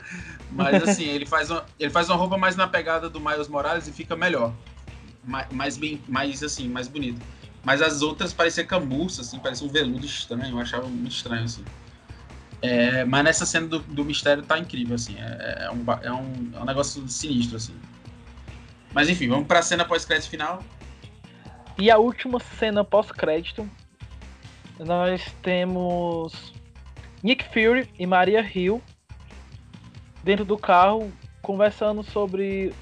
Mas 0.50 0.82
assim, 0.82 1.04
ele 1.04 1.26
faz, 1.26 1.50
uma, 1.50 1.66
ele 1.78 1.90
faz 1.90 2.08
uma 2.08 2.16
roupa 2.16 2.38
mais 2.38 2.56
na 2.56 2.66
pegada 2.66 3.10
do 3.10 3.20
Miles 3.20 3.48
Morales 3.48 3.86
e 3.86 3.92
fica 3.92 4.16
melhor. 4.16 4.54
Mais, 5.22 5.46
mais 5.52 5.76
bem, 5.76 6.00
mais 6.08 6.42
assim, 6.42 6.68
mais 6.68 6.88
bonito. 6.88 7.20
Mas 7.68 7.82
as 7.82 8.00
outras 8.00 8.32
pareciam 8.32 8.66
camurça, 8.66 9.20
assim, 9.20 9.38
parecia 9.38 9.66
um 9.66 9.70
veludo 9.70 10.06
estranho, 10.06 10.56
eu 10.56 10.58
achava 10.58 10.88
muito 10.88 11.12
estranho, 11.12 11.44
assim. 11.44 11.62
É, 12.62 13.04
mas 13.04 13.22
nessa 13.22 13.44
cena 13.44 13.66
do, 13.66 13.80
do, 13.80 14.06
mistério 14.06 14.42
tá 14.42 14.58
incrível, 14.58 14.94
assim, 14.94 15.16
é, 15.18 15.66
é, 15.66 15.70
um, 15.70 15.84
é, 16.02 16.10
um, 16.10 16.50
é 16.54 16.60
um 16.62 16.64
negócio 16.64 17.06
sinistro, 17.06 17.58
assim. 17.58 17.74
Mas 18.94 19.10
enfim, 19.10 19.28
vamos 19.28 19.46
pra 19.46 19.60
cena 19.60 19.84
pós-crédito 19.84 20.30
final. 20.30 20.64
E 21.78 21.90
a 21.90 21.98
última 21.98 22.40
cena 22.40 22.82
pós-crédito, 22.82 23.70
nós 24.78 25.22
temos 25.42 26.54
Nick 27.22 27.44
Fury 27.52 27.86
e 27.98 28.06
Maria 28.06 28.40
Hill 28.40 28.82
dentro 30.24 30.46
do 30.46 30.56
carro 30.56 31.12
conversando 31.42 32.02
sobre 32.02 32.72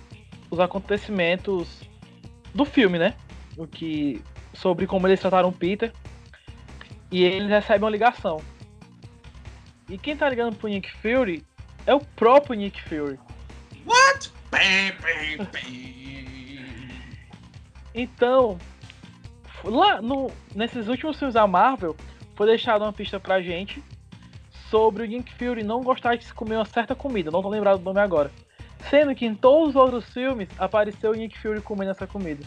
os 0.49 0.61
acontecimentos 0.61 1.81
do 2.55 2.65
filme, 2.65 3.01
né? 3.01 3.15
O 3.57 3.67
que 3.67 4.23
sobre 4.57 4.87
como 4.87 5.07
eles 5.07 5.21
trataram 5.21 5.53
Peter. 5.53 5.93
E 7.11 7.23
eles 7.23 7.49
recebem 7.49 7.83
uma 7.83 7.91
ligação. 7.91 8.43
E 9.89 9.97
quem 9.97 10.17
tá 10.17 10.29
ligando 10.29 10.57
pro 10.57 10.69
Nick 10.69 10.91
Fury 10.91 11.45
é 11.87 11.95
o 11.95 12.01
próprio 12.01 12.57
Nick 12.57 12.83
Fury. 12.83 13.19
What? 13.87 14.33
Bam, 14.51 14.59
bam, 15.01 15.45
bam. 15.45 15.61
então, 17.95 18.59
lá 19.65 20.03
no, 20.03 20.31
nesses 20.55 20.89
últimos 20.89 21.19
filmes 21.19 21.35
da 21.35 21.47
Marvel, 21.47 21.97
foi 22.35 22.47
deixada 22.47 22.85
uma 22.85 22.93
pista 22.93 23.21
pra 23.21 23.41
gente 23.41 23.83
sobre 24.69 25.05
o 25.05 25.07
Nick 25.07 25.33
Fury 25.35 25.63
não 25.63 25.83
gostar 25.83 26.17
de 26.17 26.25
se 26.25 26.35
comer 26.35 26.57
uma 26.57 26.65
certa 26.65 26.95
comida, 26.95 27.31
não 27.31 27.43
tô 27.43 27.49
lembrado 27.49 27.79
do 27.79 27.85
nome 27.85 28.01
agora. 28.01 28.33
Sendo 28.91 29.15
que 29.15 29.25
em 29.25 29.35
todos 29.35 29.71
os 29.71 29.77
outros 29.77 30.13
filmes 30.13 30.49
apareceu 30.59 31.13
o 31.13 31.15
Nick 31.15 31.39
Fury 31.39 31.61
comendo 31.61 31.93
essa 31.93 32.07
comida 32.07 32.45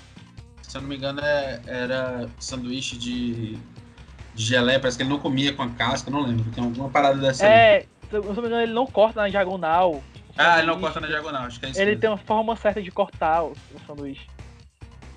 se 0.70 0.78
eu 0.78 0.82
não 0.82 0.88
me 0.88 0.98
engano, 0.98 1.20
é, 1.20 1.60
era 1.66 2.30
sanduíche 2.40 2.96
de, 2.96 3.54
de 4.36 4.44
geleia, 4.44 4.80
parece 4.80 4.98
que 4.98 5.02
ele 5.02 5.10
não 5.10 5.18
comia 5.18 5.52
com 5.52 5.64
a 5.64 5.70
casca, 5.70 6.12
não 6.12 6.22
lembro. 6.22 6.46
Tem 6.52 6.64
alguma 6.64 6.90
parada 6.90 7.18
dessa 7.18 7.44
é, 7.44 7.78
aí. 7.78 7.86
se 8.08 8.16
eu 8.16 8.22
não 8.22 8.34
me 8.34 8.48
engano, 8.48 8.62
ele 8.62 8.74
não 8.74 8.86
corta 8.86 9.20
na 9.20 9.30
diagonal. 9.30 10.04
Ah, 10.38 10.60
ele 10.60 10.68
não 10.68 10.80
corta 10.80 11.02
na 11.02 11.08
diagonal, 11.08 11.46
acho 11.46 11.60
que 11.60 11.66
é 11.66 11.70
isso. 11.70 11.80
Ele 11.80 11.88
mesmo. 11.88 12.02
tem 12.02 12.10
uma 12.12 12.20
forma 12.20 12.56
certa 12.56 12.84
de 12.84 12.92
cortar 12.92 13.46
o, 13.46 13.54
o 13.74 13.80
sanduíche. 13.88 14.28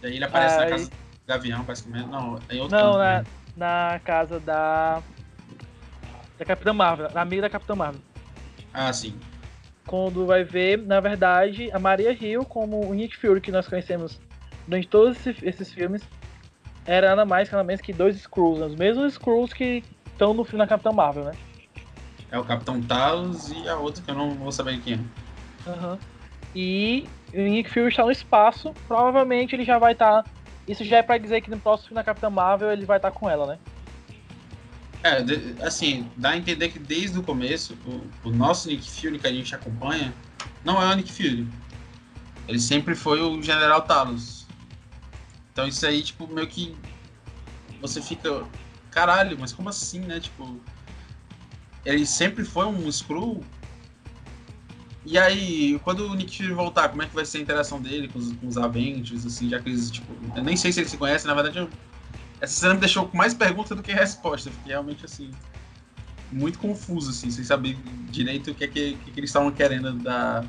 E 0.03 0.07
aí 0.07 0.17
ele 0.17 0.25
aparece 0.25 0.57
na 0.57 0.67
casa 0.67 0.87
do 0.87 0.97
Gavião, 1.27 1.65
parece 1.65 1.83
que 1.83 1.91
Não, 1.91 2.41
em 2.51 2.61
outro 2.61 2.79
Não, 2.79 2.97
na, 2.97 3.19
né? 3.19 3.25
na 3.55 4.01
casa 4.03 4.41
da. 4.41 5.03
Da 6.39 6.47
Capitã 6.47 6.73
Marvel, 6.73 7.11
na 7.13 7.21
amiga 7.21 7.43
da 7.43 7.51
Capitã 7.51 7.75
Marvel. 7.75 8.01
Ah, 8.73 8.91
sim. 8.91 9.15
Quando 9.87 10.25
vai 10.25 10.45
ver, 10.45 10.79
na 10.79 10.99
verdade, 10.99 11.71
a 11.73 11.79
Maria 11.79 12.11
Hill 12.11 12.43
como 12.47 12.89
o 12.89 12.95
Nick 12.95 13.19
Fury 13.19 13.41
que 13.43 13.53
nós 13.53 13.69
conhecemos 13.69 14.19
durante 14.67 14.89
todos 14.89 15.19
esses 15.27 15.73
filmes, 15.73 16.03
era 16.85 17.11
nada 17.11 17.25
mais 17.25 17.51
nada 17.51 17.65
menos 17.65 17.81
que 17.81 17.93
dois 17.93 18.17
Skrulls, 18.17 18.61
né? 18.61 18.67
os 18.67 18.75
mesmos 18.75 19.13
Skrulls 19.13 19.53
que 19.53 19.85
estão 20.07 20.35
no 20.35 20.45
filme 20.45 20.59
da 20.59 20.67
Capitã 20.67 20.93
Marvel, 20.93 21.25
né? 21.25 21.33
É 22.31 22.39
o 22.39 22.45
Capitão 22.45 22.81
Talos 22.81 23.51
e 23.51 23.69
a 23.69 23.77
outra 23.77 24.03
que 24.03 24.11
eu 24.11 24.15
não 24.15 24.35
vou 24.35 24.51
saber 24.51 24.81
quem 24.81 24.95
é. 24.95 25.71
Uhum. 25.71 25.99
E 26.55 27.09
o 27.33 27.41
Nick 27.41 27.71
Fury 27.71 27.89
está 27.89 28.05
no 28.05 28.11
espaço, 28.11 28.75
provavelmente 28.87 29.55
ele 29.55 29.65
já 29.65 29.79
vai 29.79 29.93
estar. 29.93 30.23
Tá... 30.23 30.31
Isso 30.67 30.85
já 30.85 30.99
é 30.99 31.03
pra 31.03 31.19
dizer 31.19 31.41
que 31.41 31.51
no 31.51 31.59
próximo 31.59 31.89
filme 31.89 32.01
da 32.01 32.05
Capitã 32.05 32.31
Marvel 32.31 32.73
ele 32.73 32.85
vai 32.85 32.99
estar 32.99 33.11
tá 33.11 33.19
com 33.19 33.29
ela, 33.29 33.47
né? 33.47 33.59
É, 35.05 35.67
assim, 35.67 36.09
dá 36.17 36.31
a 36.31 36.37
entender 36.37 36.69
que 36.69 36.79
desde 36.79 37.19
o 37.19 37.23
começo, 37.23 37.77
o, 37.85 38.29
o 38.29 38.33
nosso 38.33 38.69
Nick 38.69 38.89
Fury 38.89 39.19
que 39.19 39.27
a 39.27 39.33
gente 39.33 39.53
acompanha 39.55 40.15
não 40.65 40.81
é 40.81 40.93
o 40.93 40.95
Nick 40.95 41.11
Fury. 41.11 41.49
Ele 42.47 42.61
sempre 42.61 42.95
foi 42.95 43.21
o 43.21 43.43
General 43.43 43.83
Talos. 43.83 44.42
Então 45.53 45.67
isso 45.67 45.87
aí, 45.87 46.03
tipo, 46.03 46.27
meio 46.27 46.47
que 46.47 46.75
você 47.81 48.01
fica, 48.01 48.45
caralho, 48.91 49.37
mas 49.39 49.53
como 49.53 49.69
assim, 49.69 50.01
né? 50.01 50.19
Tipo, 50.19 50.59
ele 51.85 52.07
sempre 52.07 52.45
foi 52.45 52.67
um 52.67 52.89
Skrull. 52.89 53.45
E 55.05 55.19
aí, 55.19 55.81
quando 55.83 56.09
o 56.09 56.15
Nick 56.15 56.37
Fury 56.37 56.53
voltar, 56.53 56.89
como 56.89 57.03
é 57.03 57.07
que 57.07 57.15
vai 57.15 57.25
ser 57.25 57.39
a 57.39 57.41
interação 57.41 57.81
dele 57.81 58.09
com 58.09 58.19
os, 58.19 58.33
com 58.35 58.47
os 58.47 58.57
Avengers, 58.57 59.27
assim, 59.27 59.49
já 59.49 59.59
que 59.59 59.69
eles, 59.69 59.91
tipo, 59.91 60.07
eu 60.37 60.45
nem 60.45 60.57
sei 60.57 60.73
se 60.73 60.81
eles 60.81 60.91
se 60.93 60.97
conhecem, 60.97 61.27
na 61.27 61.35
verdade, 61.35 61.59
eu, 61.59 61.69
essa 62.41 62.55
cena 62.55 62.75
me 62.75 62.81
deixou 62.81 63.09
com 63.09 63.17
mais 63.17 63.35
perguntas 63.35 63.77
do 63.77 63.83
que 63.83 63.93
resposta, 63.93 64.51
fiquei 64.51 64.73
realmente 64.73 65.05
assim. 65.05 65.31
muito 66.31 66.59
confuso, 66.59 67.11
assim, 67.11 67.31
sem 67.31 67.45
saber 67.45 67.77
direito 68.11 68.53
o 68.53 68.55
que, 68.55 68.65
é 68.65 68.69
que, 68.69 68.95
que, 68.95 69.11
que 69.11 69.21
eles 69.21 69.31
estavam 69.31 69.51
querendo 69.51 69.93
dar, 69.95 70.45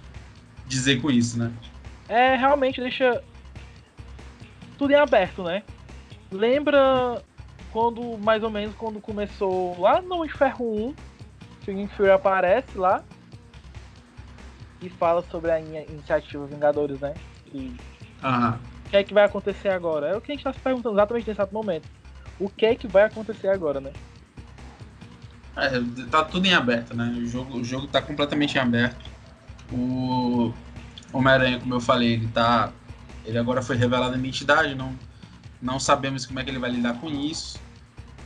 dizer 0.68 1.02
com 1.02 1.10
isso, 1.10 1.38
né? 1.38 1.52
É, 2.08 2.36
realmente 2.36 2.80
deixa 2.80 3.24
tudo 4.84 4.92
em 4.92 4.98
aberto, 4.98 5.44
né? 5.44 5.64
Lembra 6.30 7.22
quando, 7.72 8.18
mais 8.18 8.44
ou 8.44 8.50
menos, 8.50 8.76
quando 8.76 9.00
começou 9.00 9.80
lá 9.80 10.02
no 10.02 10.28
de 10.28 10.34
Ferro 10.34 10.90
1, 10.90 10.94
que 11.62 11.72
o 11.72 11.74
Nick 11.74 11.96
Fury 11.96 12.10
aparece 12.12 12.78
lá 12.78 13.02
e 14.82 14.90
fala 14.90 15.24
sobre 15.32 15.52
a 15.52 15.60
in- 15.62 15.86
iniciativa 15.90 16.46
Vingadores, 16.46 17.00
né? 17.00 17.14
E 17.54 17.74
Aham. 18.22 18.60
o 18.86 18.90
que 18.90 18.98
é 18.98 19.04
que 19.06 19.14
vai 19.14 19.24
acontecer 19.24 19.70
agora? 19.70 20.08
É 20.08 20.18
o 20.18 20.20
que 20.22 20.34
a 20.34 20.36
gente 20.36 20.44
tá 20.44 20.52
se 20.52 20.60
perguntando 20.60 20.96
exatamente 20.96 21.30
nesse 21.30 21.54
momento. 21.54 21.88
O 22.38 22.50
que 22.50 22.66
é 22.66 22.76
que 22.76 22.86
vai 22.88 23.04
acontecer 23.04 23.48
agora, 23.48 23.80
né? 23.80 23.94
É, 25.56 25.70
tá 26.12 26.26
tudo 26.26 26.46
em 26.46 26.54
aberto, 26.54 26.94
né? 26.94 27.16
O 27.20 27.26
jogo, 27.26 27.58
o 27.60 27.64
jogo 27.64 27.88
tá 27.88 28.02
completamente 28.02 28.56
em 28.58 28.60
aberto. 28.60 29.00
O 29.72 30.52
Homem-Aranha, 31.14 31.60
como 31.62 31.74
eu 31.74 31.80
falei, 31.80 32.14
ele 32.14 32.28
tá. 32.28 32.70
Ele 33.26 33.38
agora 33.38 33.62
foi 33.62 33.76
revelado 33.76 34.16
a 34.16 34.18
identidade, 34.18 34.76
não, 34.76 34.98
não 35.62 35.80
sabemos 35.80 36.26
como 36.26 36.40
é 36.40 36.44
que 36.44 36.50
ele 36.50 36.60
vai 36.60 36.72
lidar 36.72 37.00
com 37.00 37.10
isso. 37.10 37.60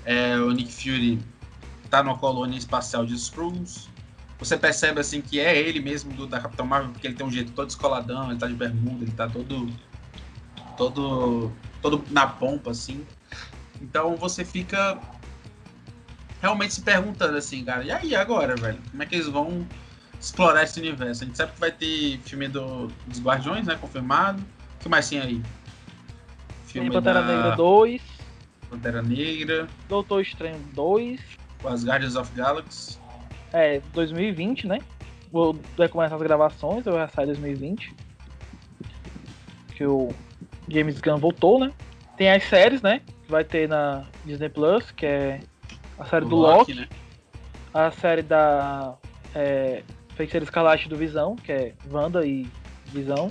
É, 0.04 0.38
o 0.40 0.52
Nick 0.52 0.72
Fury 0.72 1.20
tá 1.90 2.02
numa 2.02 2.18
colônia 2.18 2.58
espacial 2.58 3.06
de 3.06 3.14
Skrulls. 3.16 3.90
Você 4.40 4.58
percebe 4.58 5.00
assim 5.00 5.22
que 5.22 5.40
é 5.40 5.58
ele 5.58 5.80
mesmo 5.80 6.14
do, 6.14 6.28
da 6.28 6.40
Capitão 6.40 6.66
Marvel, 6.66 6.92
porque 6.92 7.08
ele 7.08 7.16
tem 7.16 7.26
um 7.26 7.32
jeito 7.32 7.52
todo 7.52 7.70
escoladão, 7.70 8.30
ele 8.30 8.40
tá 8.40 8.48
de 8.48 8.54
bermuda, 8.54 9.04
ele 9.04 9.12
tá 9.12 9.28
todo. 9.28 9.72
todo. 10.76 11.52
todo 11.82 12.04
na 12.10 12.28
pompa, 12.28 12.72
assim. 12.72 13.06
Então 13.82 14.16
você 14.16 14.44
fica 14.46 15.00
realmente 16.42 16.74
se 16.74 16.82
perguntando 16.82 17.38
assim, 17.38 17.64
cara, 17.64 17.84
e 17.84 17.92
aí 17.92 18.16
agora, 18.16 18.56
velho? 18.56 18.80
Como 18.92 19.04
é 19.04 19.06
que 19.06 19.16
eles 19.16 19.28
vão 19.28 19.68
explorar 20.20 20.64
esse 20.64 20.80
universo? 20.80 21.24
A 21.24 21.26
gente 21.26 21.38
sabe 21.38 21.54
que 21.54 21.60
vai 21.60 21.72
ter 21.72 22.20
filme 22.20 22.48
do, 22.48 22.88
dos 23.08 23.20
Guardiões, 23.20 23.66
né? 23.66 23.76
Confirmado. 23.76 24.44
Que 24.88 24.92
mais 24.92 25.10
tem 25.10 25.20
aí? 25.20 25.42
Tem 26.72 26.90
Pantera 26.90 27.22
da 27.22 27.36
Negra 27.36 27.56
2, 27.58 28.02
Pantera 28.70 29.02
Negra, 29.02 29.68
Doutor 29.90 30.22
Estranho 30.22 30.58
2, 30.74 31.20
as 31.66 31.84
Guardians 31.86 32.16
of 32.16 32.34
Galaxy. 32.34 32.98
é 33.52 33.82
2020, 33.94 34.66
né? 34.66 34.80
Vou 35.30 35.60
começar 35.92 36.16
as 36.16 36.22
gravações, 36.22 36.86
eu 36.86 36.94
já 36.94 37.10
saio 37.10 37.28
2020. 37.28 37.94
Que 39.76 39.86
o 39.86 40.08
James 40.70 41.02
Gunn 41.02 41.18
voltou, 41.18 41.60
né? 41.60 41.74
Tem 42.16 42.32
as 42.32 42.46
séries, 42.46 42.82
né? 42.82 43.02
Que 43.26 43.30
vai 43.30 43.44
ter 43.44 43.68
na 43.68 44.06
Disney 44.24 44.48
Plus, 44.48 44.90
que 44.92 45.06
é 45.06 45.42
a 46.00 46.06
série 46.06 46.24
o 46.24 46.30
do 46.30 46.38
Loki, 46.38 46.74
né? 46.76 46.88
a 47.74 47.92
série 47.92 48.22
da 48.22 48.96
é, 49.36 49.84
Feiticeira 50.16 50.46
Escarlate 50.46 50.88
do 50.88 50.96
Visão, 50.96 51.36
que 51.36 51.52
é 51.52 51.74
Wanda 51.92 52.26
e 52.26 52.48
Visão. 52.86 53.30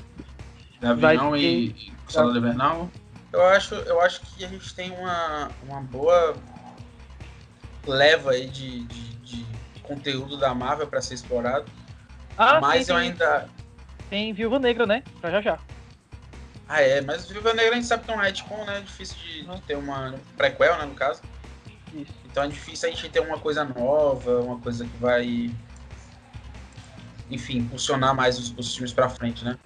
Gavião 0.80 1.30
vai 1.30 1.40
e 1.40 1.66
e 1.68 1.92
Soldado 2.08 2.38
Invernal. 2.38 2.90
Eu 3.32 3.44
acho, 3.46 3.74
eu 3.74 4.00
acho 4.00 4.20
que 4.22 4.44
a 4.44 4.48
gente 4.48 4.74
tem 4.74 4.90
uma, 4.92 5.50
uma 5.62 5.80
boa 5.80 6.36
leva 7.86 8.32
aí 8.32 8.46
de, 8.48 8.84
de, 8.84 9.08
de 9.18 9.46
conteúdo 9.82 10.36
da 10.36 10.54
Marvel 10.54 10.86
para 10.86 11.00
ser 11.00 11.14
explorado. 11.14 11.66
Ah, 12.36 12.60
mas 12.60 12.86
tem, 12.86 12.94
eu 12.96 13.00
ainda. 13.00 13.48
tem 14.10 14.32
Viúva 14.32 14.58
Negra, 14.58 14.86
né? 14.86 15.02
Pra 15.20 15.30
já 15.30 15.40
já. 15.40 15.58
Ah, 16.68 16.80
é, 16.82 17.00
mas 17.00 17.28
Viva 17.28 17.52
Negra 17.54 17.72
a 17.72 17.74
gente 17.76 17.86
sabe 17.86 18.04
que 18.04 18.10
é 18.10 18.14
um 18.14 18.18
retcon, 18.18 18.64
né? 18.64 18.78
É 18.78 18.80
difícil 18.80 19.16
de, 19.18 19.42
de 19.42 19.48
Uhum. 19.48 19.58
ter 19.60 19.76
uma 19.76 20.10
um 20.10 20.18
prequel, 20.36 20.76
né, 20.78 20.84
no 20.84 20.94
caso. 20.94 21.22
Isso. 21.94 22.12
Então 22.24 22.42
é 22.42 22.48
difícil 22.48 22.88
a 22.88 22.92
gente 22.92 23.08
ter 23.08 23.20
uma 23.20 23.38
coisa 23.38 23.64
nova, 23.64 24.40
uma 24.40 24.58
coisa 24.58 24.84
que 24.84 24.96
vai, 24.96 25.50
enfim, 27.30 27.58
impulsionar 27.58 28.14
mais 28.14 28.38
os, 28.38 28.54
os 28.58 28.74
filmes 28.74 28.92
pra 28.92 29.08
frente, 29.08 29.44
né? 29.44 29.56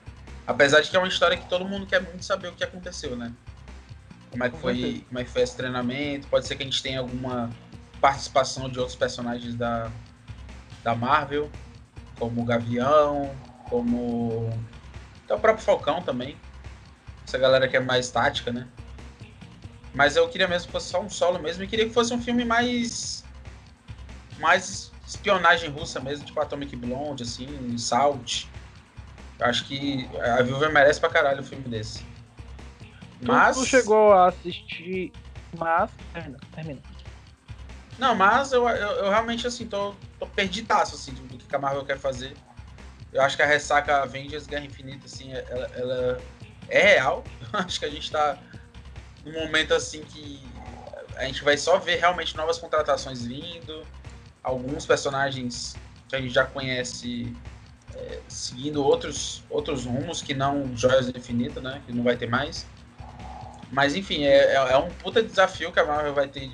Apesar 0.46 0.80
de 0.80 0.90
que 0.90 0.96
é 0.96 0.98
uma 0.98 1.08
história 1.08 1.36
que 1.36 1.48
todo 1.48 1.64
mundo 1.64 1.86
quer 1.86 2.00
muito 2.00 2.24
saber 2.24 2.48
o 2.48 2.52
que 2.52 2.64
aconteceu, 2.64 3.16
né? 3.16 3.32
Como 4.30 4.44
é 4.44 4.50
que 4.50 4.56
foi, 4.58 5.04
como 5.08 5.18
é 5.18 5.24
que 5.24 5.30
foi 5.30 5.42
esse 5.42 5.56
treinamento? 5.56 6.28
Pode 6.28 6.46
ser 6.46 6.56
que 6.56 6.62
a 6.62 6.66
gente 6.66 6.82
tenha 6.82 7.00
alguma 7.00 7.50
participação 8.00 8.68
de 8.68 8.78
outros 8.78 8.96
personagens 8.96 9.54
da, 9.54 9.90
da 10.82 10.94
Marvel, 10.94 11.50
como 12.18 12.40
o 12.40 12.44
Gavião, 12.44 13.34
como 13.68 14.50
até 15.24 15.34
o 15.34 15.40
próprio 15.40 15.64
Falcão 15.64 16.02
também. 16.02 16.36
Essa 17.26 17.38
galera 17.38 17.68
que 17.68 17.76
é 17.76 17.80
mais 17.80 18.10
tática, 18.10 18.52
né? 18.52 18.66
Mas 19.94 20.16
eu 20.16 20.28
queria 20.28 20.46
mesmo 20.46 20.66
que 20.66 20.72
fosse 20.72 20.88
só 20.88 21.00
um 21.00 21.10
solo 21.10 21.38
mesmo 21.38 21.64
e 21.64 21.66
queria 21.66 21.86
que 21.86 21.94
fosse 21.94 22.12
um 22.14 22.22
filme 22.22 22.44
mais. 22.44 23.24
mais 24.38 24.90
espionagem 25.06 25.68
russa 25.70 25.98
mesmo, 25.98 26.24
tipo 26.24 26.40
Atomic 26.40 26.74
Blonde, 26.76 27.24
assim, 27.24 27.76
Salt. 27.76 28.46
Acho 29.40 29.64
que 29.64 30.08
a 30.20 30.42
Viúva 30.42 30.68
merece 30.68 31.00
pra 31.00 31.08
caralho 31.08 31.40
um 31.40 31.44
filme 31.44 31.64
desse. 31.64 32.04
Mas. 33.22 33.56
Tu 33.56 33.66
chegou 33.66 34.12
a 34.12 34.28
assistir, 34.28 35.12
mas. 35.56 35.90
Termina, 36.12 36.38
termina. 36.54 36.80
Não, 37.98 38.14
mas 38.14 38.52
eu, 38.52 38.66
eu, 38.68 38.90
eu 38.92 39.10
realmente 39.10 39.46
assim, 39.46 39.66
tô, 39.66 39.94
tô 40.18 40.26
perdidaço 40.26 40.94
assim, 40.94 41.12
do 41.12 41.36
que 41.36 41.54
a 41.54 41.58
Marvel 41.58 41.84
quer 41.84 41.98
fazer. 41.98 42.34
Eu 43.12 43.22
acho 43.22 43.36
que 43.36 43.42
a 43.42 43.46
ressaca 43.46 44.02
Avengers 44.02 44.46
Guerra 44.46 44.64
Infinita, 44.64 45.04
assim, 45.04 45.32
ela, 45.32 45.70
ela 45.74 46.20
é 46.68 46.94
real. 46.94 47.24
Eu 47.52 47.58
acho 47.60 47.78
que 47.78 47.84
a 47.84 47.90
gente 47.90 48.10
tá 48.10 48.38
num 49.24 49.32
momento 49.32 49.74
assim 49.74 50.02
que 50.02 50.42
a 51.16 51.24
gente 51.24 51.44
vai 51.44 51.58
só 51.58 51.78
ver 51.78 51.96
realmente 51.96 52.34
novas 52.36 52.56
contratações 52.56 53.26
vindo, 53.26 53.86
alguns 54.42 54.86
personagens 54.86 55.76
que 56.08 56.16
a 56.16 56.20
gente 56.20 56.32
já 56.32 56.46
conhece 56.46 57.36
é, 58.00 58.20
seguindo 58.28 58.82
outros, 58.84 59.44
outros 59.50 59.84
rumos 59.84 60.22
que 60.22 60.34
não 60.34 60.74
Joias 60.76 61.10
do 61.10 61.16
Infinito, 61.18 61.60
né? 61.60 61.82
Que 61.86 61.92
não 61.92 62.02
vai 62.02 62.16
ter 62.16 62.28
mais. 62.28 62.66
Mas 63.70 63.94
enfim, 63.94 64.24
é, 64.24 64.54
é, 64.54 64.54
é 64.54 64.76
um 64.78 64.88
puta 64.90 65.22
desafio 65.22 65.70
que 65.72 65.78
a 65.78 65.84
Marvel 65.84 66.14
vai 66.14 66.26
ter 66.28 66.50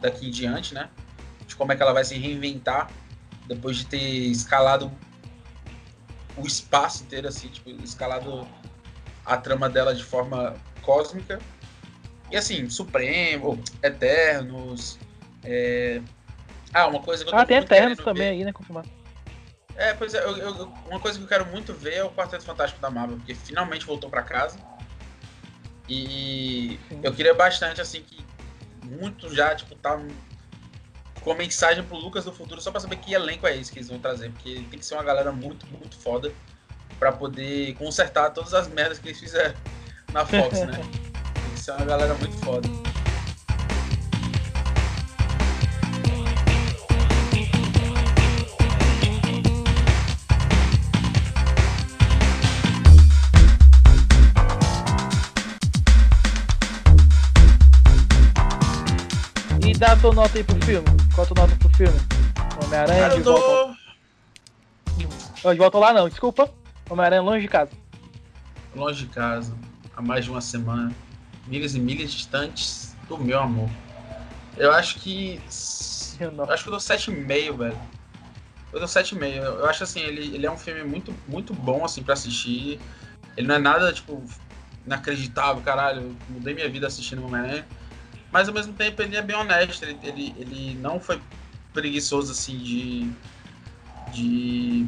daqui 0.00 0.26
em 0.28 0.30
diante, 0.30 0.74
né? 0.74 0.90
De 1.46 1.56
como 1.56 1.72
é 1.72 1.76
que 1.76 1.82
ela 1.82 1.92
vai 1.92 2.04
se 2.04 2.16
reinventar 2.16 2.90
depois 3.46 3.78
de 3.78 3.86
ter 3.86 3.98
escalado 3.98 4.90
o 6.36 6.46
espaço 6.46 7.02
inteiro, 7.04 7.28
assim, 7.28 7.48
tipo, 7.48 7.70
escalado 7.82 8.46
a 9.24 9.36
trama 9.36 9.68
dela 9.68 9.94
de 9.94 10.04
forma 10.04 10.54
cósmica. 10.82 11.38
E 12.30 12.36
assim, 12.36 12.68
Supremo, 12.68 13.62
Eternos. 13.82 14.98
é, 15.44 16.00
Ah, 16.72 16.86
uma 16.86 17.00
coisa 17.02 17.24
que 17.24 17.30
eu 17.30 17.34
tô 17.34 17.40
Ah, 17.40 17.44
tem 17.46 17.56
Eternos 17.56 17.98
também 17.98 18.22
ver- 18.22 18.28
aí, 18.30 18.44
né? 18.44 18.52
Confirmado. 18.52 18.88
É, 19.76 19.94
pois 19.94 20.12
é, 20.14 20.22
eu- 20.22 20.36
eu- 20.36 20.72
uma 20.88 21.00
coisa 21.00 21.18
que 21.18 21.24
eu 21.24 21.28
quero 21.28 21.46
muito 21.46 21.72
ver 21.72 21.94
é 21.94 22.04
o 22.04 22.10
Quarteto 22.10 22.44
Fantástico 22.44 22.80
da 22.80 22.90
Marvel, 22.90 23.16
porque 23.16 23.34
finalmente 23.34 23.86
voltou 23.86 24.10
pra 24.10 24.22
casa. 24.22 24.58
E 25.88 26.78
Sim. 26.88 27.00
eu 27.02 27.12
queria 27.12 27.34
bastante, 27.34 27.80
assim, 27.80 28.02
que 28.02 28.24
muito 28.84 29.34
já, 29.34 29.54
tipo, 29.54 29.74
tá 29.74 29.98
com 31.20 31.34
mensagem 31.34 31.84
pro 31.84 31.96
Lucas 31.96 32.24
do 32.24 32.32
futuro, 32.32 32.60
só 32.60 32.70
pra 32.70 32.80
saber 32.80 32.96
que 32.96 33.12
elenco 33.12 33.46
é 33.46 33.56
esse 33.56 33.70
que 33.72 33.78
eles 33.78 33.88
vão 33.88 33.98
trazer, 33.98 34.30
porque 34.30 34.54
tem 34.70 34.78
que 34.78 34.86
ser 34.86 34.94
uma 34.94 35.02
galera 35.02 35.32
muito, 35.32 35.66
muito 35.66 35.96
foda 35.96 36.32
pra 36.98 37.12
poder 37.12 37.74
consertar 37.74 38.30
todas 38.30 38.54
as 38.54 38.68
merdas 38.68 38.98
que 38.98 39.08
eles 39.08 39.18
fizeram 39.20 39.54
na 40.12 40.24
Fox, 40.24 40.60
né? 40.60 40.72
Tem 41.34 41.50
que 41.54 41.60
ser 41.60 41.72
uma 41.72 41.84
galera 41.84 42.14
muito 42.14 42.36
foda. 42.38 42.68
Dá 59.80 59.92
a 59.92 59.96
tua 59.96 60.12
nota 60.12 60.36
aí 60.36 60.44
pro 60.44 60.62
filme. 60.62 60.86
Qual 61.14 61.24
a 61.24 61.28
tua 61.28 61.42
nota 61.42 61.56
pro 61.56 61.70
filme? 61.70 61.98
Homem-Aranha 62.62 63.08
de 63.08 63.16
eu 63.16 63.24
volta. 63.24 63.46
dou 63.46 63.76
Oh, 65.42 65.52
de 65.54 65.58
volta 65.58 65.78
lá 65.78 65.92
não, 65.94 66.06
desculpa. 66.06 66.52
Homem-Aranha 66.90 67.22
longe 67.22 67.40
de 67.40 67.48
casa. 67.48 67.70
longe 68.76 69.06
de 69.06 69.12
casa 69.12 69.54
há 69.96 70.02
mais 70.02 70.26
de 70.26 70.30
uma 70.30 70.42
semana, 70.42 70.92
milhas 71.46 71.74
e 71.74 71.80
milhas 71.80 72.12
distantes 72.12 72.94
do 73.08 73.16
meu 73.16 73.40
amor. 73.40 73.70
Eu 74.58 74.70
acho 74.70 74.98
que. 75.00 75.40
Eu 76.20 76.30
não. 76.30 76.44
Eu 76.44 76.52
acho 76.52 76.64
que 76.64 76.68
eu 76.68 76.72
dou 76.72 76.80
7,5, 76.80 77.56
velho. 77.56 77.78
Eu 78.74 78.78
dou 78.78 78.86
7,5. 78.86 79.36
Eu 79.36 79.66
acho 79.66 79.84
assim, 79.84 80.00
ele, 80.00 80.34
ele 80.34 80.44
é 80.44 80.50
um 80.50 80.58
filme 80.58 80.84
muito, 80.84 81.14
muito 81.26 81.54
bom 81.54 81.82
assim 81.82 82.02
para 82.02 82.12
assistir. 82.12 82.78
Ele 83.38 83.46
não 83.46 83.54
é 83.54 83.58
nada, 83.58 83.90
tipo, 83.90 84.22
inacreditável, 84.84 85.62
caralho. 85.62 86.14
Mudei 86.28 86.52
minha 86.52 86.68
vida 86.68 86.86
assistindo 86.86 87.24
Homem-Aranha. 87.24 87.64
Mas 88.32 88.48
ao 88.48 88.54
mesmo 88.54 88.72
tempo 88.72 89.02
ele 89.02 89.16
é 89.16 89.22
bem 89.22 89.36
honesto. 89.36 89.82
Ele, 89.84 89.98
ele, 90.02 90.34
ele 90.38 90.74
não 90.74 91.00
foi 91.00 91.20
preguiçoso 91.72 92.32
assim 92.32 92.58
de. 92.58 93.10
de 94.12 94.86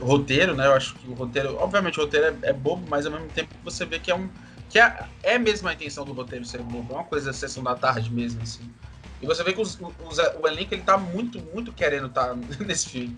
roteiro, 0.00 0.54
né? 0.54 0.66
Eu 0.66 0.74
acho 0.74 0.94
que 0.96 1.08
o 1.08 1.14
roteiro, 1.14 1.56
obviamente 1.56 1.98
o 2.00 2.02
roteiro 2.02 2.38
é, 2.42 2.50
é 2.50 2.52
bobo, 2.52 2.84
mas 2.88 3.06
ao 3.06 3.12
mesmo 3.12 3.28
tempo 3.28 3.54
você 3.62 3.84
vê 3.84 3.98
que 3.98 4.10
é 4.10 4.14
um 4.14 4.28
que 4.68 4.78
é, 4.78 5.04
é 5.22 5.38
mesmo 5.38 5.68
a 5.68 5.74
intenção 5.74 6.02
do 6.02 6.14
roteiro 6.14 6.46
ser 6.46 6.62
bobo, 6.62 6.94
é 6.94 6.96
uma 6.96 7.04
coisa 7.04 7.26
da 7.26 7.32
sessão 7.34 7.62
da 7.62 7.74
tarde 7.74 8.10
mesmo 8.10 8.40
assim. 8.42 8.72
E 9.20 9.26
você 9.26 9.44
vê 9.44 9.52
que 9.52 9.60
os, 9.60 9.78
os, 9.78 10.18
o 10.18 10.48
elenco 10.48 10.74
ele 10.74 10.82
tá 10.82 10.96
muito, 10.96 11.38
muito 11.38 11.72
querendo 11.72 12.06
estar 12.06 12.28
tá 12.28 12.34
nesse 12.64 12.88
filme. 12.88 13.16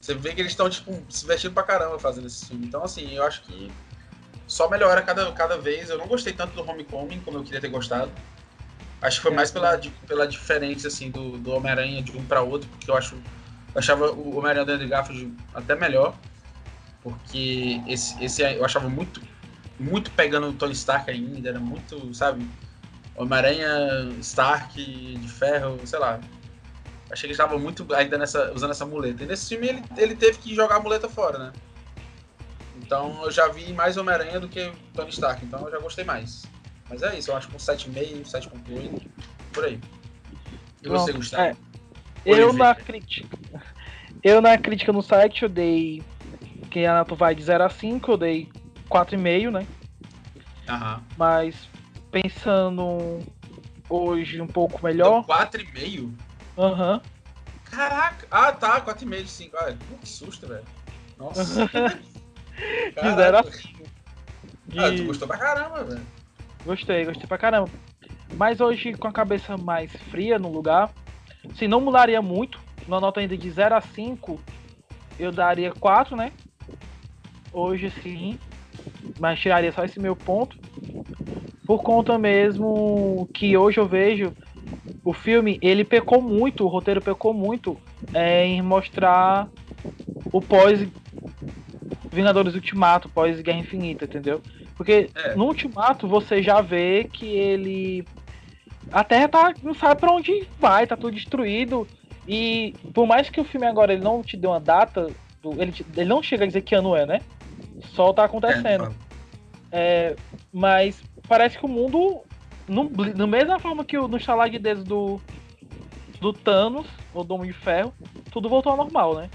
Você 0.00 0.14
vê 0.14 0.34
que 0.34 0.40
eles 0.40 0.52
estão, 0.52 0.70
tipo, 0.70 1.04
se 1.10 1.26
vestindo 1.26 1.52
pra 1.52 1.62
caramba 1.62 1.98
fazendo 1.98 2.26
esse 2.26 2.46
filme. 2.46 2.66
Então, 2.66 2.82
assim, 2.82 3.14
eu 3.14 3.22
acho 3.22 3.42
que 3.42 3.70
só 4.46 4.68
melhora 4.68 5.02
cada, 5.02 5.30
cada 5.32 5.58
vez. 5.58 5.90
Eu 5.90 5.98
não 5.98 6.06
gostei 6.06 6.32
tanto 6.32 6.54
do 6.54 6.68
Homecoming 6.68 7.20
como 7.20 7.36
eu 7.36 7.44
queria 7.44 7.60
ter 7.60 7.68
gostado. 7.68 8.10
Acho 9.00 9.18
que 9.18 9.22
foi 9.22 9.32
é, 9.32 9.36
mais 9.36 9.50
pela, 9.50 9.76
de, 9.76 9.90
pela 10.06 10.26
diferença, 10.26 10.88
assim, 10.88 11.10
do, 11.10 11.38
do 11.38 11.52
Homem-Aranha 11.52 12.02
de 12.02 12.16
um 12.16 12.24
para 12.24 12.42
outro, 12.42 12.68
porque 12.68 12.90
eu 12.90 12.96
acho 12.96 13.14
eu 13.74 13.78
achava 13.78 14.10
o 14.10 14.36
Homem-Aranha 14.36 14.64
do 14.64 14.72
Andrew 14.72 14.88
Garfield 14.88 15.36
até 15.54 15.74
melhor, 15.74 16.16
porque 17.02 17.80
esse, 17.86 18.22
esse 18.22 18.42
eu 18.42 18.64
achava 18.64 18.88
muito, 18.88 19.20
muito 19.78 20.10
pegando 20.12 20.48
o 20.48 20.52
Tony 20.52 20.72
Stark 20.72 21.10
ainda, 21.10 21.48
era 21.48 21.60
muito, 21.60 22.12
sabe, 22.14 22.48
Homem-Aranha 23.14 24.16
Stark 24.20 24.74
de 24.74 25.28
ferro, 25.28 25.78
sei 25.84 25.98
lá. 25.98 26.18
Achei 27.10 27.28
que 27.28 27.32
estava 27.32 27.58
muito 27.58 27.86
ainda 27.94 28.18
nessa, 28.18 28.52
usando 28.52 28.70
essa 28.70 28.84
muleta. 28.84 29.24
E 29.24 29.26
nesse 29.26 29.48
filme 29.48 29.68
ele, 29.68 29.82
ele 29.96 30.14
teve 30.14 30.38
que 30.38 30.54
jogar 30.54 30.76
a 30.76 30.80
muleta 30.80 31.08
fora, 31.08 31.38
né? 31.38 31.52
Então 32.76 33.22
eu 33.24 33.30
já 33.30 33.48
vi 33.48 33.72
mais 33.72 33.96
Homem-Aranha 33.96 34.40
do 34.40 34.48
que 34.48 34.72
Tony 34.94 35.10
Stark, 35.10 35.44
então 35.44 35.64
eu 35.66 35.70
já 35.70 35.78
gostei 35.78 36.04
mais. 36.04 36.42
Mas 36.88 37.02
é 37.02 37.18
isso, 37.18 37.30
eu 37.30 37.36
acho 37.36 37.48
que 37.48 37.54
um 37.54 37.58
7,5, 37.58 38.24
7,8, 38.24 39.02
por 39.52 39.64
aí. 39.64 39.78
E 40.82 40.88
você, 40.88 41.12
Gustavo? 41.12 41.42
É, 41.42 41.56
eu 42.24 42.52
na 42.52 42.74
crítica. 42.74 43.38
Eu 44.20 44.42
na 44.42 44.58
crítica 44.58 44.92
no 44.92 45.00
site 45.00 45.44
eu 45.44 45.48
dei. 45.48 46.02
Que 46.72 46.84
a 46.84 46.98
nota 46.98 47.14
vai 47.14 47.36
de 47.36 47.42
0 47.44 47.62
a 47.64 47.70
5, 47.70 48.10
eu 48.10 48.16
dei 48.16 48.48
4,5, 48.90 49.50
né? 49.52 49.66
Aham. 50.68 51.02
Mas 51.16 51.68
pensando 52.10 53.20
hoje 53.88 54.40
um 54.40 54.46
pouco 54.46 54.84
melhor. 54.84 55.24
4,5? 55.24 56.12
Aham. 56.58 57.00
Caraca! 57.64 58.26
Ah 58.30 58.52
tá, 58.52 58.80
4,5 58.80 59.22
de 59.22 59.30
5. 59.30 59.56
Ah, 59.56 59.72
que 60.00 60.08
susto, 60.08 60.48
velho. 60.48 60.64
Nossa. 61.16 61.66
de 61.68 63.14
0 63.14 63.38
a 63.38 63.42
5. 63.44 63.82
De... 64.66 64.78
Ah, 64.78 64.96
tu 64.96 65.04
gostou 65.04 65.28
pra 65.28 65.38
caramba, 65.38 65.84
velho. 65.84 66.17
Gostei, 66.68 67.06
gostei 67.06 67.26
pra 67.26 67.38
caramba. 67.38 67.70
Mas 68.36 68.60
hoje 68.60 68.92
com 68.92 69.08
a 69.08 69.12
cabeça 69.12 69.56
mais 69.56 69.90
fria 70.10 70.38
no 70.38 70.52
lugar, 70.52 70.92
Sim, 71.54 71.66
não 71.66 71.80
mudaria 71.80 72.20
muito. 72.20 72.60
Uma 72.86 73.00
nota 73.00 73.20
ainda 73.20 73.36
de 73.36 73.50
0 73.50 73.74
a 73.74 73.80
5, 73.80 74.38
eu 75.18 75.32
daria 75.32 75.72
4, 75.72 76.14
né? 76.14 76.30
Hoje 77.52 77.90
sim. 78.02 78.38
Mas 79.18 79.40
tiraria 79.40 79.72
só 79.72 79.82
esse 79.82 79.98
meu 79.98 80.14
ponto. 80.14 80.58
Por 81.66 81.82
conta 81.82 82.18
mesmo 82.18 83.28
que 83.32 83.56
hoje 83.56 83.78
eu 83.78 83.86
vejo 83.86 84.34
o 85.02 85.14
filme, 85.14 85.58
ele 85.62 85.84
pecou 85.84 86.20
muito, 86.20 86.64
o 86.64 86.68
roteiro 86.68 87.00
pecou 87.00 87.32
muito 87.32 87.78
é, 88.12 88.44
em 88.44 88.60
mostrar 88.60 89.48
o 90.30 90.40
pós 90.42 90.86
Vingadores 92.12 92.54
Ultimato, 92.54 93.08
pós 93.08 93.40
Guerra 93.40 93.58
Infinita, 93.58 94.04
entendeu? 94.04 94.42
Porque 94.78 95.10
é. 95.12 95.34
no 95.34 95.46
Ultimato 95.46 96.06
você 96.06 96.40
já 96.40 96.60
vê 96.60 97.04
que 97.12 97.26
ele 97.26 98.06
a 98.92 99.02
Terra 99.02 99.28
tá, 99.28 99.54
não 99.62 99.74
sabe 99.74 100.00
para 100.00 100.12
onde 100.12 100.46
vai, 100.58 100.86
tá 100.86 100.96
tudo 100.96 101.14
destruído. 101.14 101.86
E 102.26 102.74
por 102.94 103.06
mais 103.06 103.28
que 103.28 103.40
o 103.40 103.44
filme 103.44 103.66
agora 103.66 103.92
ele 103.92 104.02
não 104.02 104.22
te 104.22 104.36
dê 104.36 104.46
uma 104.46 104.60
data, 104.60 105.10
do, 105.42 105.60
ele, 105.60 105.72
te, 105.72 105.84
ele 105.96 106.08
não 106.08 106.22
chega 106.22 106.44
a 106.44 106.46
dizer 106.46 106.62
que 106.62 106.76
ano 106.76 106.94
é, 106.94 107.04
né? 107.04 107.20
Só 107.88 108.12
tá 108.12 108.24
acontecendo. 108.24 108.94
É, 109.72 110.14
mas 110.52 111.02
parece 111.26 111.58
que 111.58 111.66
o 111.66 111.68
mundo, 111.68 112.20
no, 112.68 112.84
no 112.84 113.26
mesma 113.26 113.58
forma 113.58 113.84
que 113.84 113.98
o, 113.98 114.06
no 114.06 114.16
estalar 114.16 114.48
de 114.48 114.60
dedos 114.60 114.84
do, 114.84 115.20
do 116.20 116.32
Thanos, 116.32 116.86
o 117.12 117.24
Domo 117.24 117.44
de 117.44 117.52
Ferro, 117.52 117.92
tudo 118.30 118.48
voltou 118.48 118.70
ao 118.72 118.78
normal, 118.78 119.16
né? 119.16 119.28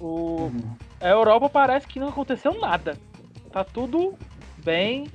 O, 0.00 0.06
uhum. 0.06 0.76
A 1.00 1.08
Europa 1.08 1.48
parece 1.48 1.86
que 1.86 1.98
não 1.98 2.08
aconteceu 2.08 2.58
nada. 2.60 2.96
Tá 3.50 3.64
tudo 3.64 4.16
bem. 4.64 5.10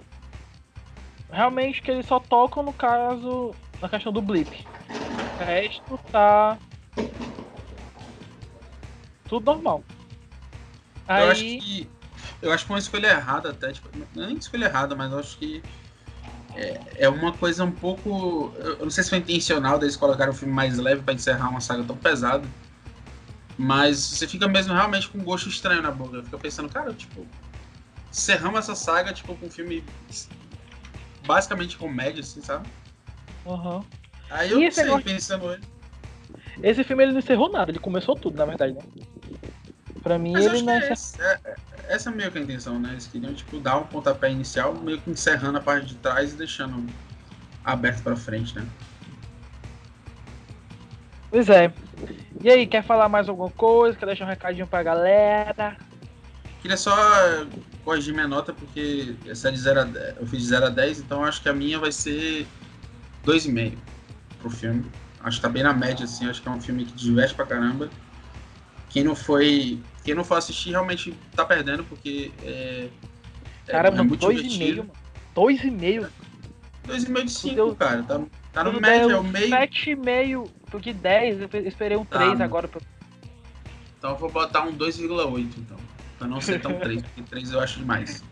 Realmente 1.31 1.81
que 1.81 1.89
eles 1.89 2.05
só 2.05 2.19
tocam 2.19 2.63
no 2.63 2.73
caso 2.73 3.55
na 3.81 3.89
questão 3.89 4.11
do 4.11 4.21
blip. 4.21 4.65
O 5.39 5.43
resto 5.43 5.99
tá. 6.11 6.57
Tudo 9.27 9.45
normal. 9.45 9.83
Aí... 11.07 11.23
Eu 11.23 11.31
acho 11.31 11.41
que. 11.41 11.89
Eu 12.41 12.51
acho 12.51 12.65
que 12.65 12.71
uma 12.71 12.79
escolha 12.79 13.07
errada 13.07 13.49
até, 13.51 13.71
tipo, 13.71 13.89
não 14.15 14.23
é 14.23 14.27
nem 14.27 14.37
escolha 14.37 14.65
errada, 14.65 14.95
mas 14.95 15.11
eu 15.11 15.19
acho 15.19 15.37
que 15.37 15.63
é, 16.55 16.79
é 16.95 17.09
uma 17.09 17.31
coisa 17.31 17.63
um 17.63 17.71
pouco. 17.71 18.53
Eu 18.57 18.79
não 18.79 18.89
sei 18.89 19.03
se 19.03 19.09
foi 19.09 19.19
intencional 19.19 19.79
deles 19.79 19.95
colocar 19.95 20.29
um 20.29 20.33
filme 20.33 20.53
mais 20.53 20.77
leve 20.77 21.01
para 21.01 21.13
encerrar 21.13 21.49
uma 21.49 21.61
saga 21.61 21.83
tão 21.83 21.95
pesada. 21.97 22.47
Mas 23.57 23.97
você 23.97 24.27
fica 24.27 24.47
mesmo 24.47 24.73
realmente 24.73 25.09
com 25.09 25.19
um 25.19 25.23
gosto 25.23 25.49
estranho 25.49 25.81
na 25.81 25.91
boca. 25.91 26.23
Fica 26.23 26.37
pensando, 26.37 26.69
cara, 26.69 26.93
tipo, 26.93 27.25
encerramos 28.13 28.59
essa 28.59 28.75
saga, 28.75 29.11
tipo, 29.11 29.35
com 29.35 29.47
um 29.47 29.51
filme 29.51 29.83
basicamente 31.25 31.75
comédia, 31.77 32.21
assim, 32.21 32.41
sabe? 32.41 32.69
Uhum. 33.43 33.83
Aí 34.29 34.51
eu 34.51 34.61
e 34.61 34.71
sei, 34.71 34.83
negócio... 34.83 35.05
pensando. 35.05 35.59
Esse 36.61 36.83
filme 36.83 37.03
ele 37.03 37.11
não 37.11 37.19
encerrou 37.19 37.51
nada, 37.51 37.71
ele 37.71 37.79
começou 37.79 38.15
tudo, 38.15 38.37
na 38.37 38.45
verdade, 38.45 38.73
né? 38.73 38.81
Pra 40.03 40.19
mim 40.19 40.33
Mas 40.33 40.45
ele 40.45 40.61
não. 40.61 40.73
É 40.73 40.89
essa, 40.89 41.23
é, 41.23 41.39
é, 41.45 41.55
essa 41.87 42.09
é 42.09 42.13
meio 42.13 42.31
que 42.31 42.37
a 42.37 42.41
intenção, 42.41 42.79
né? 42.79 42.91
Eles 42.91 43.07
queriam 43.07 43.33
tipo, 43.33 43.59
dar 43.59 43.77
um 43.77 43.85
pontapé 43.85 44.29
inicial, 44.29 44.75
meio 44.75 45.01
que 45.01 45.09
encerrando 45.09 45.57
a 45.57 45.61
parte 45.61 45.87
de 45.87 45.95
trás 45.95 46.33
e 46.33 46.35
deixando 46.35 46.85
aberto 47.65 48.03
pra 48.03 48.15
frente, 48.15 48.55
né? 48.55 48.65
Pois 51.31 51.49
é. 51.49 51.73
E 52.41 52.51
aí, 52.51 52.67
quer 52.67 52.83
falar 52.83 53.09
mais 53.09 53.27
alguma 53.27 53.49
coisa? 53.49 53.97
Quer 53.97 54.05
deixar 54.05 54.25
um 54.25 54.27
recadinho 54.27 54.67
pra 54.67 54.83
galera? 54.83 55.77
Queria 56.63 56.77
só 56.77 56.95
corrigir 57.83 58.13
minha 58.13 58.27
nota, 58.27 58.53
porque 58.53 59.15
essa 59.27 59.49
é 59.49 59.51
de 59.51 59.59
0 59.59 59.81
a 59.81 59.83
10, 59.83 60.17
eu 60.17 60.25
fiz 60.25 60.41
de 60.41 60.47
0 60.47 60.65
a 60.65 60.69
10, 60.69 60.99
então 61.01 61.23
acho 61.23 61.41
que 61.43 61.49
a 61.49 61.53
minha 61.53 61.77
vai 61.77 61.91
ser 61.91 62.47
2,5 63.25 63.77
pro 64.39 64.49
filme. 64.49 64.85
Acho 65.21 65.37
que 65.37 65.41
tá 65.41 65.49
bem 65.49 65.61
na 65.61 65.73
média, 65.73 66.05
assim. 66.05 66.27
Acho 66.27 66.41
que 66.41 66.47
é 66.47 66.51
um 66.51 66.59
filme 66.59 66.85
que 66.85 66.93
diverte 66.93 67.35
pra 67.35 67.45
caramba. 67.45 67.89
Quem 68.89 69.03
não 69.03 69.15
foi. 69.15 69.79
Quem 70.03 70.15
não 70.15 70.23
for 70.23 70.37
assistir 70.37 70.71
realmente 70.71 71.13
tá 71.35 71.45
perdendo, 71.45 71.83
porque 71.83 72.31
é. 72.41 72.89
é 73.67 73.71
cara, 73.71 73.89
é, 73.89 74.01
muito 74.01 74.19
dois 74.19 74.37
divertido. 74.37 74.63
e 74.63 74.65
meio, 74.65 74.77
mano. 74.77 74.91
Dois 75.35 75.63
e 75.63 75.71
meio. 75.71 76.09
Dois 76.85 77.03
e 77.03 77.11
meio 77.11 77.25
de 77.25 77.31
cinco, 77.31 77.75
cara. 77.75 78.03
Tá, 78.03 78.21
tá 78.51 78.63
no 78.63 78.81
médio, 78.81 79.11
é 79.11 79.19
o 79.19 79.23
meio. 79.23 79.49
Sete 79.49 79.91
e 79.91 79.95
meio 79.95 80.49
porque 80.73 80.91
10, 80.91 81.41
eu 81.41 81.67
esperei 81.67 81.95
um 81.95 82.03
3 82.03 82.41
ah, 82.41 82.43
agora. 82.43 82.67
Pra... 82.67 82.81
Então 83.95 84.09
eu 84.09 84.17
vou 84.17 84.31
botar 84.31 84.63
um 84.63 84.73
2,8, 84.73 85.51
então. 85.57 85.77
Pra 86.23 86.29
não 86.29 86.39
ser 86.39 86.61
tão 86.61 86.79
3, 86.79 87.01
porque 87.01 87.21
3 87.23 87.51
eu 87.51 87.59
acho 87.59 87.79
demais. 87.79 88.23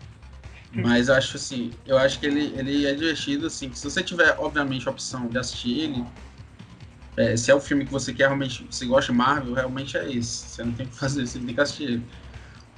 Mas 0.73 1.09
acho 1.09 1.35
assim, 1.35 1.71
eu 1.85 1.97
acho 1.97 2.17
que 2.21 2.25
ele, 2.25 2.53
ele 2.57 2.87
é 2.87 2.93
divertido, 2.93 3.47
assim, 3.47 3.69
se 3.73 3.83
você 3.83 4.01
tiver, 4.01 4.33
obviamente, 4.39 4.87
a 4.87 4.91
opção 4.91 5.27
de 5.27 5.37
assistir 5.37 5.81
ele, 5.81 6.05
é, 7.17 7.35
se 7.35 7.51
é 7.51 7.55
o 7.55 7.59
filme 7.59 7.85
que 7.85 7.91
você 7.91 8.13
quer 8.13 8.27
realmente, 8.27 8.65
se 8.71 8.85
gosta 8.85 9.11
de 9.11 9.17
Marvel, 9.17 9.53
realmente 9.53 9.97
é 9.97 10.09
esse. 10.09 10.47
Você 10.47 10.63
não 10.63 10.71
tem 10.71 10.85
que 10.85 10.95
fazer, 10.95 11.27
você 11.27 11.37
tem 11.37 11.53
que 11.53 11.59
assistir 11.59 11.83
ele. 11.83 12.03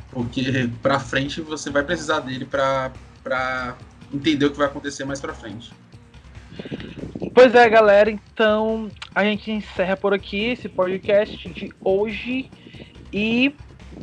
Porque 0.09 0.67
pra 0.81 0.99
frente 0.99 1.39
você 1.41 1.69
vai 1.69 1.83
precisar 1.83 2.21
dele 2.21 2.45
pra, 2.45 2.91
pra 3.21 3.77
entender 4.11 4.47
o 4.47 4.51
que 4.51 4.57
vai 4.57 4.65
acontecer 4.65 5.05
mais 5.05 5.21
pra 5.21 5.31
frente. 5.35 5.71
Pois 7.35 7.53
é, 7.53 7.69
galera, 7.69 8.09
então 8.09 8.89
a 9.13 9.23
gente 9.23 9.51
encerra 9.51 9.95
por 9.95 10.11
aqui 10.11 10.45
esse 10.45 10.67
podcast 10.67 11.47
de 11.49 11.71
hoje 11.83 12.49
e 13.13 13.53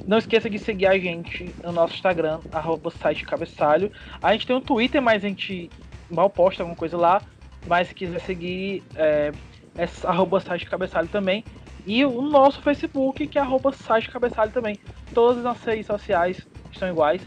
não 0.07 0.19
esqueça 0.19 0.49
de 0.49 0.59
seguir 0.59 0.87
a 0.87 0.99
gente 0.99 1.55
no 1.63 1.73
nosso 1.73 1.95
Instagram, 1.95 2.41
arroba 2.53 2.91
site 2.91 3.25
cabeçalho. 3.25 3.91
A 4.23 4.33
gente 4.33 4.47
tem 4.47 4.57
um 4.57 4.61
Twitter, 4.61 5.01
mas 5.01 5.25
a 5.25 5.29
gente 5.29 5.71
mal 6.11 6.29
posta 6.29 6.63
alguma 6.63 6.77
coisa 6.77 6.97
lá. 6.97 7.23
Mas 7.67 7.89
se 7.89 7.95
quiser 7.95 8.21
seguir, 8.21 8.83
é, 8.95 9.33
é 9.77 9.89
arroba 10.05 10.41
site 10.41 10.67
cabeçalho 10.67 11.09
também. 11.09 11.45
E 11.87 12.05
o 12.05 12.23
nosso 12.23 12.61
Facebook, 12.63 13.27
que 13.27 13.39
é 13.39 13.41
arroba 13.41 13.73
site 13.73 14.11
cabeçalho 14.11 14.51
também. 14.51 14.79
Todas 15.15 15.39
as 15.39 15.45
nossas 15.45 15.65
redes 15.65 15.87
sociais 15.87 16.47
estão 16.71 16.89
iguais, 16.89 17.23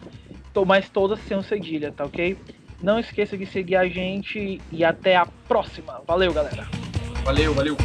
mas 0.65 0.89
todas 0.89 1.19
sem 1.21 1.41
cedilha, 1.41 1.91
tá 1.91 2.05
ok? 2.05 2.37
Não 2.81 2.99
esqueça 2.99 3.37
de 3.37 3.45
seguir 3.45 3.75
a 3.75 3.87
gente 3.87 4.61
e 4.71 4.83
até 4.83 5.15
a 5.15 5.25
próxima. 5.47 6.01
Valeu, 6.05 6.33
galera. 6.33 6.67
Valeu, 7.23 7.53
valeu. 7.53 7.77